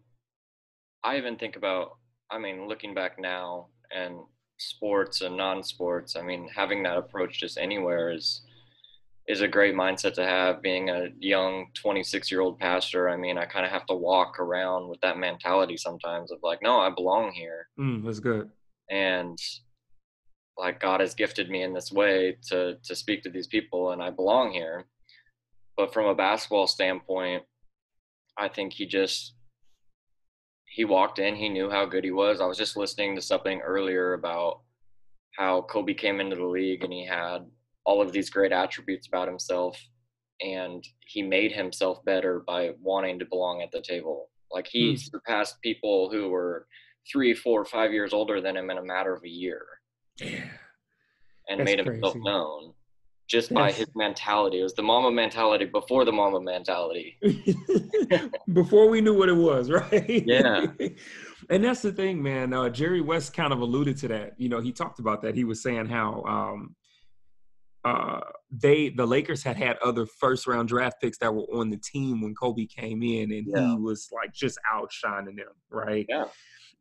I 1.05 1.19
even 1.19 1.37
think 1.37 1.57
about 1.57 1.99
I 2.31 2.39
mean, 2.39 2.67
looking 2.67 2.95
back 2.95 3.21
now 3.21 3.69
and 3.95 4.21
sports 4.59 5.21
and 5.21 5.37
non-sports, 5.37 6.17
I 6.17 6.23
mean, 6.23 6.49
having 6.57 6.83
that 6.85 6.97
approach 6.97 7.39
just 7.39 7.59
anywhere 7.59 8.11
is 8.11 8.47
is 9.29 9.43
a 9.43 9.49
great 9.49 9.75
mindset 9.75 10.15
to 10.15 10.25
have 10.25 10.63
being 10.63 10.89
a 10.89 11.09
young 11.21 11.67
26-year-old 11.85 12.59
pastor. 12.59 13.11
I 13.11 13.17
mean, 13.19 13.37
I 13.37 13.45
kind 13.45 13.67
of 13.67 13.71
have 13.71 13.87
to 13.87 13.95
walk 13.95 14.41
around 14.41 14.89
with 14.89 15.01
that 15.03 15.19
mentality 15.19 15.77
sometimes 15.77 16.33
of 16.33 16.39
like, 16.43 16.61
no, 16.63 16.81
I 16.81 16.89
belong 16.89 17.33
here 17.33 17.69
Mm, 17.79 18.03
that's 18.03 18.19
good. 18.21 18.51
And 18.91 19.39
like 20.59 20.81
God 20.81 21.01
has 21.01 21.15
gifted 21.15 21.49
me 21.51 21.63
in 21.63 21.73
this 21.73 21.91
way 21.91 22.37
to 22.49 22.77
to 22.83 22.95
speak 22.95 23.23
to 23.23 23.31
these 23.31 23.47
people 23.47 23.93
and 23.93 24.03
I 24.03 24.11
belong 24.11 24.53
here. 24.53 24.87
But 25.77 25.93
from 25.93 26.07
a 26.07 26.15
basketball 26.15 26.67
standpoint, 26.67 27.45
I 28.37 28.49
think 28.49 28.73
he 28.75 28.87
just 28.87 29.35
he 30.67 30.85
walked 30.85 31.19
in, 31.19 31.37
he 31.37 31.49
knew 31.49 31.71
how 31.71 31.85
good 31.85 32.05
he 32.05 32.11
was. 32.11 32.41
I 32.41 32.47
was 32.47 32.57
just 32.59 32.77
listening 32.77 33.15
to 33.17 33.23
something 33.23 33.61
earlier 33.61 34.15
about 34.15 34.61
how 35.37 35.63
Kobe 35.63 35.95
came 35.95 36.21
into 36.21 36.37
the 36.37 36.47
league 36.47 36.85
and 36.85 36.93
he 36.93 37.07
had 37.07 37.41
all 37.85 38.01
of 38.01 38.13
these 38.13 38.31
great 38.31 38.53
attributes 38.53 39.07
about 39.07 39.29
himself 39.29 39.79
and 40.41 40.87
he 41.07 41.23
made 41.23 41.53
himself 41.53 42.05
better 42.05 42.41
by 42.47 42.71
wanting 42.81 43.19
to 43.19 43.25
belong 43.27 43.63
at 43.63 43.71
the 43.71 43.83
table. 43.83 44.31
Like 44.51 44.67
he 44.71 44.93
Hmm. 44.93 44.97
surpassed 44.97 45.61
people 45.63 46.11
who 46.11 46.29
were 46.29 46.67
three, 47.11 47.35
four, 47.35 47.65
five 47.65 47.93
years 47.93 48.13
older 48.13 48.41
than 48.41 48.57
him 48.57 48.71
in 48.71 48.79
a 48.79 48.83
matter 48.85 49.15
of 49.15 49.23
a 49.25 49.29
year 49.29 49.63
Yeah. 50.21 50.45
and 51.49 51.61
That's 51.61 51.65
made 51.67 51.79
himself 51.79 52.13
crazy. 52.13 52.25
known 52.25 52.73
just 53.29 53.53
by 53.55 53.73
his 53.73 53.87
mentality. 53.95 54.61
It 54.61 54.65
was 54.65 54.75
the 54.75 54.83
Mamba 54.83 55.11
mentality 55.11 55.65
before 55.65 56.05
the 56.05 56.13
Mamba 56.13 56.41
mentality. 56.41 57.19
Before 58.53 58.89
we 58.91 59.01
knew 59.01 59.17
what 59.17 59.29
it 59.31 59.37
was, 59.37 59.71
right? 59.93 60.23
Yeah. 60.27 60.67
and 61.49 61.65
that's 61.65 61.81
the 61.81 61.93
thing, 61.93 62.23
man. 62.23 62.53
Uh, 62.53 62.69
Jerry 62.69 63.01
West 63.01 63.33
kind 63.35 63.53
of 63.53 63.61
alluded 63.61 63.97
to 63.99 64.09
that. 64.09 64.33
You 64.39 64.51
know, 64.51 64.61
he 64.61 64.71
talked 64.73 64.99
about 64.99 65.23
that. 65.23 65.35
He 65.35 65.45
was 65.45 65.63
saying 65.63 65.87
how 65.87 66.23
um, 66.25 66.75
uh, 67.85 68.21
they, 68.51 68.91
the 68.91 69.07
Lakers, 69.07 69.43
had 69.43 69.57
had 69.57 69.79
other 69.79 70.05
first 70.05 70.47
round 70.47 70.69
draft 70.69 71.01
picks 71.01 71.17
that 71.19 71.35
were 71.35 71.45
on 71.55 71.71
the 71.71 71.79
team 71.79 72.21
when 72.21 72.35
Kobe 72.35 72.67
came 72.67 73.03
in, 73.03 73.33
and 73.33 73.47
Yeah. 73.47 73.69
he 73.71 73.77
was 73.77 74.09
like 74.13 74.33
just 74.35 74.59
outshining 74.71 75.37
them, 75.37 75.47
right? 75.71 76.05
Yeah. 76.09 76.25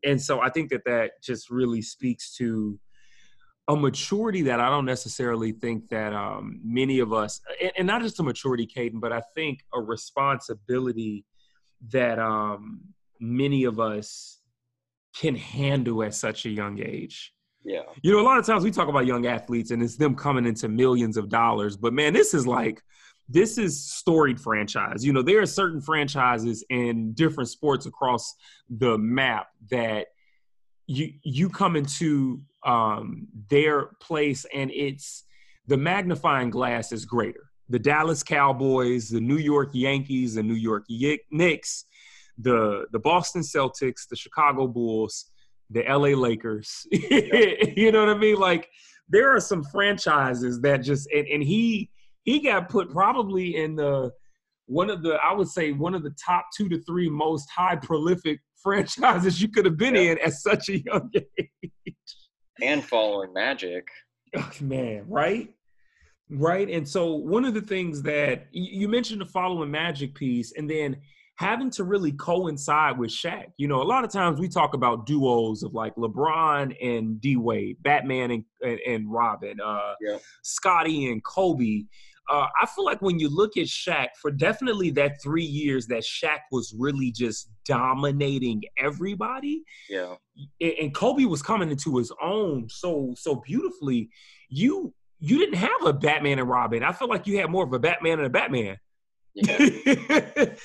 And 0.04 0.22
so 0.22 0.42
I 0.42 0.50
think 0.50 0.70
that 0.72 0.84
that 0.86 1.22
just 1.22 1.50
really 1.50 1.82
speaks 1.82 2.36
to 2.38 2.80
a 3.68 3.76
maturity 3.76 4.42
that 4.44 4.60
I 4.60 4.70
don't 4.70 4.86
necessarily 4.86 5.52
think 5.52 5.90
that 5.90 6.14
um, 6.14 6.60
many 6.64 7.00
of 7.00 7.14
us, 7.14 7.40
and, 7.62 7.72
and 7.78 7.88
not 7.88 8.02
just 8.02 8.20
a 8.20 8.24
maturity, 8.24 8.68
Caden, 8.68 9.00
but 9.00 9.14
I 9.14 9.22
think 9.36 9.60
a 9.74 9.80
responsibility 9.80 11.26
that 11.90 12.20
um, 12.20 12.82
many 13.20 13.64
of 13.66 13.80
us 13.80 14.40
can 15.16 15.36
handle 15.36 16.04
at 16.04 16.16
such 16.16 16.46
a 16.46 16.50
young 16.50 16.82
age. 16.82 17.34
Yeah. 17.64 17.82
You 18.02 18.14
know, 18.14 18.22
a 18.22 18.24
lot 18.24 18.40
of 18.40 18.46
times 18.46 18.64
we 18.64 18.72
talk 18.72 18.88
about 18.88 19.06
young 19.06 19.28
athletes 19.28 19.72
and 19.72 19.84
it's 19.84 19.96
them 19.96 20.16
coming 20.16 20.46
into 20.46 20.68
millions 20.68 21.16
of 21.16 21.30
dollars, 21.30 21.78
but 21.78 21.94
man, 21.94 22.14
this 22.14 22.34
is 22.34 22.48
like 22.48 22.82
this 23.32 23.58
is 23.58 23.84
storied 23.84 24.39
franchise. 24.39 25.06
You 25.06 25.13
know, 25.13 25.22
there 25.22 25.41
are 25.41 25.46
certain 25.46 25.82
franchises 25.82 26.63
in 26.70 27.13
different 27.13 27.50
sports 27.50 27.86
across 27.86 28.36
the 28.70 28.98
map 28.98 29.48
that 29.70 30.08
you 30.88 31.13
you 31.24 31.50
come 31.50 31.76
into 31.76 32.41
um, 32.65 33.28
their 33.50 33.91
place 34.02 34.46
and 34.54 34.72
it's 34.72 35.24
the 35.67 35.78
magnifying 35.78 36.50
glass 36.50 36.91
is 36.91 37.06
greater. 37.06 37.50
The 37.70 37.80
Dallas 37.80 38.24
Cowboys, 38.24 39.10
the 39.10 39.22
New 39.22 39.38
York 39.38 39.70
Yankees, 39.74 40.36
the 40.36 40.44
New 40.44 40.56
York 40.56 40.86
Knicks, 40.89 41.86
the 42.38 42.86
the 42.91 43.00
Boston 43.00 43.41
Celtics, 43.41 44.08
the 44.10 44.15
Chicago 44.15 44.67
Bulls, 44.67 45.32
the 45.70 45.84
LA 45.84 46.17
Lakers. 46.20 46.86
you 46.91 47.91
know 47.91 48.06
what 48.06 48.15
I 48.15 48.17
mean? 48.17 48.36
Like 48.36 48.70
there 49.08 49.34
are 49.34 49.39
some 49.39 49.63
franchises 49.63 50.60
that 50.62 50.78
just 50.78 51.10
and, 51.12 51.28
and 51.28 51.44
he 51.44 51.89
he 52.24 52.40
got 52.40 52.70
put 52.70 52.90
probably 52.92 53.56
in 53.58 53.76
the 53.76 54.12
one 54.68 54.90
of 54.90 55.04
the 55.04 55.16
I 55.16 55.34
would 55.34 55.48
say 55.50 55.72
one 55.72 55.94
of 55.96 56.04
the 56.04 56.16
top 56.24 56.46
two 56.56 56.70
to 56.70 56.82
three 56.84 57.10
most 57.10 57.50
high 57.50 57.76
prolific 57.76 58.40
franchises 58.64 59.42
you 59.42 59.50
could 59.50 59.66
have 59.66 59.78
been 59.78 59.96
Yeah. 59.96 60.02
in 60.12 60.18
at 60.20 60.34
such 60.34 60.70
a 60.70 60.80
young 60.80 61.10
age. 61.40 61.96
And 62.62 62.84
following 62.84 63.34
Magic. 63.34 63.88
Oh, 64.36 64.50
man, 64.62 65.04
right? 65.08 65.50
Right. 66.30 66.70
And 66.70 66.88
so 66.88 67.16
one 67.16 67.44
of 67.44 67.54
the 67.54 67.62
things 67.62 68.02
that 68.04 68.48
you 68.52 68.88
mentioned 68.88 69.20
the 69.20 69.26
following 69.26 69.70
magic 69.72 70.16
piece, 70.16 70.54
and 70.56 70.70
then 70.70 70.96
having 71.38 71.70
to 71.72 71.84
really 71.84 72.12
coincide 72.14 72.98
with 73.00 73.10
Shaq. 73.10 73.46
You 73.58 73.68
know, 73.68 73.82
a 73.82 73.84
lot 73.84 74.04
of 74.06 74.12
times 74.12 74.40
we 74.40 74.48
talk 74.48 74.74
about 74.76 75.06
duos 75.08 75.64
of 75.64 75.74
like 75.74 75.96
LeBron 75.96 76.76
and 76.82 77.20
D 77.20 77.36
Wade, 77.36 77.78
Batman 77.82 78.32
and, 78.32 78.44
and, 78.64 78.80
and 78.88 79.12
Robin, 79.12 79.60
uh, 79.60 79.94
Yeah. 80.00 80.20
Scottie 80.44 81.12
and 81.12 81.22
Kobe. 81.26 81.84
Uh, 82.30 82.48
I 82.62 82.66
feel 82.68 82.86
like 82.86 83.02
when 83.02 83.20
you 83.20 83.30
look 83.30 83.58
at 83.58 83.66
Shaq, 83.66 84.10
for 84.22 84.32
definitely 84.32 84.90
that 84.92 85.22
three 85.22 85.44
years 85.44 85.88
that 85.88 86.04
Shaq 86.04 86.40
was 86.52 86.74
really 86.78 87.12
just 87.12 87.50
dominating 87.66 88.62
everybody, 88.78 89.64
Yeah. 89.90 90.16
and 90.62 90.94
Kobe 90.96 91.26
was 91.26 91.42
coming 91.42 91.70
into 91.72 91.98
his 91.98 92.12
own 92.22 92.68
so 92.70 93.14
so 93.18 93.36
beautifully. 93.46 94.10
You 94.50 94.94
you 95.20 95.38
didn't 95.40 95.56
have 95.56 95.86
a 95.86 95.94
Batman 95.94 96.40
and 96.40 96.50
Robin. 96.50 96.84
I 96.84 96.92
feel 96.94 97.08
like 97.10 97.28
you 97.28 97.38
had 97.40 97.50
more 97.50 97.64
of 97.64 97.74
a 97.74 97.80
Batman 97.80 98.20
and 98.20 98.28
a 98.28 98.30
Batman. 98.30 98.78
Yeah. 99.34 100.46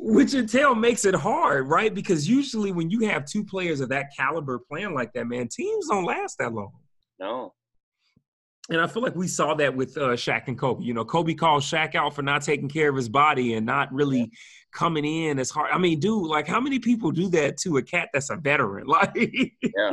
Which 0.00 0.32
until 0.34 0.74
makes 0.76 1.04
it 1.04 1.14
hard, 1.14 1.68
right? 1.68 1.92
Because 1.92 2.28
usually 2.28 2.70
when 2.70 2.88
you 2.90 3.00
have 3.08 3.24
two 3.24 3.44
players 3.44 3.80
of 3.80 3.88
that 3.88 4.06
caliber 4.16 4.60
playing 4.70 4.94
like 4.94 5.12
that, 5.14 5.26
man, 5.26 5.48
teams 5.48 5.88
don't 5.88 6.04
last 6.04 6.38
that 6.38 6.52
long. 6.52 6.70
no. 7.18 7.52
And 8.70 8.80
I 8.80 8.86
feel 8.86 9.02
like 9.02 9.16
we 9.16 9.28
saw 9.28 9.54
that 9.54 9.74
with 9.74 9.96
uh, 9.96 10.10
Shaq 10.10 10.48
and 10.48 10.58
Kobe. 10.58 10.84
You 10.84 10.92
know, 10.92 11.04
Kobe 11.04 11.34
called 11.34 11.62
Shaq 11.62 11.94
out 11.94 12.14
for 12.14 12.22
not 12.22 12.42
taking 12.42 12.68
care 12.68 12.90
of 12.90 12.96
his 12.96 13.08
body 13.08 13.54
and 13.54 13.64
not 13.64 13.92
really 13.92 14.30
coming 14.72 15.04
in 15.04 15.38
as 15.38 15.50
hard. 15.50 15.70
I 15.72 15.78
mean, 15.78 16.00
dude, 16.00 16.26
like 16.26 16.46
how 16.46 16.60
many 16.60 16.78
people 16.78 17.10
do 17.10 17.28
that 17.30 17.56
to 17.58 17.78
a 17.78 17.82
cat 17.82 18.10
that's 18.12 18.30
a 18.30 18.36
veteran? 18.36 18.86
Like, 18.98 19.16
Yeah. 19.62 19.92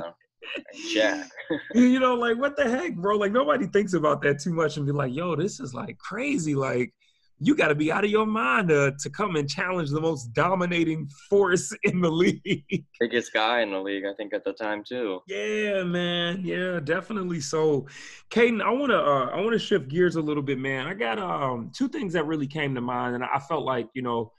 Jack. 0.93 1.29
you 1.73 1.99
know, 1.99 2.15
like 2.15 2.37
what 2.37 2.55
the 2.55 2.69
heck, 2.69 2.95
bro? 2.95 3.17
Like 3.17 3.31
nobody 3.31 3.65
thinks 3.67 3.93
about 3.93 4.21
that 4.21 4.39
too 4.39 4.53
much 4.53 4.77
and 4.77 4.85
be 4.85 4.91
like, 4.91 5.13
yo, 5.13 5.35
this 5.35 5.59
is 5.59 5.73
like 5.73 5.97
crazy. 5.97 6.53
Like 6.55 6.93
you 7.39 7.55
got 7.55 7.67
to 7.67 7.75
be 7.75 7.91
out 7.91 8.05
of 8.05 8.09
your 8.09 8.25
mind 8.25 8.69
to, 8.69 8.93
to 8.99 9.09
come 9.09 9.35
and 9.35 9.49
challenge 9.49 9.89
the 9.89 9.99
most 9.99 10.33
dominating 10.33 11.07
force 11.29 11.75
in 11.83 12.01
the 12.01 12.09
league. 12.09 12.85
Biggest 12.99 13.33
guy 13.33 13.61
in 13.61 13.71
the 13.71 13.79
league, 13.79 14.05
I 14.05 14.13
think, 14.13 14.33
at 14.33 14.43
the 14.43 14.53
time 14.53 14.83
too. 14.87 15.19
yeah, 15.27 15.83
man. 15.83 16.41
Yeah, 16.43 16.79
definitely. 16.79 17.41
So, 17.41 17.87
Caden, 18.29 18.61
I 18.61 18.69
want 18.71 18.91
to 18.91 18.99
uh, 18.99 19.25
I 19.33 19.41
want 19.41 19.53
to 19.53 19.59
shift 19.59 19.89
gears 19.89 20.15
a 20.15 20.21
little 20.21 20.43
bit, 20.43 20.59
man. 20.59 20.87
I 20.87 20.93
got 20.93 21.19
um 21.19 21.71
two 21.75 21.89
things 21.89 22.13
that 22.13 22.25
really 22.25 22.47
came 22.47 22.73
to 22.75 22.81
mind, 22.81 23.15
and 23.15 23.23
I 23.23 23.39
felt 23.39 23.65
like 23.65 23.87
you 23.93 24.01
know. 24.01 24.31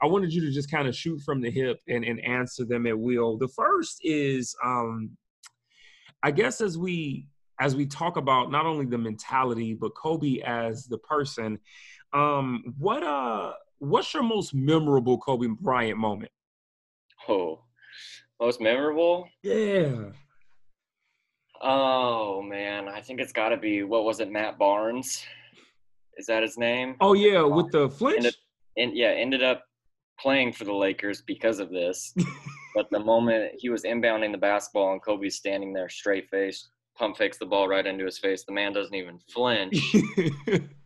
I 0.00 0.06
wanted 0.06 0.32
you 0.32 0.40
to 0.42 0.52
just 0.52 0.70
kind 0.70 0.86
of 0.86 0.94
shoot 0.94 1.20
from 1.26 1.40
the 1.40 1.50
hip 1.50 1.80
and, 1.88 2.04
and 2.04 2.24
answer 2.24 2.64
them 2.64 2.86
at 2.86 2.96
will. 2.96 3.36
The 3.36 3.48
first 3.48 3.98
is 4.04 4.54
um, 4.64 5.10
I 6.22 6.30
guess 6.30 6.60
as 6.60 6.76
we 6.76 7.26
as 7.60 7.74
we 7.74 7.86
talk 7.86 8.16
about 8.16 8.50
not 8.50 8.66
only 8.66 8.86
the 8.86 8.98
mentality 8.98 9.74
but 9.74 9.94
Kobe 9.96 10.40
as 10.40 10.86
the 10.86 10.98
person, 10.98 11.58
um, 12.12 12.74
what 12.78 13.02
uh 13.02 13.52
what's 13.78 14.12
your 14.14 14.22
most 14.22 14.54
memorable 14.54 15.18
Kobe 15.18 15.48
Bryant 15.60 15.98
moment? 15.98 16.32
Oh, 17.28 17.60
most 18.40 18.60
memorable? 18.60 19.28
Yeah. 19.42 20.10
Oh 21.60 22.40
man, 22.42 22.88
I 22.88 23.00
think 23.00 23.20
it's 23.20 23.32
got 23.32 23.48
to 23.50 23.56
be 23.56 23.82
what 23.82 24.04
was 24.04 24.20
it? 24.20 24.30
Matt 24.30 24.58
Barnes. 24.58 25.24
Is 26.16 26.26
that 26.26 26.42
his 26.42 26.56
name? 26.58 26.96
Oh 27.00 27.14
yeah, 27.14 27.42
with 27.42 27.70
the 27.70 27.88
flinch. 27.88 28.18
Ended, 28.18 28.36
and 28.76 28.96
yeah, 28.96 29.08
ended 29.08 29.42
up 29.42 29.64
playing 30.18 30.52
for 30.52 30.64
the 30.64 30.72
Lakers 30.72 31.22
because 31.22 31.58
of 31.58 31.70
this. 31.70 32.14
but 32.74 32.90
the 32.90 32.98
moment 32.98 33.52
he 33.56 33.68
was 33.68 33.84
inbounding 33.84 34.32
the 34.32 34.38
basketball 34.38 34.92
and 34.92 35.02
Kobe's 35.02 35.36
standing 35.36 35.72
there 35.72 35.88
straight 35.88 36.28
face, 36.28 36.68
pump 36.96 37.16
fakes 37.16 37.38
the 37.38 37.46
ball 37.46 37.68
right 37.68 37.86
into 37.86 38.04
his 38.04 38.18
face. 38.18 38.44
The 38.44 38.52
man 38.52 38.72
doesn't 38.72 38.94
even 38.94 39.18
flinch. 39.32 39.94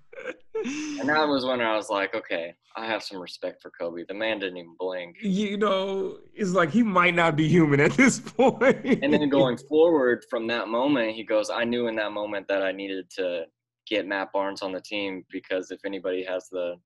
And 1.01 1.09
that 1.09 1.27
was 1.27 1.45
when 1.45 1.61
I 1.61 1.75
was 1.77 1.91
like, 1.91 2.15
okay, 2.15 2.55
I 2.77 2.87
have 2.87 3.03
some 3.03 3.21
respect 3.21 3.61
for 3.61 3.71
Kobe. 3.71 4.05
The 4.07 4.15
man 4.15 4.39
didn't 4.39 4.59
even 4.59 4.75
blink. 4.79 5.17
you 5.21 5.57
know, 5.57 6.19
it's 6.35 6.53
like 6.53 6.71
he 6.71 6.83
might 6.83 7.15
not 7.15 7.37
be 7.37 7.49
human 7.49 7.81
at 7.81 7.93
this 7.93 8.21
point. 8.21 8.85
And 9.03 9.13
then 9.13 9.29
going 9.31 9.57
forward 9.57 10.25
from 10.31 10.47
that 10.49 10.69
moment, 10.69 11.15
he 11.15 11.25
goes, 11.25 11.51
I 11.51 11.65
knew 11.65 11.89
in 11.89 11.97
that 11.97 12.13
moment 12.13 12.47
that 12.49 12.63
I 12.63 12.73
needed 12.73 13.11
to 13.17 13.45
get 13.87 14.07
Matt 14.07 14.33
Barnes 14.33 14.63
on 14.63 14.73
the 14.73 14.81
team 14.81 15.25
because 15.31 15.71
if 15.71 15.81
anybody 15.85 16.25
has 16.25 16.49
the, 16.51 16.77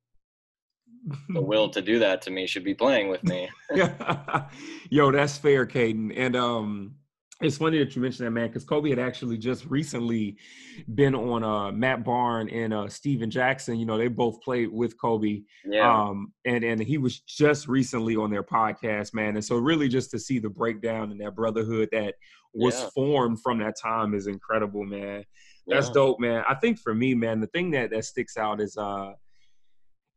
the 1.28 1.40
will 1.42 1.68
to 1.70 1.82
do 1.82 1.98
that 1.98 2.22
to 2.22 2.30
me, 2.30 2.46
should 2.46 2.64
be 2.64 2.74
playing 2.74 3.08
with 3.08 3.22
me. 3.24 3.48
Yo, 4.90 5.10
that's 5.12 5.36
fair, 5.36 5.66
Caden. 5.66 6.12
And 6.16 6.36
um, 6.36 6.94
it's 7.42 7.58
funny 7.58 7.78
that 7.78 7.94
you 7.94 8.00
mentioned 8.00 8.26
that, 8.26 8.30
man, 8.30 8.48
because 8.48 8.64
Kobe 8.64 8.88
had 8.88 8.98
actually 8.98 9.36
just 9.36 9.66
recently 9.66 10.38
been 10.94 11.14
on 11.14 11.44
uh, 11.44 11.70
Matt 11.70 12.02
Barn 12.02 12.48
and 12.48 12.72
uh, 12.72 12.88
Stephen 12.88 13.30
Jackson. 13.30 13.76
You 13.78 13.84
know, 13.84 13.98
they 13.98 14.08
both 14.08 14.40
played 14.40 14.72
with 14.72 14.98
Kobe. 14.98 15.42
Yeah. 15.64 15.90
Um, 15.90 16.32
and 16.46 16.64
and 16.64 16.80
he 16.80 16.96
was 16.96 17.20
just 17.20 17.68
recently 17.68 18.16
on 18.16 18.30
their 18.30 18.42
podcast, 18.42 19.12
man. 19.12 19.36
And 19.36 19.44
so 19.44 19.56
really 19.56 19.88
just 19.88 20.10
to 20.12 20.18
see 20.18 20.38
the 20.38 20.48
breakdown 20.48 21.10
and 21.12 21.20
that 21.20 21.34
brotherhood 21.34 21.90
that 21.92 22.14
was 22.54 22.80
Yeah. 22.80 22.88
formed 22.94 23.42
from 23.42 23.58
that 23.58 23.74
time 23.80 24.14
is 24.14 24.26
incredible, 24.28 24.84
man. 24.84 25.22
That's 25.66 25.88
yeah. 25.88 25.94
dope, 25.94 26.20
man. 26.20 26.42
I 26.48 26.54
think 26.54 26.78
for 26.78 26.94
me, 26.94 27.14
man, 27.14 27.40
the 27.40 27.48
thing 27.48 27.70
that 27.72 27.90
that 27.90 28.04
sticks 28.06 28.38
out 28.38 28.62
is 28.62 28.78
uh 28.78 29.12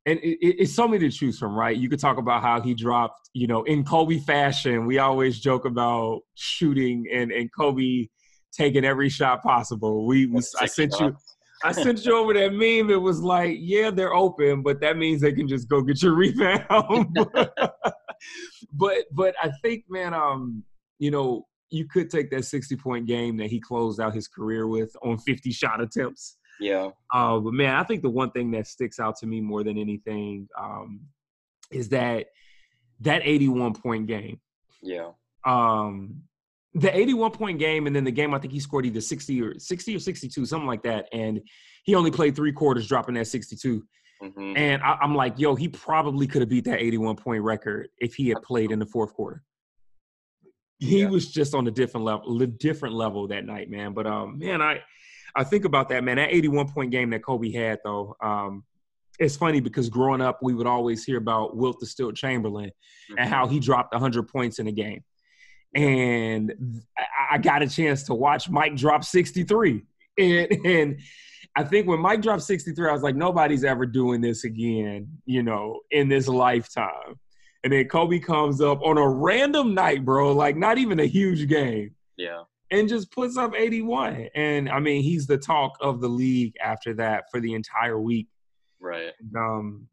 and 0.09 0.19
it, 0.21 0.37
it- 0.45 0.55
it's 0.61 0.73
so 0.73 0.87
many 0.87 1.09
to 1.09 1.15
choose 1.15 1.37
from, 1.37 1.53
right? 1.53 1.75
You 1.75 1.89
could 1.89 1.99
talk 1.99 2.17
about 2.17 2.41
how 2.41 2.61
he 2.61 2.73
dropped, 2.73 3.29
you 3.33 3.47
know, 3.47 3.63
in 3.63 3.83
Kobe 3.83 4.19
fashion. 4.19 4.85
We 4.85 4.97
always 4.99 5.39
joke 5.39 5.65
about 5.65 6.21
shooting 6.35 7.05
and 7.13 7.31
and 7.31 7.49
Kobe 7.57 8.07
taking 8.51 8.83
every 8.85 9.09
shot 9.09 9.43
possible. 9.43 10.05
We, 10.07 10.25
we 10.25 10.41
I 10.59 10.65
sent 10.65 10.93
you. 10.99 11.15
I 11.63 11.71
sent 11.73 12.05
you 12.05 12.15
over 12.15 12.33
that 12.33 12.53
meme. 12.53 12.89
It 12.89 13.01
was 13.01 13.21
like, 13.21 13.57
yeah, 13.59 13.91
they're 13.91 14.13
open, 14.13 14.63
but 14.63 14.79
that 14.79 14.97
means 14.97 15.19
they 15.21 15.33
can 15.33 15.45
just 15.47 15.67
go 15.67 15.81
get 15.81 16.01
your 16.01 16.13
rebound. 16.23 17.13
but 18.73 18.97
but 19.11 19.35
I 19.41 19.51
think, 19.61 19.83
man, 19.89 20.13
um, 20.13 20.63
you 20.99 21.11
know, 21.11 21.45
you 21.69 21.85
could 21.87 22.09
take 22.09 22.31
that 22.31 22.45
60 22.45 22.75
point 22.77 23.05
game 23.05 23.37
that 23.37 23.47
he 23.51 23.59
closed 23.59 23.99
out 23.99 24.13
his 24.13 24.27
career 24.27 24.67
with 24.67 24.91
on 25.03 25.17
50 25.19 25.51
shot 25.51 25.81
attempts. 25.81 26.37
Yeah. 26.59 26.89
Uh, 27.13 27.39
but 27.39 27.53
man, 27.53 27.75
I 27.75 27.83
think 27.83 28.01
the 28.01 28.09
one 28.09 28.31
thing 28.31 28.51
that 28.51 28.67
sticks 28.67 28.99
out 28.99 29.15
to 29.17 29.25
me 29.25 29.41
more 29.41 29.63
than 29.63 29.77
anything 29.77 30.47
um, 30.57 31.01
is 31.71 31.89
that 31.89 32.27
that 33.01 33.21
81 33.23 33.73
point 33.73 34.07
game. 34.07 34.39
Yeah. 34.81 35.11
Um, 35.45 36.23
the 36.73 36.95
81 36.95 37.31
point 37.31 37.59
game, 37.59 37.87
and 37.87 37.95
then 37.95 38.03
the 38.03 38.11
game 38.11 38.33
I 38.33 38.39
think 38.39 38.53
he 38.53 38.59
scored 38.59 38.85
either 38.85 39.01
60 39.01 39.41
or 39.41 39.57
60 39.57 39.95
or 39.95 39.99
62, 39.99 40.45
something 40.45 40.67
like 40.67 40.83
that. 40.83 41.07
And 41.13 41.41
he 41.83 41.95
only 41.95 42.11
played 42.11 42.35
three 42.35 42.51
quarters, 42.51 42.87
dropping 42.87 43.15
that 43.15 43.27
62. 43.27 43.83
hmm 44.21 44.53
And 44.55 44.83
I, 44.83 44.97
I'm 45.01 45.15
like, 45.15 45.39
yo, 45.39 45.55
he 45.55 45.67
probably 45.69 46.27
could 46.27 46.41
have 46.41 46.49
beat 46.49 46.65
that 46.65 46.79
81 46.79 47.15
point 47.15 47.41
record 47.43 47.87
if 47.99 48.15
he 48.15 48.29
had 48.29 48.41
played 48.43 48.71
in 48.71 48.79
the 48.79 48.85
fourth 48.85 49.13
quarter. 49.13 49.43
He 50.77 51.01
Yeah. 51.01 51.09
was 51.09 51.31
just 51.31 51.53
on 51.55 51.67
a 51.67 51.71
different 51.71 52.05
level, 52.05 52.37
different 52.45 52.95
level 52.95 53.27
that 53.29 53.45
night, 53.45 53.69
man. 53.69 53.93
But 53.93 54.07
um, 54.07 54.37
man, 54.39 54.61
I 54.61 54.81
I 55.35 55.43
think 55.43 55.65
about 55.65 55.89
that, 55.89 56.03
man. 56.03 56.17
That 56.17 56.33
81 56.33 56.71
point 56.71 56.91
game 56.91 57.09
that 57.11 57.23
Kobe 57.23 57.51
had, 57.51 57.79
though, 57.83 58.15
um, 58.21 58.63
it's 59.19 59.35
funny 59.35 59.59
because 59.59 59.89
growing 59.89 60.21
up, 60.21 60.39
we 60.41 60.53
would 60.53 60.67
always 60.67 61.03
hear 61.03 61.17
about 61.17 61.55
Wilt 61.55 61.79
the 61.79 61.85
Stilt 61.85 62.15
Chamberlain 62.15 62.71
and 63.17 63.29
how 63.29 63.47
he 63.47 63.59
dropped 63.59 63.93
100 63.93 64.27
points 64.27 64.59
in 64.59 64.67
a 64.67 64.71
game. 64.71 65.03
And 65.75 66.81
I, 66.97 67.35
I 67.35 67.37
got 67.37 67.61
a 67.61 67.67
chance 67.67 68.03
to 68.03 68.15
watch 68.15 68.49
Mike 68.49 68.75
drop 68.75 69.03
63. 69.03 69.83
And, 70.17 70.51
and 70.65 70.99
I 71.55 71.63
think 71.63 71.87
when 71.87 72.01
Mike 72.01 72.21
dropped 72.21 72.41
63, 72.43 72.89
I 72.89 72.91
was 72.91 73.03
like, 73.03 73.15
nobody's 73.15 73.63
ever 73.63 73.85
doing 73.85 74.19
this 74.19 74.43
again, 74.43 75.07
you 75.25 75.43
know, 75.43 75.79
in 75.91 76.09
this 76.09 76.27
lifetime. 76.27 77.15
And 77.63 77.71
then 77.71 77.87
Kobe 77.87 78.19
comes 78.19 78.59
up 78.59 78.81
on 78.81 78.97
a 78.97 79.07
random 79.07 79.73
night, 79.73 80.03
bro, 80.03 80.33
like 80.33 80.57
not 80.57 80.77
even 80.77 80.99
a 80.99 81.05
huge 81.05 81.47
game, 81.47 81.95
Yeah. 82.17 82.41
And 82.71 82.87
just 82.89 83.11
puts 83.11 83.37
up 83.37 83.53
81. 83.55 84.29
And 84.35 84.69
I 84.69 84.79
mean, 84.79 85.03
he's 85.03 85.27
the 85.27 85.37
talk 85.37 85.77
of 85.81 86.01
the 86.01 86.07
league 86.07 86.53
after 86.63 86.93
that 86.95 87.25
for 87.31 87.39
the 87.39 87.53
entire 87.53 87.99
week 87.99 88.27
Right. 88.81 89.11
um 89.35 89.87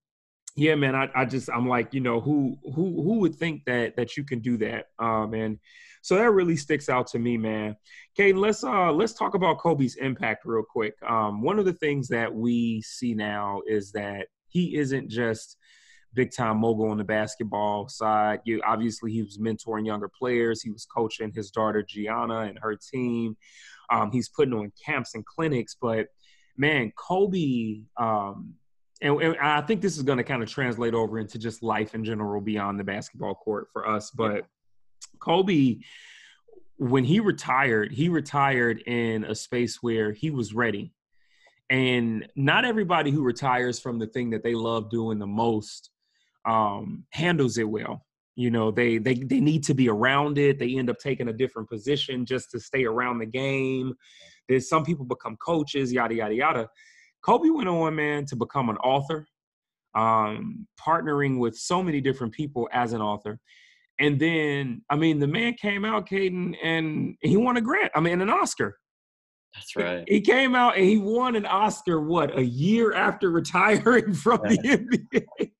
yeah 0.54 0.74
man 0.74 0.94
I, 0.94 1.10
I 1.14 1.24
just 1.24 1.50
i'm 1.50 1.68
like 1.68 1.92
you 1.92 2.00
know 2.00 2.20
who 2.20 2.56
who 2.74 3.02
who 3.02 3.18
would 3.18 3.34
think 3.34 3.64
that 3.66 3.96
that 3.96 4.16
you 4.16 4.24
can 4.24 4.38
do 4.38 4.56
that 4.58 4.86
um 4.98 5.34
and 5.34 5.58
so 6.02 6.14
that 6.14 6.30
really 6.30 6.56
sticks 6.56 6.88
out 6.88 7.08
to 7.08 7.18
me 7.18 7.36
man 7.36 7.76
Caden, 8.16 8.38
let's 8.38 8.62
uh 8.62 8.92
let's 8.92 9.12
talk 9.12 9.34
about 9.34 9.58
kobe's 9.58 9.96
impact 9.96 10.44
real 10.44 10.62
quick 10.62 10.94
um 11.06 11.42
one 11.42 11.58
of 11.58 11.64
the 11.64 11.72
things 11.72 12.08
that 12.08 12.32
we 12.32 12.80
see 12.82 13.12
now 13.12 13.60
is 13.66 13.90
that 13.92 14.28
he 14.48 14.76
isn't 14.76 15.10
just 15.10 15.56
big 16.16 16.33
time 16.33 16.57
mogul 16.57 16.90
on 16.90 16.98
the 16.98 17.05
basketball 17.05 17.88
side 17.88 18.40
you 18.44 18.61
obviously 18.66 19.12
he 19.12 19.22
was 19.22 19.38
mentoring 19.38 19.87
younger 19.87 20.09
players 20.09 20.62
he 20.62 20.70
was 20.70 20.87
coaching 20.87 21.31
his 21.33 21.50
daughter 21.50 21.85
gianna 21.87 22.40
and 22.40 22.59
her 22.61 22.74
team 22.74 23.37
um 23.90 24.11
he's 24.11 24.29
putting 24.29 24.55
on 24.55 24.72
camps 24.85 25.14
and 25.14 25.24
clinics 25.26 25.76
but 25.81 26.09
man 26.57 26.90
kobe 26.96 27.83
um 27.98 28.55
and, 29.02 29.20
and 29.20 29.37
I 29.37 29.61
think 29.61 29.83
this 29.83 29.96
is 29.96 30.02
going 30.02 30.18
to 30.18 30.24
kind 30.24 30.42
of 30.42 30.48
translate 30.48 30.94
over 30.94 31.18
into 31.18 31.38
just 31.38 31.62
life 31.62 31.94
in 31.94 32.05
general 32.05 32.40
beyond 32.40 32.81
the 32.81 32.85
basketball 32.85 33.35
court 33.35 33.68
for 33.72 33.87
us. 33.87 34.11
But 34.11 34.46
Kobe, 35.18 35.81
when 36.79 37.05
he 37.05 37.20
retired, 37.20 37.92
he 37.92 38.09
retired 38.09 38.81
in 38.87 39.24
a 39.24 39.35
space 39.35 39.83
where 39.83 40.12
he 40.12 40.31
was 40.31 40.55
ready. 40.55 40.92
And 41.68 42.29
not 42.37 42.64
everybody 42.64 43.11
who 43.11 43.22
retires 43.22 43.79
from 43.81 43.98
the 43.98 44.07
thing 44.07 44.31
that 44.31 44.42
they 44.42 44.55
love 44.55 44.88
doing 44.88 45.18
the 45.18 45.26
most 45.26 45.90
um, 46.46 47.04
handles 47.11 47.59
it 47.59 47.68
well. 47.68 48.04
You 48.37 48.50
know, 48.50 48.70
they 48.70 48.98
they 48.98 49.14
they 49.14 49.40
need 49.40 49.64
to 49.64 49.74
be 49.74 49.88
around 49.88 50.37
it. 50.38 50.59
They 50.59 50.76
end 50.76 50.90
up 50.90 50.98
taking 50.98 51.28
a 51.28 51.32
different 51.32 51.70
position 51.70 52.26
just 52.26 52.50
to 52.50 52.61
stay 52.61 52.85
around 52.85 53.18
the 53.18 53.26
game. 53.26 53.94
There's 54.48 54.68
some 54.68 54.85
people 54.85 55.06
become 55.06 55.37
coaches, 55.37 55.92
yada 55.92 56.14
yada 56.14 56.35
yada. 56.35 56.68
Kobe 57.22 57.48
went 57.48 57.68
on, 57.68 57.96
man, 57.96 58.26
to 58.26 58.37
become 58.37 58.68
an 58.68 58.76
author, 58.76 59.26
um, 59.94 60.66
partnering 60.80 61.38
with 61.38 61.56
so 61.56 61.82
many 61.82 62.00
different 62.00 62.32
people 62.32 62.68
as 62.72 62.92
an 62.92 63.00
author. 63.00 63.40
And 63.98 64.20
then, 64.20 64.82
I 64.90 64.96
mean, 64.96 65.18
the 65.18 65.26
man 65.26 65.54
came 65.54 65.85
out, 65.85 66.09
Caden, 66.09 66.54
and 66.62 67.16
he 67.20 67.37
won 67.37 67.56
a 67.56 67.61
grant. 67.62 67.90
I 67.94 68.00
mean, 68.00 68.20
an 68.20 68.30
Oscar. 68.30 68.78
That's 69.54 69.74
right. 69.74 70.04
He, 70.06 70.20
came 70.20 70.54
out 70.54 70.76
and 70.76 70.85
he 70.85 70.98
won 70.98 71.35
an 71.35 71.46
Oscar, 71.46 72.00
what, 72.00 72.38
a 72.38 72.44
year 72.44 72.92
after 72.92 73.30
retiring 73.32 74.12
from 74.12 74.40
yeah. 74.44 74.76
the 74.76 74.98
NBA? 75.14 75.50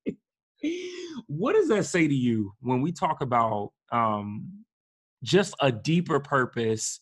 What 1.27 1.55
does 1.55 1.69
that 1.69 1.85
say 1.85 2.07
to 2.07 2.15
you 2.15 2.53
when 2.61 2.83
we 2.83 2.93
talk 2.93 3.21
about 3.21 3.73
um, 3.93 4.49
just 5.23 5.55
a 5.61 5.73
deeper 5.73 6.21
purpose? 6.21 7.01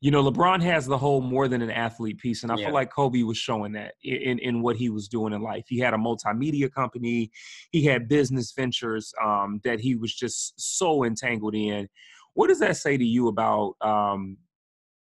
You 0.00 0.12
know, 0.12 0.22
LeBron 0.22 0.62
has 0.62 0.86
the 0.86 0.96
whole 0.96 1.20
more 1.20 1.48
than 1.48 1.60
an 1.60 1.70
athlete 1.70 2.18
piece, 2.18 2.44
and 2.44 2.52
I 2.52 2.56
yeah. 2.56 2.66
feel 2.66 2.74
like 2.74 2.92
Kobe 2.92 3.22
was 3.22 3.36
showing 3.36 3.72
that 3.72 3.94
in 4.04 4.38
in 4.38 4.62
what 4.62 4.76
he 4.76 4.90
was 4.90 5.08
doing 5.08 5.32
in 5.32 5.42
life. 5.42 5.64
He 5.68 5.78
had 5.78 5.92
a 5.92 5.96
multimedia 5.96 6.72
company, 6.72 7.30
he 7.72 7.84
had 7.84 8.08
business 8.08 8.52
ventures 8.56 9.12
um, 9.22 9.60
that 9.64 9.80
he 9.80 9.96
was 9.96 10.14
just 10.14 10.54
so 10.56 11.04
entangled 11.04 11.56
in. 11.56 11.88
What 12.34 12.46
does 12.46 12.60
that 12.60 12.76
say 12.76 12.96
to 12.96 13.04
you 13.04 13.26
about? 13.26 13.74
Um, 13.80 14.36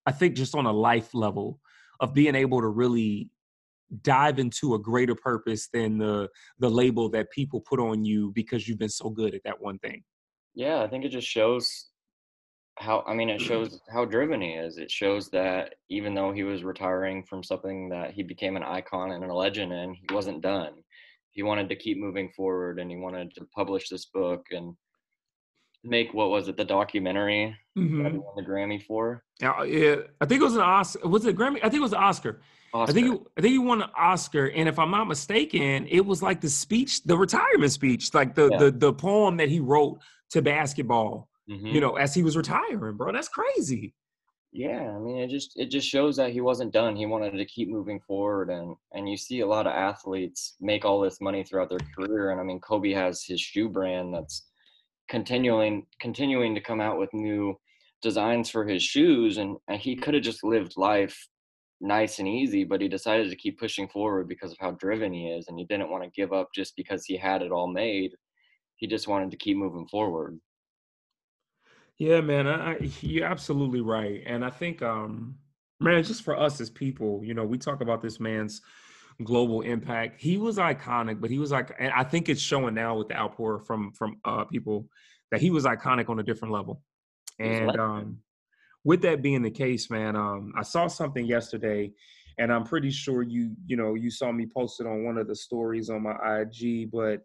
I 0.06 0.14
think 0.14 0.36
just 0.36 0.56
on 0.56 0.66
a 0.66 0.72
life 0.72 1.14
level 1.14 1.60
of 2.00 2.14
being 2.14 2.36
able 2.36 2.62
to 2.62 2.68
really 2.68 3.30
dive 4.02 4.40
into 4.40 4.76
a 4.76 4.80
greater 4.80 5.16
purpose 5.16 5.68
than 5.74 5.98
the 5.98 6.30
the 6.60 6.70
label 6.70 7.10
that 7.10 7.32
people 7.32 7.62
put 7.62 7.80
on 7.80 8.04
you 8.04 8.32
because 8.36 8.68
you've 8.68 8.80
been 8.80 8.90
so 8.90 9.10
good 9.10 9.34
at 9.34 9.42
that 9.44 9.60
one 9.60 9.80
thing. 9.80 10.04
Yeah 10.56 10.82
i 10.82 10.88
think 10.88 11.06
it 11.06 11.10
just 11.10 11.28
shows 11.28 11.90
how 12.78 13.04
i 13.08 13.14
mean 13.14 13.30
it 13.30 13.42
shows 13.42 13.80
how 13.94 14.06
driven 14.06 14.42
he 14.42 14.52
is. 14.52 14.78
It 14.78 14.92
shows 14.92 15.30
that 15.30 15.76
even 15.90 16.14
though 16.14 16.32
he 16.32 16.44
was 16.44 16.64
retiring 16.64 17.24
from 17.24 17.44
something 17.44 17.90
that 17.90 18.12
he 18.12 18.24
became 18.24 18.56
an 18.56 18.64
icon 18.64 19.12
and 19.12 19.24
a 19.24 19.34
legend 19.34 19.72
in 19.72 19.94
he 19.94 20.14
wasn't 20.14 20.42
done. 20.42 20.74
He 21.32 21.44
wanted 21.44 21.70
to 21.70 21.76
keep 21.76 21.98
moving 21.98 22.32
forward 22.36 22.80
and 22.80 22.90
he 22.90 22.98
wanted 22.98 23.34
to 23.36 23.46
publish 23.56 23.88
this 23.88 24.06
book 24.06 24.48
and 24.52 24.76
make 25.84 26.14
what 26.14 26.30
was 26.30 26.48
it 26.48 26.58
the 26.58 26.66
documentary 26.66 27.56
mm-hmm. 27.78 28.04
that 28.04 28.12
he 28.12 28.18
won 28.18 28.34
the 28.36 28.44
grammy 28.44 28.84
for? 28.84 29.24
Yeah, 29.40 29.64
yeah 29.64 29.96
i 30.20 30.26
think 30.26 30.42
it 30.42 30.46
was 30.46 30.56
an 30.56 30.62
oscar 30.62 31.08
was 31.08 31.26
it 31.26 31.36
grammy? 31.36 31.58
I 31.58 31.70
think 31.70 31.76
it 31.76 31.90
was 31.90 31.94
an 31.94 32.04
oscar 32.04 32.42
Oscar. 32.74 32.92
I 32.92 32.94
think 32.94 33.08
he, 33.08 33.14
I 33.38 33.42
think 33.42 33.52
he 33.52 33.60
won 33.60 33.82
an 33.82 33.90
Oscar, 33.98 34.50
and 34.52 34.70
if 34.70 34.80
I'm 34.80 34.92
not 34.92 35.08
mistaken, 35.08 35.88
it 35.90 36.06
was 36.06 36.22
like 36.22 36.42
the 36.42 36.50
speech, 36.50 37.04
the 37.04 37.18
retirement 37.18 37.72
speech, 37.72 38.14
like 38.14 38.36
the 38.36 38.50
yeah. 38.52 38.58
the 38.58 38.72
the 38.72 38.94
poem 38.94 39.38
that 39.38 39.50
he 39.50 39.60
wrote 39.60 40.00
to 40.32 40.42
basketball. 40.42 41.30
Mm-hmm. 41.50 41.68
You 41.68 41.82
know, 41.82 41.96
as 41.96 42.14
he 42.14 42.24
was 42.24 42.38
retiring, 42.38 42.96
bro. 42.96 43.12
That's 43.12 43.30
crazy. 43.30 43.96
Yeah, 44.52 44.96
I 44.96 45.00
mean, 45.00 45.18
it 45.18 45.30
just 45.30 45.60
it 45.60 45.70
just 45.70 45.88
shows 45.88 46.16
that 46.18 46.32
he 46.32 46.42
wasn't 46.42 46.74
done. 46.74 46.96
He 46.96 47.06
wanted 47.06 47.38
to 47.38 47.46
keep 47.46 47.70
moving 47.70 48.00
forward, 48.00 48.50
and 48.50 48.76
and 48.94 49.08
you 49.08 49.16
see 49.16 49.42
a 49.42 49.48
lot 49.48 49.68
of 49.68 49.74
athletes 49.74 50.56
make 50.60 50.86
all 50.86 51.00
this 51.00 51.22
money 51.22 51.44
throughout 51.44 51.70
their 51.70 51.80
career. 51.96 52.32
And 52.32 52.40
I 52.40 52.44
mean, 52.44 52.60
Kobe 52.60 52.92
has 52.94 53.24
his 53.24 53.40
shoe 53.40 53.70
brand 53.70 54.14
that's 54.14 54.48
continuing 55.08 55.86
continuing 56.00 56.56
to 56.56 56.62
come 56.62 56.82
out 56.82 56.98
with 56.98 57.14
new 57.14 57.60
designs 58.02 58.50
for 58.50 58.66
his 58.66 58.82
shoes, 58.82 59.38
and, 59.38 59.58
and 59.68 59.80
he 59.80 59.96
could 59.96 60.16
have 60.16 60.24
just 60.24 60.44
lived 60.44 60.74
life 60.78 61.28
nice 61.82 62.20
and 62.20 62.28
easy, 62.28 62.64
but 62.64 62.82
he 62.82 62.88
decided 62.88 63.30
to 63.30 63.36
keep 63.36 63.60
pushing 63.60 63.88
forward 63.88 64.28
because 64.28 64.52
of 64.52 64.58
how 64.60 64.72
driven 64.72 65.14
he 65.14 65.30
is, 65.30 65.48
and 65.48 65.58
he 65.58 65.66
didn't 65.66 65.90
want 65.90 66.04
to 66.04 66.10
give 66.10 66.34
up 66.34 66.50
just 66.54 66.76
because 66.76 67.06
he 67.06 67.18
had 67.18 67.42
it 67.42 67.52
all 67.52 67.68
made. 67.68 68.12
He 68.76 68.88
just 68.88 69.08
wanted 69.08 69.32
to 69.32 69.38
keep 69.38 69.58
moving 69.58 69.88
forward. 69.88 70.40
Yeah, 71.98 72.22
man, 72.22 72.48
I, 72.48 72.72
I, 72.74 72.78
you're 73.02 73.28
absolutely 73.28 73.82
right, 73.82 74.22
and 74.26 74.44
I 74.44 74.50
think, 74.50 74.82
um, 74.82 75.36
man, 75.80 76.04
just 76.04 76.24
for 76.24 76.38
us 76.38 76.62
as 76.62 76.70
people, 76.70 77.22
you 77.24 77.34
know, 77.34 77.46
we 77.46 77.58
talk 77.58 77.82
about 77.82 78.02
this 78.02 78.20
man's 78.20 78.62
global 79.24 79.62
impact. 79.62 80.22
He 80.22 80.38
was 80.38 80.58
iconic, 80.58 81.20
but 81.20 81.30
he 81.30 81.40
was 81.40 81.52
like, 81.52 81.76
and 81.80 81.92
I 81.94 82.04
think 82.04 82.30
it's 82.30 82.42
showing 82.42 82.74
now 82.74 82.98
with 82.98 83.10
the 83.10 83.18
outpour 83.18 83.60
from 83.60 83.92
from 83.92 84.18
uh, 84.24 84.46
people 84.46 84.88
that 85.32 85.42
he 85.42 85.50
was 85.50 85.66
iconic 85.66 86.10
on 86.10 86.20
a 86.20 86.24
different 86.24 86.54
level. 86.54 86.82
And 87.40 87.78
um, 87.78 88.18
with 88.84 89.02
that 89.02 89.22
being 89.22 89.42
the 89.42 89.52
case, 89.52 89.90
man, 89.90 90.16
um, 90.16 90.54
I 90.58 90.64
saw 90.64 90.88
something 90.88 91.26
yesterday, 91.26 91.92
and 92.38 92.52
I'm 92.52 92.64
pretty 92.64 92.92
sure 92.92 93.22
you, 93.22 93.56
you 93.66 93.76
know, 93.76 93.96
you 93.96 94.10
saw 94.10 94.32
me 94.32 94.48
posted 94.54 94.88
on 94.88 95.04
one 95.04 95.18
of 95.18 95.28
the 95.28 95.36
stories 95.36 95.90
on 95.90 96.04
my 96.04 96.16
IG. 96.40 96.90
But, 96.92 97.22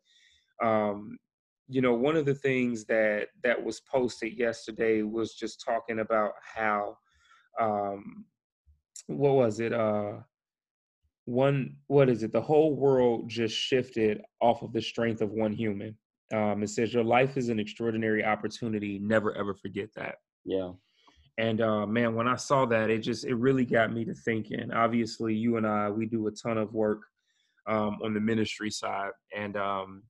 um, 0.62 1.16
you 1.68 1.80
know, 1.80 1.94
one 1.94 2.16
of 2.16 2.26
the 2.26 2.34
things 2.34 2.84
that 2.86 3.28
that 3.42 3.62
was 3.62 3.80
posted 3.80 4.36
yesterday 4.36 5.02
was 5.02 5.34
just 5.34 5.62
talking 5.64 6.00
about 6.00 6.32
how, 6.42 6.98
um, 7.60 8.24
what 9.06 9.34
was 9.34 9.60
it? 9.60 9.72
Uh, 9.72 10.14
one, 11.26 11.76
what 11.86 12.10
is 12.10 12.22
it? 12.22 12.32
The 12.32 12.40
whole 12.40 12.74
world 12.74 13.28
just 13.28 13.56
shifted 13.56 14.20
off 14.40 14.62
of 14.62 14.72
the 14.72 14.82
strength 14.82 15.22
of 15.22 15.30
one 15.30 15.52
human. 15.52 15.96
Um, 16.34 16.62
it 16.62 16.68
says 16.68 16.92
your 16.92 17.04
life 17.04 17.36
is 17.36 17.48
an 17.48 17.60
extraordinary 17.60 18.24
opportunity. 18.24 18.98
Never 18.98 19.34
ever 19.36 19.54
forget 19.54 19.88
that. 19.94 20.16
Yeah. 20.44 20.72
And 21.36 21.60
uh, 21.60 21.86
man, 21.86 22.14
when 22.14 22.28
I 22.28 22.36
saw 22.36 22.64
that, 22.66 22.90
it 22.90 22.98
just 22.98 23.24
it 23.24 23.34
really 23.34 23.64
got 23.64 23.92
me 23.92 24.04
to 24.04 24.14
thinking. 24.14 24.70
Obviously, 24.72 25.34
you 25.34 25.56
and 25.56 25.66
I 25.66 25.90
we 25.90 26.06
do 26.06 26.26
a 26.28 26.30
ton 26.30 26.58
of 26.58 26.72
work 26.72 27.02
um, 27.66 27.98
on 28.04 28.14
the 28.14 28.20
ministry 28.20 28.70
side, 28.70 29.10
and 29.36 29.56
um, 29.56 30.04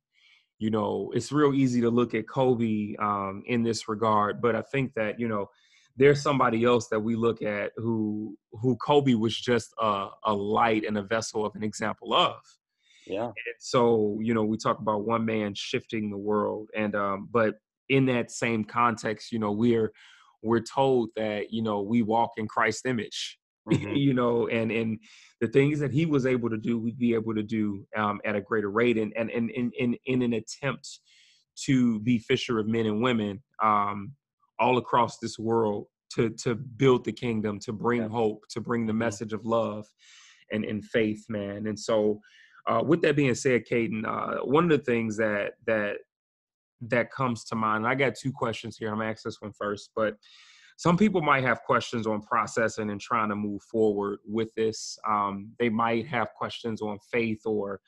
you 0.58 0.70
know 0.70 1.10
it's 1.14 1.32
real 1.32 1.54
easy 1.54 1.80
to 1.80 1.90
look 1.90 2.14
at 2.14 2.28
Kobe 2.28 2.94
um, 2.98 3.42
in 3.46 3.62
this 3.62 3.88
regard. 3.88 4.42
But 4.42 4.54
I 4.54 4.62
think 4.62 4.92
that 4.94 5.18
you 5.18 5.26
know 5.28 5.48
there's 5.96 6.20
somebody 6.20 6.64
else 6.64 6.88
that 6.88 7.00
we 7.00 7.16
look 7.16 7.40
at 7.40 7.72
who 7.76 8.36
who 8.52 8.76
Kobe 8.76 9.14
was 9.14 9.38
just 9.38 9.72
a, 9.80 10.08
a 10.26 10.34
light 10.34 10.84
and 10.84 10.98
a 10.98 11.02
vessel 11.02 11.46
of 11.46 11.54
an 11.54 11.62
example 11.62 12.12
of. 12.12 12.36
Yeah. 13.06 13.26
And 13.26 13.34
so 13.60 14.18
you 14.20 14.34
know 14.34 14.44
we 14.44 14.58
talk 14.58 14.78
about 14.78 15.06
one 15.06 15.24
man 15.24 15.54
shifting 15.54 16.10
the 16.10 16.18
world, 16.18 16.68
and 16.76 16.94
um, 16.94 17.28
but 17.30 17.54
in 17.88 18.04
that 18.06 18.30
same 18.30 18.64
context, 18.64 19.32
you 19.32 19.38
know 19.38 19.52
we're 19.52 19.90
we're 20.44 20.60
told 20.60 21.08
that 21.16 21.50
you 21.50 21.62
know 21.62 21.80
we 21.80 22.02
walk 22.02 22.32
in 22.36 22.46
Christ's 22.46 22.86
image, 22.86 23.38
mm-hmm. 23.68 23.94
you 23.94 24.14
know, 24.14 24.46
and 24.48 24.70
and 24.70 24.98
the 25.40 25.48
things 25.48 25.80
that 25.80 25.92
he 25.92 26.06
was 26.06 26.26
able 26.26 26.50
to 26.50 26.58
do, 26.58 26.78
we'd 26.78 26.98
be 26.98 27.14
able 27.14 27.34
to 27.34 27.42
do 27.42 27.84
um, 27.96 28.20
at 28.24 28.36
a 28.36 28.40
greater 28.40 28.70
rate, 28.70 28.98
and 28.98 29.12
and 29.16 29.30
in 29.30 29.48
in 29.50 29.72
in, 29.78 29.96
in 30.06 30.22
an 30.22 30.34
attempt 30.34 31.00
to 31.64 32.00
be 32.00 32.18
fisher 32.18 32.58
of 32.58 32.66
men 32.66 32.86
and 32.86 33.02
women 33.02 33.42
um, 33.62 34.12
all 34.58 34.78
across 34.78 35.18
this 35.18 35.38
world 35.38 35.86
to 36.14 36.30
to 36.30 36.54
build 36.54 37.04
the 37.04 37.12
kingdom, 37.12 37.58
to 37.60 37.72
bring 37.72 38.02
yeah. 38.02 38.08
hope, 38.08 38.44
to 38.50 38.60
bring 38.60 38.86
the 38.86 38.92
mm-hmm. 38.92 38.98
message 39.00 39.32
of 39.32 39.44
love 39.44 39.86
and 40.52 40.64
and 40.64 40.84
faith, 40.84 41.24
man. 41.28 41.66
And 41.66 41.78
so, 41.78 42.20
uh, 42.68 42.82
with 42.84 43.00
that 43.02 43.16
being 43.16 43.34
said, 43.34 43.64
Caden, 43.70 44.06
uh, 44.06 44.44
one 44.44 44.64
of 44.64 44.70
the 44.70 44.84
things 44.84 45.16
that 45.16 45.54
that 45.66 45.96
that 46.82 47.10
comes 47.10 47.44
to 47.44 47.54
mind. 47.54 47.86
I 47.86 47.94
got 47.94 48.14
two 48.14 48.32
questions 48.32 48.76
here. 48.76 48.90
I'm 48.90 48.98
gonna 48.98 49.10
ask 49.10 49.22
this 49.22 49.40
one 49.40 49.52
first, 49.52 49.90
but 49.94 50.16
some 50.76 50.96
people 50.96 51.22
might 51.22 51.44
have 51.44 51.62
questions 51.62 52.06
on 52.06 52.20
processing 52.22 52.90
and 52.90 53.00
trying 53.00 53.28
to 53.28 53.36
move 53.36 53.62
forward 53.62 54.18
with 54.26 54.48
this. 54.56 54.98
Um, 55.08 55.52
they 55.58 55.68
might 55.68 56.06
have 56.08 56.28
questions 56.34 56.82
on 56.82 56.98
faith 57.12 57.42
or 57.44 57.80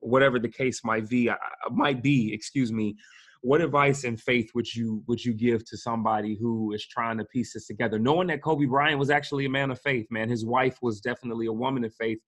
whatever 0.00 0.38
the 0.38 0.48
case 0.48 0.82
might 0.84 1.08
be. 1.08 1.28
Uh, 1.28 1.36
might 1.70 2.02
be, 2.02 2.32
excuse 2.32 2.72
me. 2.72 2.96
What 3.40 3.60
advice 3.60 4.02
and 4.02 4.20
faith 4.20 4.50
would 4.54 4.72
you 4.72 5.02
would 5.06 5.24
you 5.24 5.32
give 5.32 5.64
to 5.66 5.76
somebody 5.76 6.36
who 6.40 6.72
is 6.72 6.86
trying 6.86 7.18
to 7.18 7.24
piece 7.24 7.52
this 7.54 7.68
together, 7.68 7.98
knowing 7.98 8.26
that 8.28 8.42
Kobe 8.42 8.66
Bryant 8.66 8.98
was 8.98 9.10
actually 9.10 9.44
a 9.44 9.50
man 9.50 9.70
of 9.70 9.80
faith? 9.80 10.06
Man, 10.10 10.28
his 10.28 10.44
wife 10.44 10.78
was 10.82 11.00
definitely 11.00 11.46
a 11.46 11.52
woman 11.52 11.84
of 11.84 11.94
faith 11.94 12.18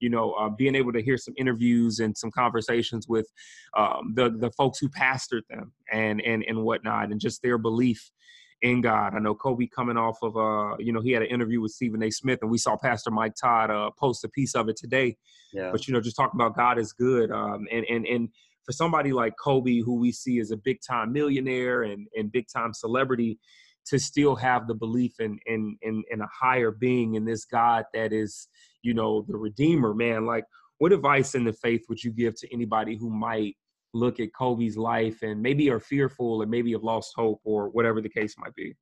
you 0.00 0.10
know, 0.10 0.32
uh, 0.32 0.48
being 0.48 0.74
able 0.74 0.92
to 0.92 1.02
hear 1.02 1.16
some 1.16 1.34
interviews 1.36 1.98
and 1.98 2.16
some 2.16 2.30
conversations 2.30 3.08
with 3.08 3.26
um, 3.76 4.12
the 4.14 4.30
the 4.30 4.50
folks 4.52 4.78
who 4.78 4.88
pastored 4.88 5.42
them 5.48 5.72
and 5.92 6.20
and 6.20 6.44
and 6.46 6.62
whatnot, 6.62 7.10
and 7.10 7.20
just 7.20 7.42
their 7.42 7.58
belief 7.58 8.10
in 8.62 8.80
God. 8.80 9.14
I 9.14 9.18
know 9.18 9.34
Kobe 9.34 9.66
coming 9.66 9.96
off 9.96 10.18
of 10.22 10.36
uh, 10.36 10.76
you 10.78 10.92
know, 10.92 11.00
he 11.00 11.12
had 11.12 11.22
an 11.22 11.28
interview 11.28 11.60
with 11.60 11.72
Stephen 11.72 12.02
A. 12.02 12.10
Smith, 12.10 12.40
and 12.42 12.50
we 12.50 12.58
saw 12.58 12.76
Pastor 12.76 13.10
Mike 13.10 13.34
Todd 13.40 13.70
uh, 13.70 13.90
post 13.98 14.24
a 14.24 14.28
piece 14.28 14.54
of 14.54 14.68
it 14.68 14.76
today. 14.76 15.16
Yeah. 15.52 15.70
But 15.70 15.86
you 15.86 15.94
know, 15.94 16.00
just 16.00 16.16
talking 16.16 16.38
about 16.40 16.56
God 16.56 16.78
is 16.78 16.92
good, 16.92 17.30
um, 17.30 17.66
and 17.70 17.84
and 17.88 18.06
and 18.06 18.28
for 18.64 18.72
somebody 18.72 19.12
like 19.12 19.34
Kobe, 19.42 19.80
who 19.80 19.94
we 19.94 20.12
see 20.12 20.40
as 20.40 20.50
a 20.50 20.56
big 20.56 20.78
time 20.86 21.12
millionaire 21.12 21.82
and 21.82 22.06
and 22.16 22.30
big 22.30 22.46
time 22.54 22.74
celebrity, 22.74 23.38
to 23.86 23.98
still 23.98 24.36
have 24.36 24.66
the 24.66 24.74
belief 24.74 25.20
in 25.20 25.38
in 25.46 25.78
in, 25.82 26.02
in 26.10 26.20
a 26.20 26.26
higher 26.26 26.70
being 26.70 27.14
in 27.14 27.24
this 27.24 27.44
God 27.44 27.84
that 27.94 28.12
is, 28.12 28.48
you 28.82 28.94
know, 28.94 29.24
the 29.28 29.36
Redeemer, 29.36 29.94
man. 29.94 30.26
Like, 30.26 30.44
what 30.78 30.92
advice 30.92 31.34
in 31.34 31.44
the 31.44 31.52
faith 31.52 31.84
would 31.88 32.02
you 32.02 32.10
give 32.10 32.38
to 32.40 32.52
anybody 32.52 32.96
who 32.96 33.10
might 33.10 33.56
look 33.94 34.20
at 34.20 34.34
Kobe's 34.34 34.76
life 34.76 35.22
and 35.22 35.42
maybe 35.42 35.70
are 35.70 35.80
fearful 35.80 36.42
and 36.42 36.50
maybe 36.50 36.72
have 36.72 36.82
lost 36.82 37.12
hope 37.16 37.40
or 37.44 37.68
whatever 37.70 38.00
the 38.00 38.08
case 38.08 38.36
might 38.38 38.54
be? 38.54 38.74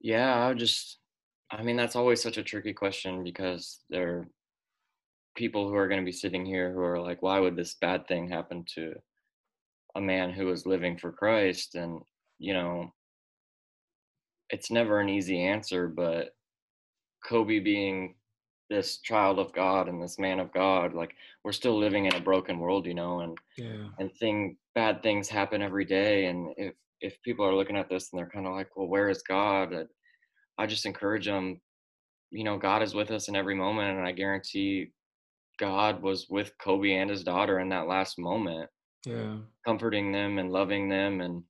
Yeah, 0.00 0.46
I 0.46 0.54
just 0.54 0.98
I 1.50 1.62
mean 1.62 1.76
that's 1.76 1.96
always 1.96 2.22
such 2.22 2.38
a 2.38 2.42
tricky 2.42 2.72
question 2.72 3.22
because 3.22 3.80
there 3.90 4.08
are 4.08 4.28
people 5.36 5.68
who 5.68 5.74
are 5.74 5.88
going 5.88 6.00
to 6.00 6.04
be 6.04 6.12
sitting 6.12 6.44
here 6.44 6.72
who 6.72 6.80
are 6.80 7.00
like, 7.00 7.22
why 7.22 7.38
would 7.38 7.56
this 7.56 7.76
bad 7.80 8.06
thing 8.06 8.28
happen 8.28 8.64
to 8.74 8.94
a 9.94 10.00
man 10.00 10.30
who 10.30 10.46
was 10.46 10.66
living 10.66 10.96
for 10.96 11.12
Christ 11.12 11.74
and 11.74 12.00
you 12.38 12.54
know 12.54 12.92
it's 14.50 14.70
never 14.70 15.00
an 15.00 15.08
easy 15.08 15.40
answer 15.40 15.86
but 15.86 16.30
Kobe 17.24 17.58
being 17.58 18.14
this 18.72 18.98
child 18.98 19.38
of 19.38 19.52
God 19.52 19.86
and 19.86 20.02
this 20.02 20.18
man 20.18 20.40
of 20.40 20.50
God 20.52 20.94
like 20.94 21.14
we're 21.44 21.52
still 21.52 21.78
living 21.78 22.06
in 22.06 22.14
a 22.14 22.20
broken 22.20 22.58
world 22.58 22.86
you 22.86 22.94
know 22.94 23.20
and 23.20 23.36
yeah. 23.58 23.88
and 23.98 24.10
thing 24.14 24.56
bad 24.74 25.02
things 25.02 25.28
happen 25.28 25.60
every 25.60 25.84
day 25.84 26.26
and 26.26 26.54
if 26.56 26.72
if 27.02 27.20
people 27.22 27.44
are 27.44 27.54
looking 27.54 27.76
at 27.76 27.90
this 27.90 28.10
and 28.10 28.18
they're 28.18 28.30
kind 28.30 28.46
of 28.46 28.54
like 28.54 28.74
well 28.74 28.88
where 28.88 29.10
is 29.10 29.22
God? 29.22 29.74
I 30.56 30.66
just 30.66 30.86
encourage 30.86 31.26
them 31.26 31.60
you 32.30 32.44
know 32.44 32.56
God 32.56 32.82
is 32.82 32.94
with 32.94 33.10
us 33.10 33.28
in 33.28 33.36
every 33.36 33.54
moment 33.54 33.98
and 33.98 34.06
I 34.06 34.12
guarantee 34.12 34.90
God 35.58 36.00
was 36.00 36.26
with 36.30 36.52
Kobe 36.58 36.94
and 36.94 37.10
his 37.10 37.24
daughter 37.24 37.60
in 37.60 37.68
that 37.68 37.88
last 37.88 38.18
moment 38.18 38.70
yeah. 39.04 39.36
comforting 39.66 40.12
them 40.12 40.38
and 40.38 40.50
loving 40.50 40.88
them 40.88 41.20
and 41.20 41.42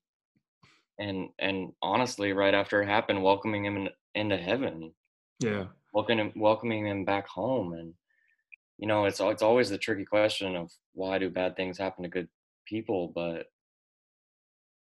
and 0.98 1.28
and 1.38 1.72
honestly 1.82 2.32
right 2.32 2.52
after 2.52 2.82
it 2.82 2.88
happened 2.88 3.22
welcoming 3.22 3.64
him 3.64 3.76
in, 3.76 3.88
into 4.16 4.36
heaven. 4.36 4.92
Yeah 5.38 5.66
welcoming 5.92 6.18
him 6.18 6.32
welcoming 6.36 6.86
him 6.86 7.04
back 7.04 7.28
home 7.28 7.72
and 7.74 7.94
you 8.78 8.86
know 8.86 9.04
it's 9.04 9.20
it's 9.20 9.42
always 9.42 9.68
the 9.70 9.78
tricky 9.78 10.04
question 10.04 10.56
of 10.56 10.70
why 10.94 11.18
do 11.18 11.30
bad 11.30 11.56
things 11.56 11.78
happen 11.78 12.02
to 12.02 12.08
good 12.08 12.28
people 12.66 13.12
but 13.14 13.46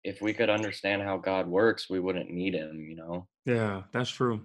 if 0.04 0.20
we 0.20 0.32
could 0.32 0.50
understand 0.50 1.02
how 1.02 1.16
god 1.16 1.46
works 1.46 1.88
we 1.88 2.00
wouldn't 2.00 2.30
need 2.30 2.54
him 2.54 2.80
you 2.80 2.96
know? 2.96 3.26
Yeah 3.44 3.82
that's 3.92 4.10
true. 4.10 4.40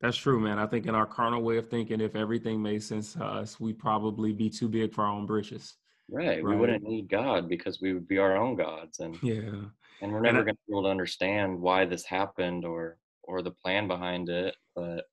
That's 0.00 0.16
true 0.16 0.38
man. 0.38 0.60
I 0.60 0.66
think 0.66 0.86
in 0.86 0.94
our 0.94 1.06
carnal 1.06 1.42
way 1.42 1.56
of 1.56 1.68
thinking 1.68 2.00
if 2.00 2.14
everything 2.14 2.62
made 2.62 2.82
sense 2.82 3.14
to 3.14 3.24
us 3.24 3.58
we'd 3.58 3.78
probably 3.78 4.32
be 4.32 4.48
too 4.48 4.68
big 4.68 4.94
for 4.94 5.04
our 5.04 5.12
own 5.12 5.26
britches 5.26 5.74
right, 6.08 6.42
we 6.42 6.56
wouldn't 6.56 6.84
need 6.84 7.08
god 7.08 7.48
because 7.48 7.80
we 7.80 7.92
would 7.92 8.06
be 8.06 8.18
our 8.18 8.36
own 8.36 8.54
gods 8.56 9.00
and 9.00 9.20
yeah 9.22 9.64
and 10.00 10.12
we're 10.12 10.20
never 10.20 10.44
going 10.44 10.54
to 10.54 10.60
be 10.68 10.72
able 10.72 10.84
to 10.84 10.88
understand 10.88 11.60
why 11.60 11.84
this 11.84 12.04
happened 12.04 12.64
or 12.64 12.98
or 13.24 13.42
the 13.42 13.50
plan 13.50 13.88
behind 13.88 14.28
it 14.28 14.54
but 14.74 15.04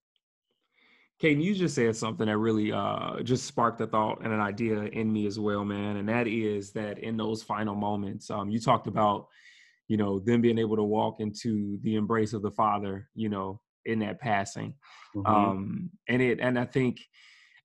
Kaden, 1.22 1.42
you 1.42 1.56
just 1.56 1.76
said 1.76 1.96
something 1.96 2.28
that 2.28 2.38
really 2.38 2.72
uh, 2.72 3.22
just 3.24 3.46
sparked 3.46 3.80
a 3.82 3.88
thought 3.88 4.20
and 4.24 4.34
an 4.34 4.42
idea 4.42 4.82
in 4.84 5.12
me 5.12 5.26
as 5.28 5.40
well, 5.40 5.64
man. 5.64 5.98
And 5.98 6.10
that 6.10 6.28
is 6.28 6.72
that 6.74 7.00
in 7.00 7.16
those 7.16 7.42
final 7.42 7.74
moments, 7.76 8.30
um, 8.30 8.50
you 8.50 8.60
talked 8.60 8.88
about, 8.88 9.28
you 9.88 9.96
know, 9.96 10.20
them 10.20 10.42
being 10.42 10.58
able 10.58 10.76
to 10.76 10.84
walk 10.84 11.20
into 11.20 11.80
the 11.84 11.96
embrace 11.96 12.34
of 12.34 12.42
the 12.42 12.52
Father, 12.52 13.08
you 13.16 13.30
know, 13.30 13.62
in 13.86 14.00
that 14.00 14.20
passing. 14.20 14.74
mhm, 15.16 15.26
Um, 15.26 15.92
and 16.10 16.22
it, 16.22 16.40
and 16.42 16.60
I 16.60 16.66
think 16.66 17.00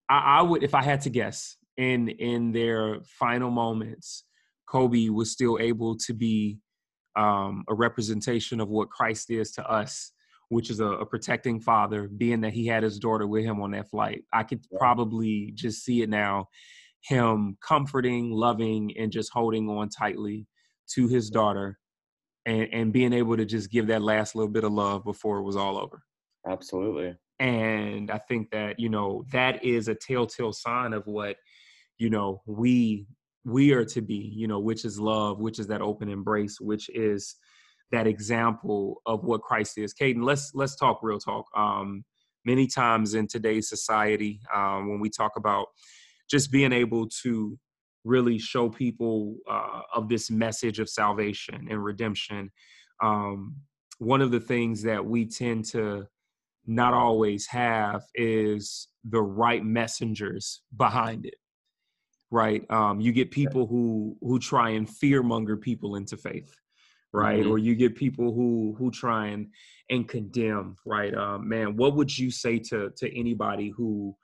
I, 0.09 0.39
I 0.39 0.43
would, 0.43 0.63
if 0.63 0.75
I 0.75 0.83
had 0.83 1.01
to 1.03 1.11
guess, 1.11 1.57
in 1.77 2.09
in 2.09 2.53
their 2.53 3.01
final 3.03 3.51
moments, 3.51 4.25
Kobe 4.69 5.09
was 5.09 5.33
still 5.33 5.59
able 5.59 5.97
to 5.97 6.13
be 6.13 6.59
um, 7.17 7.65
a 7.69 7.75
representation 7.75 8.61
of 8.61 8.69
what 8.69 8.91
Christ 8.91 9.31
is 9.31 9.51
to 9.53 9.69
us, 9.69 10.13
which 10.51 10.69
is 10.69 10.81
a, 10.81 10.87
a 10.87 11.07
protecting 11.07 11.61
father, 11.61 12.09
being 12.09 12.43
that 12.43 12.53
he 12.53 12.67
had 12.67 12.83
his 12.83 12.99
daughter 12.99 13.27
with 13.27 13.45
him 13.45 13.63
on 13.63 13.71
that 13.71 13.89
flight. 13.89 14.25
I 14.33 14.43
could 14.43 14.61
probably 14.79 15.53
just 15.55 15.85
see 15.85 16.03
it 16.03 16.11
now 16.11 16.49
him 17.03 17.57
comforting, 17.67 18.31
loving, 18.31 18.95
and 18.99 19.11
just 19.11 19.33
holding 19.33 19.71
on 19.71 19.89
tightly 19.89 20.47
to 20.95 21.09
his 21.09 21.31
daughter 21.31 21.79
and, 22.45 22.69
and 22.73 22.93
being 22.93 23.13
able 23.13 23.37
to 23.37 23.47
just 23.47 23.71
give 23.71 23.87
that 23.87 24.03
last 24.03 24.35
little 24.35 24.51
bit 24.51 24.65
of 24.65 24.73
love 24.73 25.05
before 25.05 25.39
it 25.39 25.45
was 25.45 25.57
all 25.57 25.79
over. 25.79 26.03
absolutely 26.47 27.15
And 27.39 28.11
I 28.11 28.19
think 28.19 28.51
that, 28.51 28.79
you 28.79 28.91
know, 28.91 29.25
that 29.33 29.65
is 29.65 29.89
a 29.89 29.95
telltale 29.95 30.53
sign 30.53 30.93
of 30.93 31.07
what, 31.07 31.37
you 31.97 32.11
know, 32.11 32.43
we 32.45 33.07
we 33.47 33.73
are 33.73 33.87
to 33.87 34.03
be, 34.03 34.31
you 34.37 34.47
know, 34.47 34.59
which 34.59 34.85
is 34.85 35.01
love, 35.01 35.41
which 35.41 35.59
is 35.59 35.69
that 35.69 35.81
open 35.81 36.11
embrace, 36.11 36.61
which 36.61 36.91
is 36.91 37.37
that 37.93 38.07
example 38.07 39.03
of 39.07 39.25
what 39.25 39.43
Christ 39.43 39.79
is. 39.79 39.95
Caden, 39.95 40.23
let's 40.23 40.53
let's 40.55 40.77
talk 40.77 41.01
real 41.03 41.19
talk. 41.19 41.47
Um, 41.57 42.05
many 42.45 42.67
times 42.67 43.15
in 43.15 43.27
today's 43.27 43.69
society, 43.69 44.41
um, 44.55 44.89
when 44.89 45.01
we 45.01 45.11
talk 45.11 45.33
about 45.37 45.67
just 46.31 46.51
being 46.51 46.73
able 46.73 47.09
to 47.23 47.59
really 48.05 48.39
show 48.39 48.69
people 48.69 49.37
uh, 49.49 49.83
of 49.95 50.09
this 50.09 50.31
message 50.31 50.79
of 50.79 50.89
salvation 50.89 51.67
and 51.69 51.85
redemption, 51.85 52.51
um, 53.03 53.57
one 53.99 54.23
of 54.23 54.31
the 54.31 54.41
things 54.41 54.83
that 54.83 55.05
we 55.05 55.27
tend 55.27 55.65
to 55.67 56.07
not 56.67 56.95
always 56.95 57.47
have 57.47 58.03
is 58.15 58.89
the 59.05 59.21
right 59.21 59.65
messengers 59.65 60.63
behind 60.77 61.27
it 61.27 61.35
right 62.31 62.65
um, 62.71 63.01
you 63.01 63.13
get 63.13 63.31
people 63.31 63.67
who 63.67 64.17
who 64.21 64.39
try 64.39 64.71
and 64.71 64.89
fear 64.89 65.23
monger 65.23 65.57
people 65.57 65.97
into 65.97 66.17
faith 66.17 66.55
right 67.13 67.45
Mhm. 67.45 67.51
or 67.51 67.59
you 67.59 67.75
get 67.75 67.97
people 67.97 68.33
who 68.33 68.75
who 68.79 68.91
try 68.91 69.29
and 69.29 69.49
and 69.89 70.09
condemn 70.09 70.77
right 70.87 71.15
um, 71.15 71.49
man 71.49 71.77
what 71.77 71.97
would 71.97 72.17
you 72.17 72.31
say 72.31 72.59
to 72.59 72.91
to 72.97 73.19
anybody 73.19 73.69
who 73.71 74.15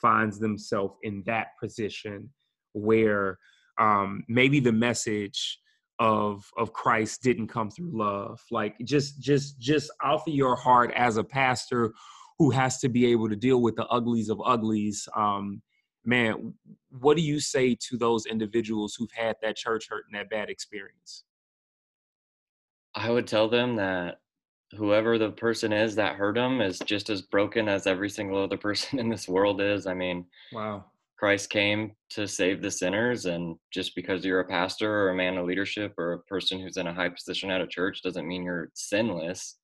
finds 0.00 0.38
themselves 0.38 0.94
in 1.02 1.22
that 1.26 1.48
position 1.60 2.30
where 2.72 3.38
um, 3.78 4.22
maybe 4.28 4.60
the 4.60 4.72
message 4.72 5.58
of 5.98 6.44
of 6.58 6.72
Christ 6.72 7.22
didn't 7.22 7.48
come 7.48 7.70
through 7.70 7.90
love. 7.92 8.40
Like 8.50 8.76
just 8.84 9.20
just 9.20 9.58
just 9.58 9.90
off 10.02 10.26
of 10.26 10.34
your 10.34 10.56
heart 10.56 10.92
as 10.94 11.16
a 11.16 11.24
pastor 11.24 11.92
who 12.38 12.50
has 12.50 12.78
to 12.80 12.88
be 12.88 13.06
able 13.06 13.28
to 13.30 13.36
deal 13.36 13.62
with 13.62 13.76
the 13.76 13.86
uglies 13.86 14.28
of 14.28 14.40
uglies. 14.44 15.08
Um, 15.16 15.62
man, 16.04 16.52
what 16.90 17.16
do 17.16 17.22
you 17.22 17.40
say 17.40 17.74
to 17.88 17.96
those 17.96 18.26
individuals 18.26 18.94
who've 18.94 19.10
had 19.12 19.36
that 19.42 19.56
church 19.56 19.86
hurt 19.88 20.04
and 20.10 20.18
that 20.18 20.28
bad 20.28 20.50
experience? 20.50 21.24
I 22.96 23.10
would 23.10 23.26
tell 23.26 23.48
them 23.48 23.76
that 23.76 24.20
whoever 24.72 25.18
the 25.18 25.30
person 25.30 25.72
is 25.72 25.94
that 25.94 26.16
hurt 26.16 26.34
them 26.34 26.60
is 26.60 26.78
just 26.80 27.10
as 27.10 27.22
broken 27.22 27.68
as 27.68 27.86
every 27.86 28.10
single 28.10 28.42
other 28.42 28.56
person 28.68 28.98
in 28.98 29.08
this 29.08 29.28
world 29.28 29.60
is. 29.60 29.86
I 29.86 29.94
mean, 29.94 30.24
Wow. 30.52 30.86
Christ 31.18 31.48
came 31.48 31.92
to 32.10 32.26
save 32.28 32.60
the 32.60 32.70
sinners, 32.70 33.24
and 33.24 33.56
just 33.72 33.94
because 33.94 34.24
you're 34.24 34.40
a 34.40 34.48
pastor 34.48 34.92
or 34.92 35.10
a 35.10 35.14
man 35.14 35.38
of 35.38 35.46
leadership 35.46 35.94
or 35.96 36.12
a 36.12 36.18
person 36.20 36.60
who's 36.60 36.76
in 36.76 36.88
a 36.88 36.94
high 36.94 37.08
position 37.08 37.50
at 37.50 37.62
a 37.62 37.66
church 37.66 38.02
doesn't 38.02 38.28
mean 38.28 38.42
you're 38.42 38.70
sinless. 38.74 39.56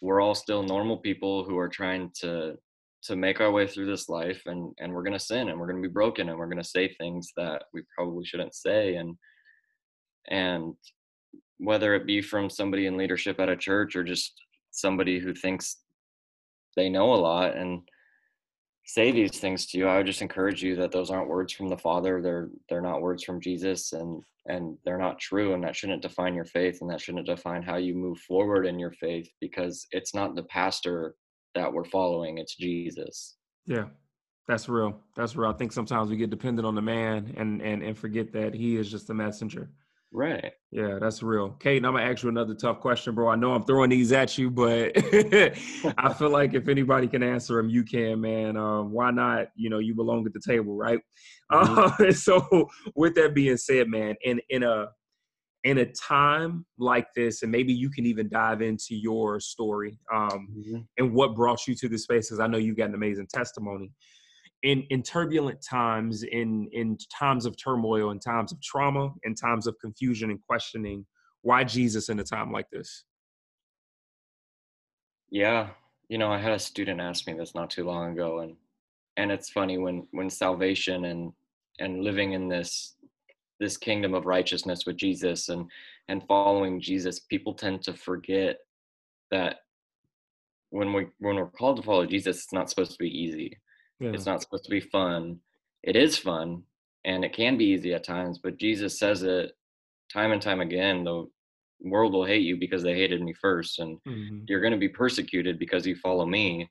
We're 0.00 0.20
all 0.20 0.34
still 0.34 0.64
normal 0.64 0.96
people 0.96 1.44
who 1.44 1.56
are 1.58 1.68
trying 1.68 2.10
to 2.20 2.56
to 3.00 3.14
make 3.14 3.40
our 3.40 3.52
way 3.52 3.64
through 3.64 3.86
this 3.86 4.08
life 4.08 4.42
and 4.46 4.74
and 4.80 4.92
we're 4.92 5.04
going 5.04 5.12
to 5.12 5.20
sin 5.20 5.48
and 5.48 5.58
we're 5.58 5.68
going 5.70 5.80
to 5.80 5.88
be 5.88 5.92
broken 5.92 6.28
and 6.28 6.36
we're 6.38 6.48
going 6.48 6.62
to 6.62 6.68
say 6.68 6.92
things 6.94 7.30
that 7.36 7.62
we 7.72 7.80
probably 7.96 8.24
shouldn't 8.24 8.54
say 8.54 8.96
and 8.96 9.16
and 10.30 10.74
whether 11.58 11.94
it 11.94 12.06
be 12.06 12.20
from 12.20 12.48
somebody 12.48 12.86
in 12.86 12.96
leadership 12.96 13.38
at 13.40 13.48
a 13.48 13.56
church 13.56 13.96
or 13.96 14.04
just 14.04 14.34
somebody 14.70 15.18
who 15.18 15.34
thinks 15.34 15.78
they 16.76 16.88
know 16.88 17.12
a 17.12 17.16
lot 17.16 17.56
and 17.56 17.80
say 18.84 19.10
these 19.10 19.38
things 19.38 19.66
to 19.66 19.76
you 19.76 19.86
i 19.86 19.96
would 19.96 20.06
just 20.06 20.22
encourage 20.22 20.62
you 20.62 20.76
that 20.76 20.92
those 20.92 21.10
aren't 21.10 21.28
words 21.28 21.52
from 21.52 21.68
the 21.68 21.76
father 21.76 22.22
they're 22.22 22.48
they're 22.68 22.80
not 22.80 23.02
words 23.02 23.22
from 23.22 23.40
jesus 23.40 23.92
and 23.92 24.22
and 24.46 24.78
they're 24.84 24.98
not 24.98 25.18
true 25.18 25.52
and 25.52 25.62
that 25.62 25.76
shouldn't 25.76 26.00
define 26.00 26.34
your 26.34 26.44
faith 26.44 26.78
and 26.80 26.90
that 26.90 27.00
shouldn't 27.00 27.26
define 27.26 27.62
how 27.62 27.76
you 27.76 27.94
move 27.94 28.18
forward 28.20 28.64
in 28.64 28.78
your 28.78 28.92
faith 28.92 29.28
because 29.40 29.86
it's 29.90 30.14
not 30.14 30.34
the 30.34 30.44
pastor 30.44 31.14
that 31.54 31.70
we're 31.70 31.84
following 31.84 32.38
it's 32.38 32.56
jesus 32.56 33.36
Yeah. 33.66 33.84
That's 34.48 34.66
real. 34.66 34.98
That's 35.14 35.36
real. 35.36 35.50
I 35.50 35.52
think 35.52 35.72
sometimes 35.72 36.08
we 36.08 36.16
get 36.16 36.30
dependent 36.30 36.66
on 36.66 36.74
the 36.74 36.80
man 36.80 37.34
and 37.36 37.60
and 37.60 37.82
and 37.82 37.96
forget 37.96 38.32
that 38.32 38.54
he 38.54 38.76
is 38.76 38.90
just 38.90 39.10
a 39.10 39.14
messenger. 39.14 39.70
Right 40.12 40.52
Yeah, 40.70 40.98
that's 41.00 41.22
real. 41.22 41.50
Kate, 41.50 41.84
I'm 41.84 41.92
gonna 41.94 42.04
ask 42.04 42.22
you 42.22 42.28
another 42.28 42.54
tough 42.54 42.80
question, 42.80 43.14
bro. 43.14 43.28
I 43.28 43.36
know 43.36 43.52
I'm 43.52 43.64
throwing 43.64 43.90
these 43.90 44.12
at 44.12 44.36
you, 44.38 44.50
but 44.50 44.92
I 45.98 46.12
feel 46.18 46.30
like 46.30 46.54
if 46.54 46.68
anybody 46.68 47.08
can 47.08 47.22
answer 47.22 47.56
them, 47.56 47.68
you 47.70 47.84
can, 47.84 48.20
man. 48.20 48.56
Um, 48.56 48.92
why 48.92 49.10
not? 49.10 49.48
You 49.54 49.70
know, 49.70 49.78
you 49.78 49.94
belong 49.94 50.26
at 50.26 50.32
the 50.32 50.40
table, 50.40 50.76
right? 50.76 51.00
Mhm. 51.52 52.08
Uh, 52.08 52.12
so, 52.12 52.68
with 52.94 53.14
that 53.14 53.34
being 53.34 53.56
said, 53.56 53.88
man, 53.88 54.14
in 54.22 54.40
in 54.50 54.62
a 54.62 54.88
in 55.64 55.78
a 55.78 55.86
time 55.86 56.64
like 56.78 57.06
this, 57.16 57.42
and 57.42 57.50
maybe 57.50 57.72
you 57.72 57.90
can 57.90 58.06
even 58.06 58.28
dive 58.28 58.62
into 58.62 58.94
your 58.94 59.40
story 59.40 59.98
um, 60.14 60.48
Mhm. 60.56 60.86
and 60.98 61.12
what 61.14 61.34
brought 61.34 61.66
you 61.66 61.74
to 61.74 61.88
this 61.88 62.02
space, 62.04 62.28
because 62.28 62.40
I 62.40 62.46
know 62.46 62.58
you've 62.58 62.76
got 62.76 62.90
an 62.90 62.94
amazing 62.94 63.26
testimony. 63.32 63.90
In 64.62 64.82
in 64.90 65.02
turbulent 65.02 65.62
times, 65.62 66.24
in 66.24 66.68
in 66.72 66.98
times 67.16 67.46
of 67.46 67.56
turmoil, 67.56 68.10
in 68.10 68.18
times 68.18 68.52
of 68.52 68.60
trauma, 68.60 69.12
in 69.22 69.34
times 69.34 69.66
of 69.66 69.76
confusion 69.80 70.30
and 70.30 70.40
questioning, 70.42 71.06
why 71.42 71.64
Jesus 71.64 72.08
in 72.08 72.18
a 72.18 72.24
time 72.24 72.50
like 72.50 72.68
this? 72.70 73.04
Yeah, 75.30 75.68
you 76.08 76.18
know, 76.18 76.32
I 76.32 76.38
had 76.38 76.52
a 76.52 76.58
student 76.58 77.00
ask 77.00 77.26
me 77.26 77.34
this 77.34 77.54
not 77.54 77.70
too 77.70 77.84
long 77.84 78.12
ago, 78.12 78.40
and 78.40 78.56
and 79.16 79.30
it's 79.30 79.50
funny 79.50 79.78
when 79.78 80.06
when 80.10 80.30
salvation 80.30 81.04
and 81.04 81.32
and 81.78 82.02
living 82.02 82.32
in 82.32 82.48
this 82.48 82.96
this 83.60 83.76
kingdom 83.76 84.14
of 84.14 84.26
righteousness 84.26 84.86
with 84.86 84.96
Jesus 84.96 85.48
and 85.48 85.70
and 86.08 86.26
following 86.26 86.80
Jesus, 86.80 87.20
people 87.20 87.54
tend 87.54 87.82
to 87.82 87.92
forget 87.92 88.58
that 89.30 89.56
when 90.70 90.92
we 90.92 91.06
when 91.18 91.36
we're 91.36 91.46
called 91.46 91.76
to 91.76 91.82
follow 91.82 92.06
Jesus, 92.06 92.44
it's 92.44 92.52
not 92.52 92.70
supposed 92.70 92.92
to 92.92 92.98
be 92.98 93.10
easy. 93.10 93.58
Yeah, 94.00 94.10
It's 94.10 94.26
not 94.26 94.42
supposed 94.42 94.64
to 94.64 94.70
be 94.70 94.80
fun. 94.80 95.40
It 95.82 95.96
is 95.96 96.18
fun 96.18 96.62
and 97.04 97.24
it 97.24 97.32
can 97.32 97.56
be 97.56 97.66
easy 97.66 97.94
at 97.94 98.04
times, 98.04 98.38
but 98.38 98.58
Jesus 98.58 98.98
says 98.98 99.22
it 99.22 99.52
time 100.12 100.32
and 100.32 100.42
time 100.42 100.60
again, 100.60 101.04
the 101.04 101.26
world 101.80 102.12
will 102.12 102.24
hate 102.24 102.42
you 102.42 102.56
because 102.56 102.82
they 102.82 102.94
hated 102.94 103.22
me 103.22 103.34
first, 103.40 103.78
and 103.78 103.98
mm-hmm. 104.06 104.40
you're 104.46 104.60
going 104.60 104.72
to 104.72 104.78
be 104.78 104.88
persecuted 104.88 105.58
because 105.58 105.86
you 105.86 105.96
follow 105.96 106.26
me. 106.26 106.68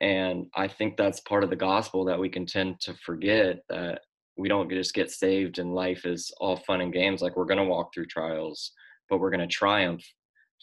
And 0.00 0.46
I 0.54 0.68
think 0.68 0.96
that's 0.96 1.20
part 1.20 1.44
of 1.44 1.50
the 1.50 1.56
gospel 1.56 2.04
that 2.04 2.18
we 2.18 2.28
can 2.28 2.46
tend 2.46 2.80
to 2.82 2.94
forget 2.94 3.60
that 3.68 4.02
we 4.36 4.48
don't 4.48 4.70
just 4.70 4.92
get 4.92 5.10
saved 5.10 5.58
and 5.58 5.74
life 5.74 6.04
is 6.04 6.30
all 6.38 6.58
fun 6.58 6.82
and 6.82 6.92
games. 6.92 7.22
Like 7.22 7.34
we're 7.34 7.46
going 7.46 7.58
to 7.58 7.64
walk 7.64 7.94
through 7.94 8.06
trials, 8.06 8.72
but 9.08 9.18
we're 9.18 9.30
going 9.30 9.40
to 9.40 9.46
triumph 9.46 10.04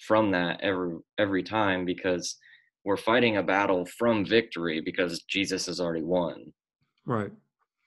from 0.06 0.32
that 0.32 0.62
every 0.62 0.98
every 1.18 1.42
time 1.42 1.84
because 1.84 2.38
we're 2.86 2.98
fighting 2.98 3.38
a 3.38 3.44
battle 3.44 3.86
from 3.86 4.26
victory 4.26 4.82
because 4.82 5.24
Jesus 5.24 5.66
has 5.68 5.80
already 5.80 6.04
won. 6.04 6.54
Right. 7.06 7.32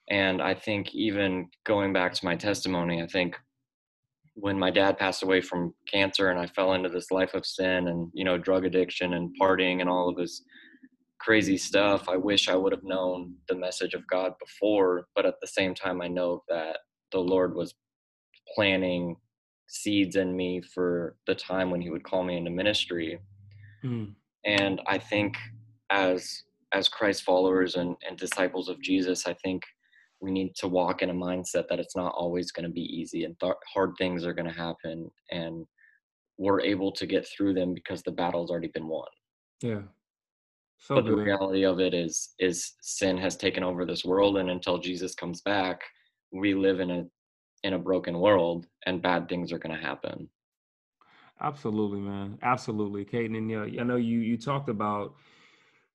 And 0.09 0.41
I 0.41 0.53
think 0.53 0.95
even 0.95 1.49
going 1.65 1.93
back 1.93 2.13
to 2.13 2.25
my 2.25 2.35
testimony, 2.35 3.01
I 3.01 3.07
think 3.07 3.35
when 4.33 4.57
my 4.57 4.71
dad 4.71 4.97
passed 4.97 5.23
away 5.23 5.41
from 5.41 5.73
cancer 5.91 6.29
and 6.29 6.39
I 6.39 6.47
fell 6.47 6.73
into 6.73 6.89
this 6.89 7.11
life 7.11 7.33
of 7.33 7.45
sin 7.45 7.87
and, 7.87 8.09
you 8.13 8.23
know, 8.23 8.37
drug 8.37 8.65
addiction 8.65 9.13
and 9.13 9.35
partying 9.41 9.81
and 9.81 9.89
all 9.89 10.09
of 10.09 10.15
this 10.15 10.43
crazy 11.19 11.57
stuff, 11.57 12.07
I 12.07 12.15
wish 12.17 12.47
I 12.47 12.55
would 12.55 12.71
have 12.71 12.83
known 12.83 13.33
the 13.49 13.55
message 13.55 13.93
of 13.93 14.07
God 14.07 14.33
before. 14.39 15.07
But 15.15 15.25
at 15.25 15.35
the 15.41 15.47
same 15.47 15.73
time, 15.73 16.01
I 16.01 16.07
know 16.07 16.43
that 16.49 16.77
the 17.11 17.19
Lord 17.19 17.55
was 17.55 17.73
planting 18.55 19.15
seeds 19.67 20.15
in 20.15 20.35
me 20.35 20.61
for 20.61 21.17
the 21.25 21.35
time 21.35 21.71
when 21.71 21.81
He 21.81 21.89
would 21.89 22.03
call 22.03 22.23
me 22.23 22.37
into 22.37 22.51
ministry. 22.51 23.19
Mm. 23.83 24.13
And 24.47 24.81
I 24.87 24.97
think 24.97 25.37
as 25.91 26.43
as 26.73 26.89
Christ 26.89 27.23
followers 27.23 27.75
and, 27.75 27.95
and 28.07 28.17
disciples 28.17 28.67
of 28.67 28.81
Jesus, 28.81 29.27
I 29.27 29.33
think 29.35 29.63
we 30.19 30.31
need 30.31 30.53
to 30.55 30.67
walk 30.67 31.01
in 31.01 31.09
a 31.09 31.13
mindset 31.13 31.67
that 31.69 31.79
it's 31.79 31.95
not 31.95 32.13
always 32.15 32.51
going 32.51 32.65
to 32.65 32.71
be 32.71 32.81
easy 32.81 33.23
and 33.23 33.39
th- 33.39 33.53
hard 33.71 33.91
things 33.97 34.25
are 34.25 34.33
going 34.33 34.47
to 34.47 34.53
happen 34.53 35.09
and 35.31 35.65
we're 36.37 36.59
able 36.61 36.91
to 36.91 37.05
get 37.05 37.25
through 37.27 37.53
them 37.53 37.73
because 37.73 38.01
the 38.03 38.11
battle's 38.11 38.49
already 38.49 38.67
been 38.67 38.87
won. 38.87 39.07
Yeah. 39.61 39.81
So 40.77 40.95
but 40.95 41.05
good. 41.05 41.11
the 41.13 41.21
reality 41.21 41.65
of 41.65 41.79
it 41.79 41.93
is 41.93 42.33
is 42.39 42.73
sin 42.81 43.17
has 43.17 43.35
taken 43.35 43.63
over 43.63 43.85
this 43.85 44.05
world 44.05 44.37
and 44.37 44.49
until 44.49 44.77
jesus 44.77 45.15
comes 45.15 45.41
back 45.41 45.81
we 46.31 46.53
live 46.53 46.79
in 46.79 46.91
a 46.91 47.03
in 47.63 47.73
a 47.73 47.79
broken 47.79 48.19
world 48.19 48.67
and 48.85 49.01
bad 49.01 49.27
things 49.27 49.51
are 49.51 49.59
going 49.59 49.75
to 49.75 49.81
happen 49.81 50.29
absolutely 51.41 51.99
man 51.99 52.37
absolutely 52.41 53.05
Caden, 53.05 53.37
and 53.37 53.49
you 53.49 53.57
know, 53.59 53.81
i 53.81 53.83
know 53.83 53.95
you 53.95 54.19
you 54.19 54.37
talked 54.37 54.69
about 54.69 55.15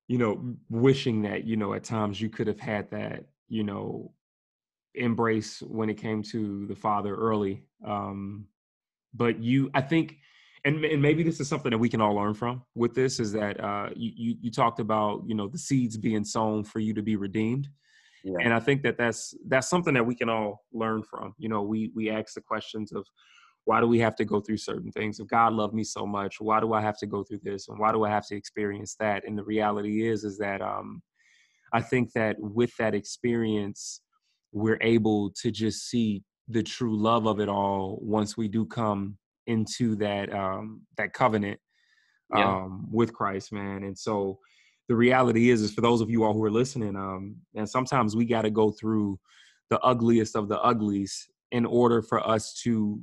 you 0.09 0.18
know 0.18 0.55
wishing 0.70 1.22
that 1.22 1.45
you 1.45 1.57
know 1.57 1.74
at 1.74 1.84
times 1.84 2.20
you 2.20 2.28
could 2.28 2.47
have 2.47 2.61
had 2.61 2.90
that 2.90 3.24
you 3.53 3.62
know, 3.62 4.11
embrace 4.95 5.61
when 5.61 5.90
it 5.90 5.99
came 5.99 6.22
to 6.22 6.66
the 6.66 6.74
father 6.74 7.14
early. 7.14 7.62
Um, 7.86 8.47
but 9.12 9.43
you, 9.43 9.70
I 9.74 9.82
think, 9.82 10.16
and, 10.64 10.82
and 10.82 11.03
maybe 11.03 11.22
this 11.22 11.38
is 11.38 11.49
something 11.49 11.70
that 11.70 11.76
we 11.76 11.90
can 11.90 12.01
all 12.01 12.14
learn 12.14 12.32
from 12.32 12.62
with 12.74 12.95
this 12.95 13.20
is 13.20 13.30
that 13.32 13.62
uh, 13.62 13.90
you, 13.95 14.12
you, 14.16 14.36
you 14.40 14.51
talked 14.51 14.80
about 14.80 15.22
you 15.26 15.34
know 15.34 15.49
the 15.49 15.59
seeds 15.59 15.99
being 15.99 16.24
sown 16.24 16.64
for 16.64 16.78
you 16.78 16.95
to 16.95 17.03
be 17.03 17.16
redeemed, 17.16 17.68
yeah. 18.24 18.38
and 18.40 18.55
I 18.55 18.61
think 18.61 18.82
that 18.84 18.97
that's 18.97 19.34
that's 19.49 19.68
something 19.68 19.93
that 19.93 20.07
we 20.07 20.14
can 20.14 20.30
all 20.30 20.64
learn 20.72 21.03
from. 21.03 21.34
You 21.36 21.51
know, 21.51 21.62
we 21.62 21.90
we 21.95 22.09
ask 22.09 22.32
the 22.32 22.40
questions 22.40 22.93
of 22.93 23.05
why 23.65 23.81
do 23.81 23.87
we 23.87 23.99
have 24.01 24.17
to 24.17 24.25
go 24.25 24.41
through 24.41 24.57
certain 24.57 24.91
things? 24.91 25.21
If 25.21 25.29
God 25.29 25.53
loved 25.53 25.75
me 25.75 25.85
so 25.85 26.05
much, 26.05 26.41
why 26.41 26.61
do 26.61 26.73
I 26.73 26.81
have 26.81 26.99
to 26.99 27.07
go 27.07 27.23
through 27.23 27.41
this, 27.43 27.69
and 27.69 27.79
why 27.79 27.93
do 27.93 28.05
I 28.05 28.11
have 28.11 28.27
to 28.29 28.37
experience 28.37 28.97
that? 28.99 29.27
And 29.27 29.39
the 29.39 29.45
reality 29.45 30.09
is 30.09 30.25
is 30.25 30.39
that 30.39 30.61
um, 30.61 31.03
I 31.73 31.81
think 31.81 32.13
that 32.13 32.37
with 32.39 32.75
that 32.79 32.95
experience, 32.95 34.01
we're 34.53 34.79
able 34.81 35.31
to 35.43 35.51
just 35.51 35.89
see 35.89 36.23
the 36.49 36.63
true 36.63 36.97
love 36.97 37.27
of 37.27 37.41
it 37.41 37.49
all 37.49 37.99
once 38.03 38.37
we 38.37 38.49
do 38.49 38.67
come 38.67 39.17
into 39.47 39.97
that 39.97 40.33
um, 40.33 40.83
that 40.97 41.13
covenant 41.13 41.59
yeah. 42.35 42.49
um, 42.49 42.89
with 42.91 43.13
Christ, 43.13 43.53
man. 43.53 43.85
And 43.85 43.97
so 43.97 44.39
the 44.89 44.97
reality 44.97 45.51
is, 45.51 45.63
is 45.63 45.73
for 45.73 45.81
those 45.81 46.01
of 46.01 46.11
you 46.11 46.25
all 46.25 46.35
who 46.35 46.45
are 46.45 46.51
listening, 46.51 46.97
um, 46.97 47.37
and 47.55 47.69
sometimes 47.69 48.17
we 48.17 48.25
got 48.25 48.43
to 48.43 48.51
go 48.51 48.71
through 48.71 49.19
the 49.71 49.81
ugliest 49.81 50.37
of 50.37 50.49
the 50.49 50.61
uglies 50.61 51.29
in 51.53 51.65
order 51.65 52.03
for 52.03 52.27
us 52.27 52.55
to, 52.63 53.01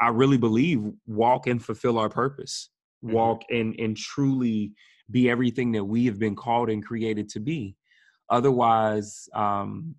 I 0.00 0.08
really 0.08 0.38
believe, 0.38 0.82
walk 1.06 1.46
and 1.46 1.62
fulfill 1.62 1.98
our 1.98 2.08
purpose, 2.08 2.70
mm-hmm. 3.04 3.14
walk 3.14 3.42
and 3.50 3.74
and 3.78 3.96
truly 3.96 4.72
be 5.10 5.28
everything 5.28 5.72
that 5.72 5.84
we 5.84 6.06
have 6.06 6.18
been 6.18 6.36
called 6.36 6.70
and 6.70 6.84
created 6.84 7.28
to 7.30 7.40
be. 7.40 7.76
Otherwise, 8.30 9.28
um, 9.34 9.94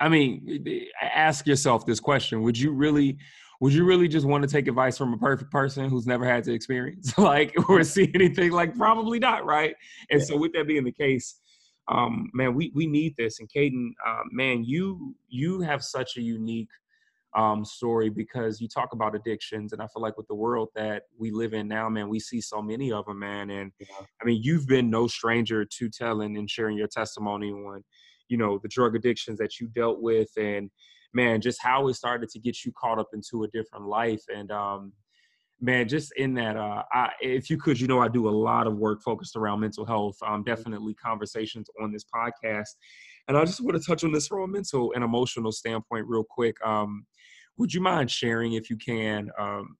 I 0.00 0.08
mean, 0.08 0.64
ask 1.00 1.46
yourself 1.46 1.86
this 1.86 2.00
question: 2.00 2.42
Would 2.42 2.58
you 2.58 2.72
really, 2.72 3.16
would 3.60 3.72
you 3.72 3.84
really 3.84 4.08
just 4.08 4.26
want 4.26 4.42
to 4.42 4.48
take 4.48 4.68
advice 4.68 4.98
from 4.98 5.12
a 5.14 5.18
perfect 5.18 5.50
person 5.50 5.88
who's 5.88 6.06
never 6.06 6.24
had 6.24 6.44
to 6.44 6.52
experience 6.52 7.16
like 7.18 7.54
or 7.68 7.82
see 7.84 8.10
anything? 8.14 8.50
Like, 8.52 8.76
probably 8.76 9.18
not, 9.18 9.44
right? 9.44 9.74
And 10.10 10.20
yeah. 10.20 10.26
so, 10.26 10.36
with 10.36 10.52
that 10.52 10.66
being 10.66 10.84
the 10.84 10.92
case, 10.92 11.40
um, 11.88 12.30
man, 12.34 12.54
we 12.54 12.70
we 12.74 12.86
need 12.86 13.14
this. 13.16 13.40
And 13.40 13.48
Caden, 13.48 13.90
uh, 14.06 14.22
man, 14.30 14.64
you 14.64 15.14
you 15.28 15.60
have 15.60 15.82
such 15.82 16.16
a 16.16 16.22
unique 16.22 16.68
um, 17.34 17.64
story 17.64 18.10
because 18.10 18.60
you 18.60 18.68
talk 18.68 18.92
about 18.92 19.14
addictions, 19.14 19.72
and 19.72 19.82
I 19.82 19.86
feel 19.88 20.02
like 20.02 20.16
with 20.16 20.28
the 20.28 20.34
world 20.34 20.68
that 20.74 21.04
we 21.18 21.30
live 21.30 21.52
in 21.52 21.68
now, 21.68 21.88
man, 21.88 22.08
we 22.08 22.20
see 22.20 22.40
so 22.40 22.62
many 22.62 22.92
of 22.92 23.06
them, 23.06 23.18
man. 23.18 23.50
And 23.50 23.72
yeah. 23.80 24.06
I 24.20 24.24
mean, 24.24 24.40
you've 24.42 24.66
been 24.66 24.90
no 24.90 25.06
stranger 25.06 25.64
to 25.64 25.88
telling 25.88 26.36
and 26.36 26.48
sharing 26.48 26.78
your 26.78 26.88
testimony 26.88 27.50
on, 27.50 27.82
you 28.28 28.36
know, 28.36 28.58
the 28.62 28.68
drug 28.68 28.94
addictions 28.94 29.38
that 29.38 29.58
you 29.60 29.68
dealt 29.68 30.00
with, 30.00 30.28
and 30.36 30.70
man, 31.12 31.40
just 31.40 31.62
how 31.62 31.88
it 31.88 31.94
started 31.94 32.28
to 32.30 32.38
get 32.38 32.64
you 32.64 32.72
caught 32.76 32.98
up 32.98 33.08
into 33.14 33.44
a 33.44 33.48
different 33.48 33.86
life. 33.86 34.22
And 34.34 34.50
um, 34.50 34.92
man, 35.60 35.88
just 35.88 36.12
in 36.16 36.34
that, 36.34 36.56
uh, 36.56 36.82
I, 36.92 37.10
if 37.20 37.48
you 37.48 37.56
could, 37.56 37.80
you 37.80 37.86
know, 37.86 38.00
I 38.00 38.08
do 38.08 38.28
a 38.28 38.30
lot 38.30 38.66
of 38.66 38.76
work 38.76 39.02
focused 39.02 39.36
around 39.36 39.60
mental 39.60 39.86
health. 39.86 40.16
Um, 40.26 40.42
mm-hmm. 40.42 40.42
definitely 40.42 40.94
conversations 40.94 41.68
on 41.80 41.92
this 41.92 42.04
podcast. 42.04 42.74
And 43.28 43.36
I 43.36 43.44
just 43.44 43.60
want 43.60 43.80
to 43.80 43.86
touch 43.86 44.04
on 44.04 44.12
this 44.12 44.26
from 44.26 44.42
a 44.42 44.46
mental 44.46 44.92
and 44.94 45.02
emotional 45.02 45.52
standpoint, 45.52 46.06
real 46.06 46.24
quick. 46.28 46.56
Um, 46.64 47.06
would 47.56 47.72
you 47.72 47.80
mind 47.80 48.10
sharing, 48.10 48.54
if 48.54 48.68
you 48.68 48.76
can, 48.76 49.30
um, 49.38 49.76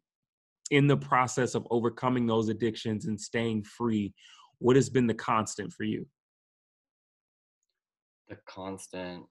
in 0.71 0.87
the 0.87 0.97
process 0.97 1.55
of 1.55 1.67
overcoming 1.71 2.27
those 2.27 2.49
addictions 2.49 3.07
and 3.07 3.21
staying 3.21 3.65
free, 3.65 4.15
what 4.59 4.77
has 4.77 4.89
been 4.89 5.07
the 5.07 5.15
constant 5.15 5.73
for 5.73 5.85
you? 5.85 6.07
The 8.29 8.39
constant 8.47 9.25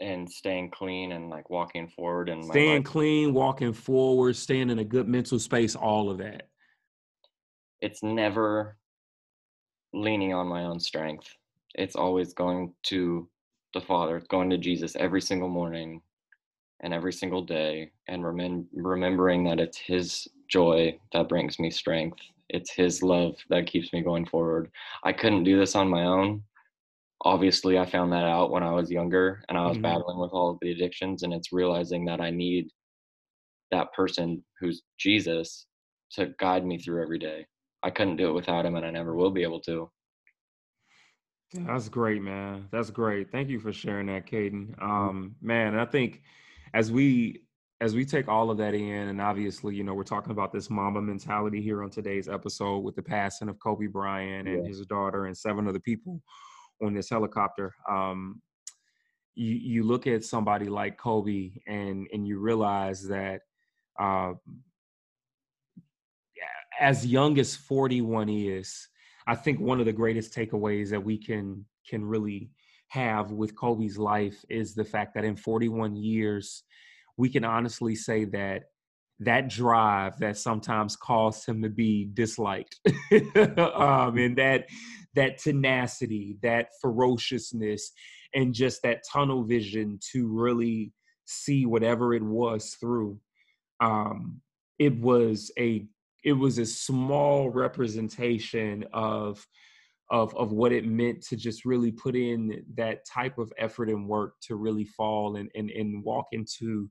and 0.00 0.30
staying 0.30 0.70
clean 0.70 1.12
and 1.12 1.28
like 1.28 1.50
walking 1.50 1.88
forward 1.88 2.28
and 2.28 2.44
staying 2.44 2.84
clean, 2.84 3.34
walking 3.34 3.72
forward, 3.72 4.36
staying 4.36 4.70
in 4.70 4.78
a 4.78 4.84
good 4.84 5.08
mental 5.08 5.38
space, 5.38 5.74
all 5.74 6.08
of 6.08 6.18
that. 6.18 6.48
It's 7.80 8.02
never 8.02 8.76
leaning 9.92 10.32
on 10.32 10.46
my 10.46 10.64
own 10.64 10.80
strength. 10.80 11.28
It's 11.74 11.96
always 11.96 12.32
going 12.32 12.72
to 12.84 13.28
the 13.74 13.80
Father, 13.80 14.22
going 14.28 14.50
to 14.50 14.58
Jesus 14.58 14.96
every 14.96 15.20
single 15.20 15.48
morning, 15.48 16.00
and 16.80 16.94
every 16.94 17.12
single 17.12 17.42
day 17.42 17.90
and 18.06 18.22
remem- 18.22 18.66
remembering 18.72 19.44
that 19.44 19.60
it's 19.60 19.78
his 19.78 20.28
joy 20.48 20.98
that 21.12 21.28
brings 21.28 21.58
me 21.58 21.70
strength. 21.70 22.18
It's 22.48 22.70
his 22.70 23.02
love 23.02 23.36
that 23.50 23.66
keeps 23.66 23.92
me 23.92 24.02
going 24.02 24.26
forward. 24.26 24.70
I 25.04 25.12
couldn't 25.12 25.44
do 25.44 25.58
this 25.58 25.74
on 25.74 25.88
my 25.88 26.04
own. 26.04 26.42
Obviously 27.22 27.76
i 27.76 27.84
found 27.84 28.12
that 28.12 28.24
out 28.24 28.52
when 28.52 28.62
i 28.62 28.70
was 28.70 28.92
younger 28.92 29.42
and 29.48 29.58
i 29.58 29.66
was 29.66 29.72
mm-hmm. 29.72 29.82
battling 29.82 30.20
with 30.20 30.30
all 30.30 30.50
of 30.50 30.58
the 30.62 30.70
addictions 30.70 31.24
and 31.24 31.32
it's 31.32 31.52
realizing 31.52 32.04
that 32.04 32.20
i 32.20 32.30
need 32.30 32.68
that 33.72 33.92
person 33.92 34.40
who's 34.60 34.82
jesus 35.00 35.66
to 36.12 36.32
guide 36.38 36.64
me 36.64 36.78
through 36.78 37.02
every 37.02 37.18
day. 37.18 37.44
I 37.82 37.90
couldn't 37.90 38.18
do 38.18 38.28
it 38.28 38.34
without 38.34 38.64
him 38.64 38.76
and 38.76 38.86
i 38.86 38.90
never 38.92 39.16
will 39.16 39.32
be 39.32 39.42
able 39.42 39.60
to 39.62 39.90
that's 41.54 41.88
great 41.88 42.22
man 42.22 42.66
that's 42.70 42.90
great 42.90 43.30
thank 43.30 43.48
you 43.48 43.58
for 43.58 43.72
sharing 43.72 44.06
that 44.06 44.26
caden 44.26 44.74
mm-hmm. 44.76 44.90
um 44.90 45.34
man 45.40 45.78
i 45.78 45.84
think 45.84 46.22
as 46.74 46.92
we 46.92 47.42
as 47.80 47.94
we 47.94 48.04
take 48.04 48.28
all 48.28 48.50
of 48.50 48.58
that 48.58 48.74
in 48.74 49.08
and 49.08 49.20
obviously 49.20 49.74
you 49.74 49.84
know 49.84 49.94
we're 49.94 50.02
talking 50.02 50.32
about 50.32 50.52
this 50.52 50.68
mamba 50.68 51.00
mentality 51.00 51.62
here 51.62 51.82
on 51.82 51.90
today's 51.90 52.28
episode 52.28 52.78
with 52.78 52.94
the 52.96 53.02
passing 53.02 53.48
of 53.48 53.58
kobe 53.60 53.86
bryant 53.86 54.46
and 54.48 54.64
yeah. 54.64 54.68
his 54.68 54.84
daughter 54.86 55.26
and 55.26 55.36
seven 55.36 55.66
other 55.66 55.80
people 55.80 56.20
on 56.82 56.92
this 56.94 57.10
helicopter 57.10 57.74
um, 57.88 58.40
you 59.34 59.54
you 59.54 59.82
look 59.82 60.06
at 60.06 60.24
somebody 60.24 60.66
like 60.66 60.98
kobe 60.98 61.50
and 61.66 62.06
and 62.12 62.26
you 62.26 62.38
realize 62.38 63.06
that 63.06 63.40
uh, 63.98 64.32
as 66.80 67.06
young 67.06 67.38
as 67.38 67.56
41 67.56 68.28
is 68.28 68.88
i 69.28 69.34
think 69.34 69.60
one 69.60 69.78
of 69.78 69.86
the 69.86 69.92
greatest 69.92 70.34
takeaways 70.34 70.90
that 70.90 71.04
we 71.04 71.16
can 71.16 71.64
can 71.88 72.04
really 72.04 72.50
have 72.88 73.30
with 73.30 73.56
Kobe's 73.56 73.98
life 73.98 74.44
is 74.48 74.74
the 74.74 74.84
fact 74.84 75.14
that 75.14 75.24
in 75.24 75.36
41 75.36 75.96
years, 75.96 76.64
we 77.16 77.28
can 77.28 77.44
honestly 77.44 77.94
say 77.94 78.24
that 78.24 78.64
that 79.20 79.48
drive 79.48 80.18
that 80.18 80.36
sometimes 80.36 80.96
caused 80.96 81.46
him 81.46 81.62
to 81.62 81.68
be 81.68 82.08
disliked 82.14 82.78
um, 83.74 84.16
and 84.16 84.38
that 84.38 84.66
that 85.16 85.38
tenacity 85.38 86.36
that 86.40 86.68
ferociousness 86.80 87.90
and 88.32 88.54
just 88.54 88.80
that 88.82 89.02
tunnel 89.12 89.42
vision 89.42 89.98
to 90.12 90.28
really 90.28 90.92
see 91.24 91.66
whatever 91.66 92.14
it 92.14 92.22
was 92.22 92.76
through 92.78 93.18
um, 93.80 94.40
it 94.78 94.96
was 95.00 95.50
a 95.58 95.84
it 96.24 96.32
was 96.32 96.58
a 96.58 96.66
small 96.66 97.50
representation 97.50 98.84
of 98.92 99.46
of 100.10 100.34
of 100.36 100.52
what 100.52 100.72
it 100.72 100.86
meant 100.86 101.22
to 101.22 101.36
just 101.36 101.64
really 101.64 101.92
put 101.92 102.16
in 102.16 102.64
that 102.76 103.04
type 103.04 103.38
of 103.38 103.52
effort 103.58 103.90
and 103.90 104.08
work 104.08 104.34
to 104.42 104.56
really 104.56 104.84
fall 104.84 105.36
and 105.36 105.50
and, 105.54 105.70
and 105.70 106.02
walk 106.02 106.26
into 106.32 106.90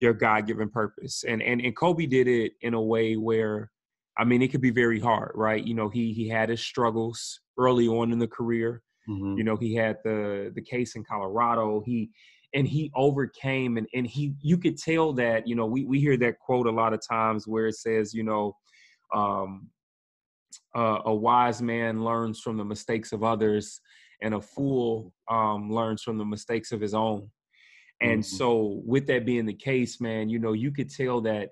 your 0.00 0.12
God-given 0.12 0.70
purpose. 0.70 1.24
And 1.26 1.42
and 1.42 1.60
and 1.60 1.76
Kobe 1.76 2.06
did 2.06 2.28
it 2.28 2.52
in 2.60 2.74
a 2.74 2.82
way 2.82 3.14
where 3.14 3.70
I 4.18 4.24
mean 4.24 4.42
it 4.42 4.48
could 4.48 4.60
be 4.60 4.70
very 4.70 5.00
hard, 5.00 5.32
right? 5.34 5.64
You 5.64 5.74
know, 5.74 5.88
he 5.88 6.12
he 6.12 6.28
had 6.28 6.48
his 6.48 6.60
struggles 6.60 7.40
early 7.58 7.88
on 7.88 8.12
in 8.12 8.18
the 8.18 8.28
career. 8.28 8.82
Mm-hmm. 9.08 9.38
You 9.38 9.44
know, 9.44 9.56
he 9.56 9.74
had 9.74 9.98
the 10.04 10.52
the 10.54 10.62
case 10.62 10.96
in 10.96 11.04
Colorado. 11.04 11.82
He 11.84 12.10
and 12.54 12.66
he 12.66 12.90
overcame 12.94 13.76
and, 13.76 13.86
and 13.94 14.06
he 14.06 14.34
you 14.40 14.58
could 14.58 14.78
tell 14.78 15.12
that, 15.14 15.46
you 15.46 15.54
know, 15.54 15.66
we, 15.66 15.84
we 15.84 16.00
hear 16.00 16.16
that 16.16 16.38
quote 16.38 16.66
a 16.66 16.70
lot 16.70 16.92
of 16.92 17.00
times 17.06 17.46
where 17.46 17.66
it 17.66 17.76
says, 17.76 18.14
you 18.14 18.22
know, 18.22 18.56
um, 19.14 19.68
uh, 20.74 21.00
a 21.06 21.14
wise 21.14 21.62
man 21.62 22.04
learns 22.04 22.40
from 22.40 22.56
the 22.56 22.64
mistakes 22.64 23.12
of 23.12 23.22
others 23.22 23.80
and 24.22 24.34
a 24.34 24.40
fool 24.40 25.12
um, 25.30 25.70
learns 25.70 26.02
from 26.02 26.18
the 26.18 26.24
mistakes 26.24 26.72
of 26.72 26.80
his 26.80 26.94
own 26.94 27.30
and 28.00 28.22
mm-hmm. 28.22 28.36
so 28.36 28.82
with 28.84 29.06
that 29.06 29.24
being 29.24 29.46
the 29.46 29.54
case 29.54 30.00
man 30.00 30.28
you 30.28 30.38
know 30.38 30.52
you 30.52 30.70
could 30.70 30.90
tell 30.90 31.20
that 31.20 31.50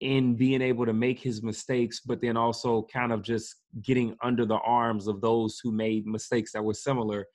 in 0.00 0.34
being 0.34 0.60
able 0.60 0.84
to 0.84 0.92
make 0.92 1.20
his 1.20 1.42
mistakes 1.42 2.00
but 2.04 2.20
then 2.20 2.36
also 2.36 2.86
kind 2.92 3.12
of 3.12 3.22
just 3.22 3.56
getting 3.82 4.16
under 4.22 4.44
the 4.44 4.58
arms 4.58 5.06
of 5.06 5.20
those 5.20 5.60
who 5.62 5.72
made 5.72 6.06
mistakes 6.06 6.52
that 6.52 6.64
were 6.64 6.74
similar 6.74 7.26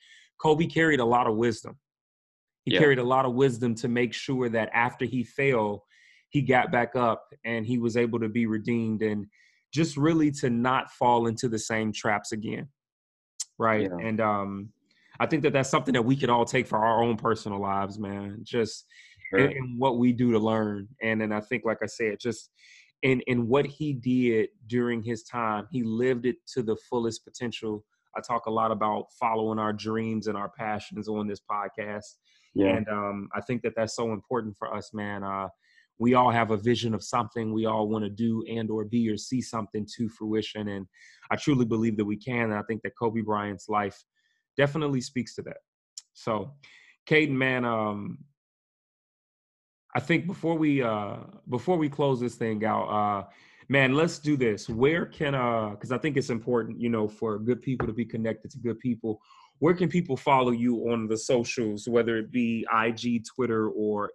kobe 0.42 0.66
carried 0.66 1.00
a 1.00 1.06
lot 1.06 1.28
of 1.28 1.36
wisdom 1.36 1.78
he 2.66 2.74
yeah. 2.74 2.80
carried 2.80 3.00
a 3.00 3.04
lot 3.04 3.26
of 3.26 3.34
wisdom 3.34 3.76
to 3.76 3.88
make 3.88 4.14
sure 4.14 4.50
that 4.50 4.70
after 4.74 5.06
he 5.06 5.24
failed 5.24 5.82
he 6.30 6.42
got 6.42 6.72
back 6.72 6.96
up 6.96 7.34
and 7.44 7.66
he 7.66 7.78
was 7.78 7.98
able 7.98 8.20
to 8.20 8.30
be 8.30 8.46
redeemed 8.46 9.02
and 9.02 9.26
just 9.74 9.98
really 9.98 10.32
to 10.32 10.50
not 10.50 10.92
fall 10.92 11.28
into 11.28 11.48
the 11.48 11.60
same 11.60 11.92
traps 11.92 12.32
again 12.32 12.68
right 13.58 13.90
yeah. 13.92 14.08
and 14.08 14.22
um 14.22 14.70
i 15.20 15.26
think 15.26 15.44
that 15.44 15.54
that's 15.54 15.70
something 15.70 15.94
that 15.94 16.06
we 16.06 16.16
could 16.16 16.30
all 16.30 16.46
take 16.46 16.68
for 16.68 16.78
our 16.78 17.04
own 17.04 17.18
personal 17.18 17.60
lives 17.60 18.00
man 18.00 18.40
just 18.44 18.86
sure. 19.30 19.40
in, 19.40 19.52
in, 19.52 19.76
what 19.78 19.98
we 19.98 20.12
do 20.12 20.32
to 20.32 20.40
learn 20.40 20.88
and 21.02 21.22
then 21.22 21.32
i 21.32 21.40
think 21.40 21.64
like 21.66 21.80
i 21.84 21.88
said 21.88 22.18
just 22.20 22.52
in 23.04 23.22
in 23.22 23.48
what 23.48 23.66
he 23.66 23.94
did 23.94 24.50
during 24.68 25.02
his 25.02 25.24
time 25.24 25.68
he 25.72 25.84
lived 25.84 26.26
it 26.26 26.36
to 26.48 26.62
the 26.62 26.76
fullest 26.90 27.24
potential 27.24 27.84
i 28.16 28.22
talk 28.22 28.46
a 28.48 28.52
lot 28.52 28.72
about 28.72 29.06
following 29.20 29.60
our 29.60 29.74
dreams 29.74 30.28
and 30.28 30.38
our 30.38 30.50
passions 30.50 31.08
on 31.08 31.28
this 31.28 31.42
podcast 31.50 32.16
yeah. 32.54 32.76
and 32.76 32.88
um 32.90 33.30
i 33.36 33.42
think 33.42 33.62
that 33.62 33.74
that's 33.76 33.96
so 33.96 34.12
important 34.12 34.56
for 34.58 34.74
us 34.74 34.94
man. 34.94 35.24
Uh 35.24 35.48
we 36.00 36.14
all 36.14 36.32
have 36.32 36.52
a 36.52 36.58
vision 36.58 36.94
of 36.94 37.04
something. 37.04 37.54
We 37.54 37.66
all 37.66 37.90
want 37.90 38.06
to 38.06 38.10
do 38.10 38.44
and 38.50 38.72
or 38.72 38.86
be 38.86 39.10
or 39.10 39.18
see 39.18 39.42
something 39.42 39.86
to 39.98 40.08
fruition 40.10 40.70
and 40.70 40.88
i 41.30 41.36
truly 41.36 41.66
believe 41.66 41.98
that 41.98 42.06
we 42.06 42.18
can 42.18 42.44
and 42.44 42.56
i 42.56 42.62
think 42.64 42.82
that 42.84 42.94
kobe 42.98 43.22
bryant's 43.22 43.68
life 43.70 44.04
definitely 44.58 45.02
speaks 45.02 45.36
to 45.36 45.42
that. 45.44 45.58
So 46.14 46.54
Caden, 47.08 47.32
man 47.32 47.66
um 47.66 48.20
i 49.96 50.00
think 50.00 50.26
before 50.26 50.58
we 50.58 50.82
uh 50.82 51.18
before 51.50 51.78
we 51.78 51.90
close 51.90 52.20
this 52.20 52.36
thing 52.36 52.64
out 52.66 52.88
uh 52.88 53.28
man 53.68 53.94
let's 53.94 54.20
do 54.20 54.36
this. 54.36 54.68
Where 54.70 55.06
can 55.06 55.36
uh 55.36 55.70
because 55.72 55.92
i 55.92 55.98
think 55.98 56.18
it's 56.18 56.30
important 56.30 56.80
you 56.80 56.90
know 56.90 57.08
for 57.08 57.40
good 57.40 57.62
people 57.62 57.88
to 57.88 57.94
be 57.94 58.06
connected 58.06 58.52
to 58.52 58.58
good 58.58 58.80
people 58.80 59.22
where 59.60 59.74
can 59.74 59.90
people 59.90 60.18
follow 60.18 60.52
you 60.52 60.90
on 60.92 61.08
the 61.08 61.18
socials 61.18 61.88
whether 61.88 62.18
it 62.18 62.32
be 62.32 62.66
ig 62.86 63.24
twitter 63.26 63.70
or 63.70 64.12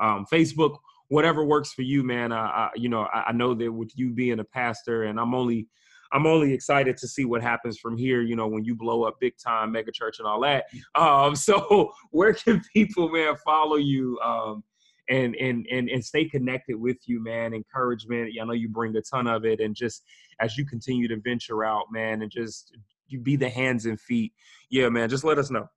um, 0.00 0.26
facebook 0.32 0.76
whatever 1.08 1.44
works 1.44 1.72
for 1.72 1.82
you, 1.82 2.02
man. 2.02 2.32
I, 2.32 2.46
I 2.46 2.70
you 2.76 2.88
know, 2.88 3.02
I, 3.12 3.24
I, 3.28 3.32
know 3.32 3.54
that 3.54 3.72
with 3.72 3.92
you 3.96 4.10
being 4.10 4.40
a 4.40 4.44
pastor, 4.44 5.04
and 5.04 5.18
I'm 5.18 5.34
only, 5.34 5.66
I'm 6.12 6.26
only 6.26 6.52
excited 6.52 6.96
to 6.98 7.08
see 7.08 7.24
what 7.24 7.42
happens 7.42 7.78
from 7.78 7.96
here. 7.96 8.22
You 8.22 8.36
know, 8.36 8.46
when 8.46 8.64
you 8.64 8.74
blow 8.74 9.04
up 9.04 9.16
big 9.20 9.34
time, 9.38 9.72
mega 9.72 9.92
church, 9.92 10.18
and 10.18 10.28
all 10.28 10.40
that. 10.42 10.64
Um, 10.94 11.36
so 11.36 11.92
where 12.10 12.32
can 12.32 12.62
people, 12.72 13.08
man, 13.10 13.34
follow 13.44 13.76
you? 13.76 14.18
Um, 14.20 14.62
and 15.10 15.34
and 15.36 15.66
and 15.70 15.88
and 15.88 16.04
stay 16.04 16.26
connected 16.26 16.76
with 16.76 16.98
you, 17.06 17.22
man. 17.22 17.54
Encouragement. 17.54 18.30
I 18.40 18.44
know 18.44 18.52
you 18.52 18.68
bring 18.68 18.94
a 18.96 19.00
ton 19.00 19.26
of 19.26 19.46
it, 19.46 19.60
and 19.60 19.74
just 19.74 20.02
as 20.40 20.58
you 20.58 20.66
continue 20.66 21.08
to 21.08 21.16
venture 21.16 21.64
out, 21.64 21.86
man, 21.90 22.20
and 22.20 22.30
just 22.30 22.76
you 23.08 23.20
be 23.20 23.36
the 23.36 23.48
hands 23.48 23.86
and 23.86 24.00
feet. 24.00 24.32
Yeah, 24.70 24.88
man. 24.88 25.08
Just 25.08 25.24
let 25.24 25.38
us 25.38 25.50
know. 25.50 25.68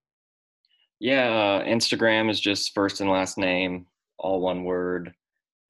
Yeah, 0.99 1.61
uh, 1.61 1.63
Instagram 1.63 2.29
is 2.29 2.39
just 2.39 2.73
first 2.73 3.01
and 3.01 3.09
last 3.09 3.37
name, 3.37 3.87
all 4.19 4.39
one 4.39 4.63
word 4.63 5.13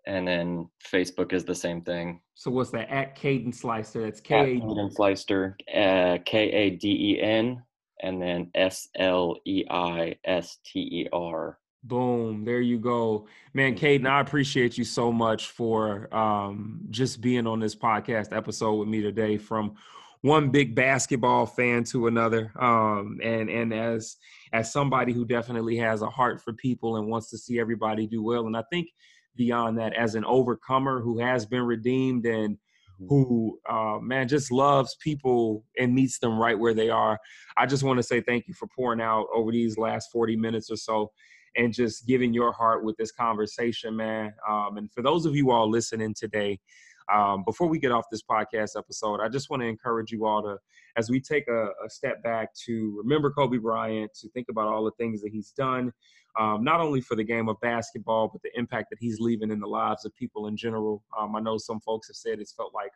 and 0.05 0.27
then 0.27 0.69
Facebook 0.91 1.33
is 1.33 1.45
the 1.45 1.55
same 1.55 1.81
thing. 1.81 2.21
So 2.35 2.51
what's 2.51 2.71
that? 2.71 2.89
At 2.89 3.17
Caden 3.17 3.49
Sleister. 3.49 4.03
That's 4.03 4.19
K. 4.19 4.59
Caden 4.59 4.93
Sleister. 4.95 5.53
Uh, 5.73 6.17
K 6.25 6.51
A 6.51 6.69
D 6.71 7.15
E 7.15 7.21
N, 7.21 7.61
and 8.01 8.21
then 8.21 8.49
S 8.55 8.89
L 8.95 9.37
E 9.45 9.63
I 9.69 10.15
S 10.25 10.57
T 10.65 10.79
E 10.79 11.07
R. 11.13 11.59
Boom. 11.83 12.45
There 12.45 12.61
you 12.61 12.77
go. 12.77 13.27
Man, 13.53 13.75
Caden, 13.75 14.07
I 14.07 14.21
appreciate 14.21 14.77
you 14.77 14.83
so 14.83 15.11
much 15.11 15.49
for 15.49 16.13
um, 16.15 16.81
just 16.91 17.21
being 17.21 17.47
on 17.47 17.59
this 17.59 17.75
podcast 17.75 18.35
episode 18.35 18.75
with 18.75 18.87
me 18.87 19.01
today 19.01 19.37
from 19.37 19.75
one 20.21 20.49
big 20.49 20.75
basketball 20.75 21.45
fan 21.45 21.83
to 21.85 22.07
another. 22.07 22.51
Um, 22.59 23.19
and 23.23 23.49
and 23.49 23.73
as 23.73 24.17
as 24.53 24.71
somebody 24.71 25.13
who 25.13 25.25
definitely 25.25 25.77
has 25.77 26.01
a 26.01 26.09
heart 26.09 26.41
for 26.41 26.53
people 26.53 26.97
and 26.97 27.07
wants 27.07 27.29
to 27.31 27.37
see 27.37 27.59
everybody 27.59 28.07
do 28.07 28.23
well. 28.23 28.47
And 28.47 28.55
I 28.55 28.63
think 28.71 28.87
beyond 29.35 29.77
that 29.79 29.93
as 29.93 30.15
an 30.15 30.25
overcomer 30.25 31.01
who 31.01 31.19
has 31.19 31.45
been 31.45 31.63
redeemed 31.63 32.25
and 32.25 32.57
who 33.07 33.59
uh, 33.69 33.97
man 34.01 34.27
just 34.27 34.51
loves 34.51 34.95
people 35.01 35.63
and 35.77 35.93
meets 35.93 36.19
them 36.19 36.37
right 36.37 36.59
where 36.59 36.73
they 36.73 36.89
are 36.89 37.17
i 37.57 37.65
just 37.65 37.83
want 37.83 37.97
to 37.97 38.03
say 38.03 38.21
thank 38.21 38.47
you 38.47 38.53
for 38.53 38.67
pouring 38.75 39.01
out 39.01 39.25
over 39.33 39.51
these 39.51 39.77
last 39.77 40.11
40 40.11 40.35
minutes 40.35 40.69
or 40.69 40.75
so 40.75 41.11
and 41.55 41.73
just 41.73 42.05
giving 42.05 42.33
your 42.33 42.53
heart 42.53 42.83
with 42.83 42.95
this 42.97 43.11
conversation 43.11 43.95
man 43.95 44.33
um, 44.47 44.77
and 44.77 44.91
for 44.91 45.01
those 45.01 45.25
of 45.25 45.35
you 45.35 45.51
all 45.51 45.69
listening 45.69 46.13
today 46.13 46.59
um, 47.13 47.43
before 47.45 47.67
we 47.67 47.79
get 47.79 47.91
off 47.91 48.05
this 48.11 48.23
podcast 48.23 48.77
episode 48.77 49.19
i 49.21 49.29
just 49.29 49.49
want 49.49 49.61
to 49.61 49.67
encourage 49.67 50.11
you 50.11 50.25
all 50.25 50.41
to 50.41 50.57
as 50.97 51.09
we 51.09 51.19
take 51.19 51.47
a, 51.47 51.65
a 51.85 51.89
step 51.89 52.21
back 52.23 52.53
to 52.53 52.95
remember 53.03 53.31
kobe 53.31 53.57
bryant 53.57 54.11
to 54.13 54.29
think 54.29 54.47
about 54.49 54.67
all 54.67 54.83
the 54.83 54.91
things 54.91 55.21
that 55.21 55.31
he's 55.31 55.51
done 55.51 55.91
um, 56.39 56.63
not 56.63 56.79
only 56.79 57.01
for 57.01 57.15
the 57.15 57.23
game 57.23 57.49
of 57.49 57.59
basketball, 57.61 58.29
but 58.29 58.41
the 58.41 58.57
impact 58.57 58.89
that 58.89 58.99
he's 58.99 59.19
leaving 59.19 59.51
in 59.51 59.59
the 59.59 59.67
lives 59.67 60.05
of 60.05 60.15
people 60.15 60.47
in 60.47 60.55
general. 60.55 61.03
Um, 61.17 61.35
I 61.35 61.41
know 61.41 61.57
some 61.57 61.79
folks 61.81 62.07
have 62.07 62.15
said 62.15 62.39
it's 62.39 62.53
felt 62.53 62.73
like 62.73 62.91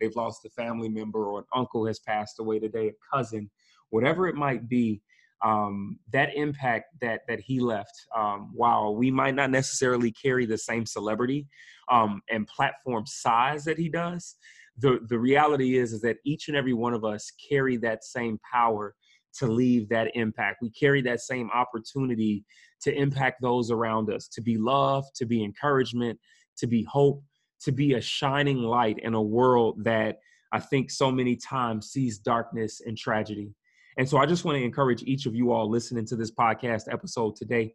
they've 0.00 0.14
lost 0.16 0.44
a 0.46 0.50
family 0.50 0.88
member 0.88 1.26
or 1.26 1.40
an 1.40 1.44
uncle 1.54 1.86
has 1.86 1.98
passed 1.98 2.40
away 2.40 2.58
today, 2.58 2.88
a 2.88 3.16
cousin, 3.16 3.50
whatever 3.90 4.26
it 4.26 4.36
might 4.36 4.68
be. 4.68 5.02
Um, 5.44 5.98
that 6.12 6.34
impact 6.34 6.86
that 7.00 7.20
that 7.28 7.40
he 7.40 7.60
left, 7.60 7.94
um, 8.16 8.50
while 8.52 8.96
we 8.96 9.10
might 9.10 9.34
not 9.34 9.50
necessarily 9.50 10.10
carry 10.10 10.46
the 10.46 10.58
same 10.58 10.84
celebrity 10.84 11.46
um, 11.90 12.22
and 12.28 12.46
platform 12.46 13.04
size 13.06 13.64
that 13.64 13.78
he 13.78 13.88
does, 13.88 14.36
the 14.78 14.98
the 15.08 15.18
reality 15.18 15.78
is 15.78 15.92
is 15.92 16.00
that 16.02 16.16
each 16.24 16.48
and 16.48 16.56
every 16.56 16.74
one 16.74 16.94
of 16.94 17.04
us 17.04 17.30
carry 17.48 17.76
that 17.78 18.04
same 18.04 18.38
power 18.50 18.94
to 19.34 19.46
leave 19.46 19.88
that 19.88 20.10
impact. 20.14 20.58
We 20.62 20.70
carry 20.70 21.02
that 21.02 21.20
same 21.20 21.50
opportunity 21.52 22.44
to 22.82 22.92
impact 22.92 23.42
those 23.42 23.70
around 23.70 24.10
us, 24.10 24.28
to 24.28 24.40
be 24.40 24.56
love, 24.56 25.04
to 25.14 25.26
be 25.26 25.44
encouragement, 25.44 26.18
to 26.58 26.66
be 26.66 26.82
hope, 26.84 27.22
to 27.60 27.72
be 27.72 27.94
a 27.94 28.00
shining 28.00 28.58
light 28.58 28.98
in 29.00 29.14
a 29.14 29.22
world 29.22 29.84
that 29.84 30.18
I 30.52 30.60
think 30.60 30.90
so 30.90 31.10
many 31.10 31.36
times 31.36 31.90
sees 31.90 32.18
darkness 32.18 32.80
and 32.84 32.96
tragedy. 32.96 33.52
And 33.98 34.08
so 34.08 34.16
I 34.18 34.26
just 34.26 34.44
want 34.44 34.56
to 34.56 34.64
encourage 34.64 35.02
each 35.02 35.26
of 35.26 35.34
you 35.34 35.50
all 35.50 35.68
listening 35.68 36.06
to 36.06 36.16
this 36.16 36.30
podcast 36.30 36.90
episode 36.90 37.34
today 37.34 37.74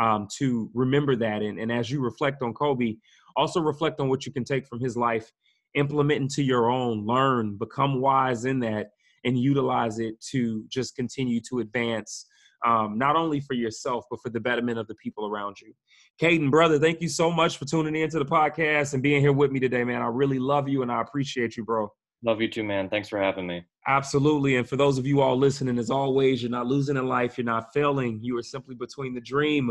um, 0.00 0.28
to 0.38 0.70
remember 0.72 1.16
that. 1.16 1.42
And, 1.42 1.58
and 1.58 1.70
as 1.70 1.90
you 1.90 2.00
reflect 2.00 2.42
on 2.42 2.54
Kobe, 2.54 2.96
also 3.36 3.60
reflect 3.60 4.00
on 4.00 4.08
what 4.08 4.24
you 4.24 4.32
can 4.32 4.44
take 4.44 4.66
from 4.68 4.78
his 4.78 4.96
life, 4.96 5.32
implement 5.74 6.22
into 6.22 6.44
your 6.44 6.70
own, 6.70 7.04
learn, 7.04 7.58
become 7.58 8.00
wise 8.00 8.44
in 8.44 8.60
that, 8.60 8.90
and 9.24 9.36
utilize 9.36 9.98
it 9.98 10.20
to 10.30 10.64
just 10.68 10.94
continue 10.94 11.40
to 11.50 11.58
advance 11.58 12.26
um, 12.64 12.96
not 12.96 13.16
only 13.16 13.40
for 13.40 13.54
yourself, 13.54 14.04
but 14.10 14.20
for 14.22 14.30
the 14.30 14.40
betterment 14.40 14.78
of 14.78 14.86
the 14.86 14.94
people 14.94 15.26
around 15.26 15.60
you. 15.60 15.74
Caden, 16.20 16.50
brother, 16.50 16.78
thank 16.78 17.00
you 17.00 17.08
so 17.08 17.30
much 17.30 17.58
for 17.58 17.64
tuning 17.64 17.96
into 17.96 18.18
the 18.18 18.24
podcast 18.24 18.94
and 18.94 19.02
being 19.02 19.20
here 19.20 19.32
with 19.32 19.50
me 19.50 19.60
today, 19.60 19.82
man. 19.84 20.02
I 20.02 20.06
really 20.06 20.38
love 20.38 20.68
you 20.68 20.82
and 20.82 20.90
I 20.90 21.00
appreciate 21.00 21.56
you, 21.56 21.64
bro. 21.64 21.92
Love 22.24 22.40
you 22.40 22.48
too, 22.48 22.64
man. 22.64 22.88
Thanks 22.88 23.08
for 23.08 23.20
having 23.20 23.46
me. 23.46 23.64
Absolutely. 23.86 24.56
And 24.56 24.66
for 24.66 24.76
those 24.76 24.96
of 24.96 25.06
you 25.06 25.20
all 25.20 25.36
listening, 25.36 25.78
as 25.78 25.90
always, 25.90 26.42
you're 26.42 26.50
not 26.50 26.66
losing 26.66 26.96
in 26.96 27.06
life, 27.06 27.36
you're 27.36 27.44
not 27.44 27.72
failing. 27.74 28.18
You 28.22 28.38
are 28.38 28.42
simply 28.42 28.74
between 28.74 29.12
the 29.12 29.20
dream. 29.20 29.70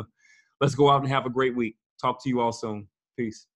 Let's 0.62 0.76
go 0.76 0.92
out 0.92 1.02
and 1.02 1.12
have 1.12 1.26
a 1.26 1.32
great 1.32 1.56
week. 1.56 1.78
Talk 2.00 2.24
to 2.24 2.30
you 2.30 2.42
all 2.42 2.52
soon. 2.52 2.88
Peace. 3.18 3.48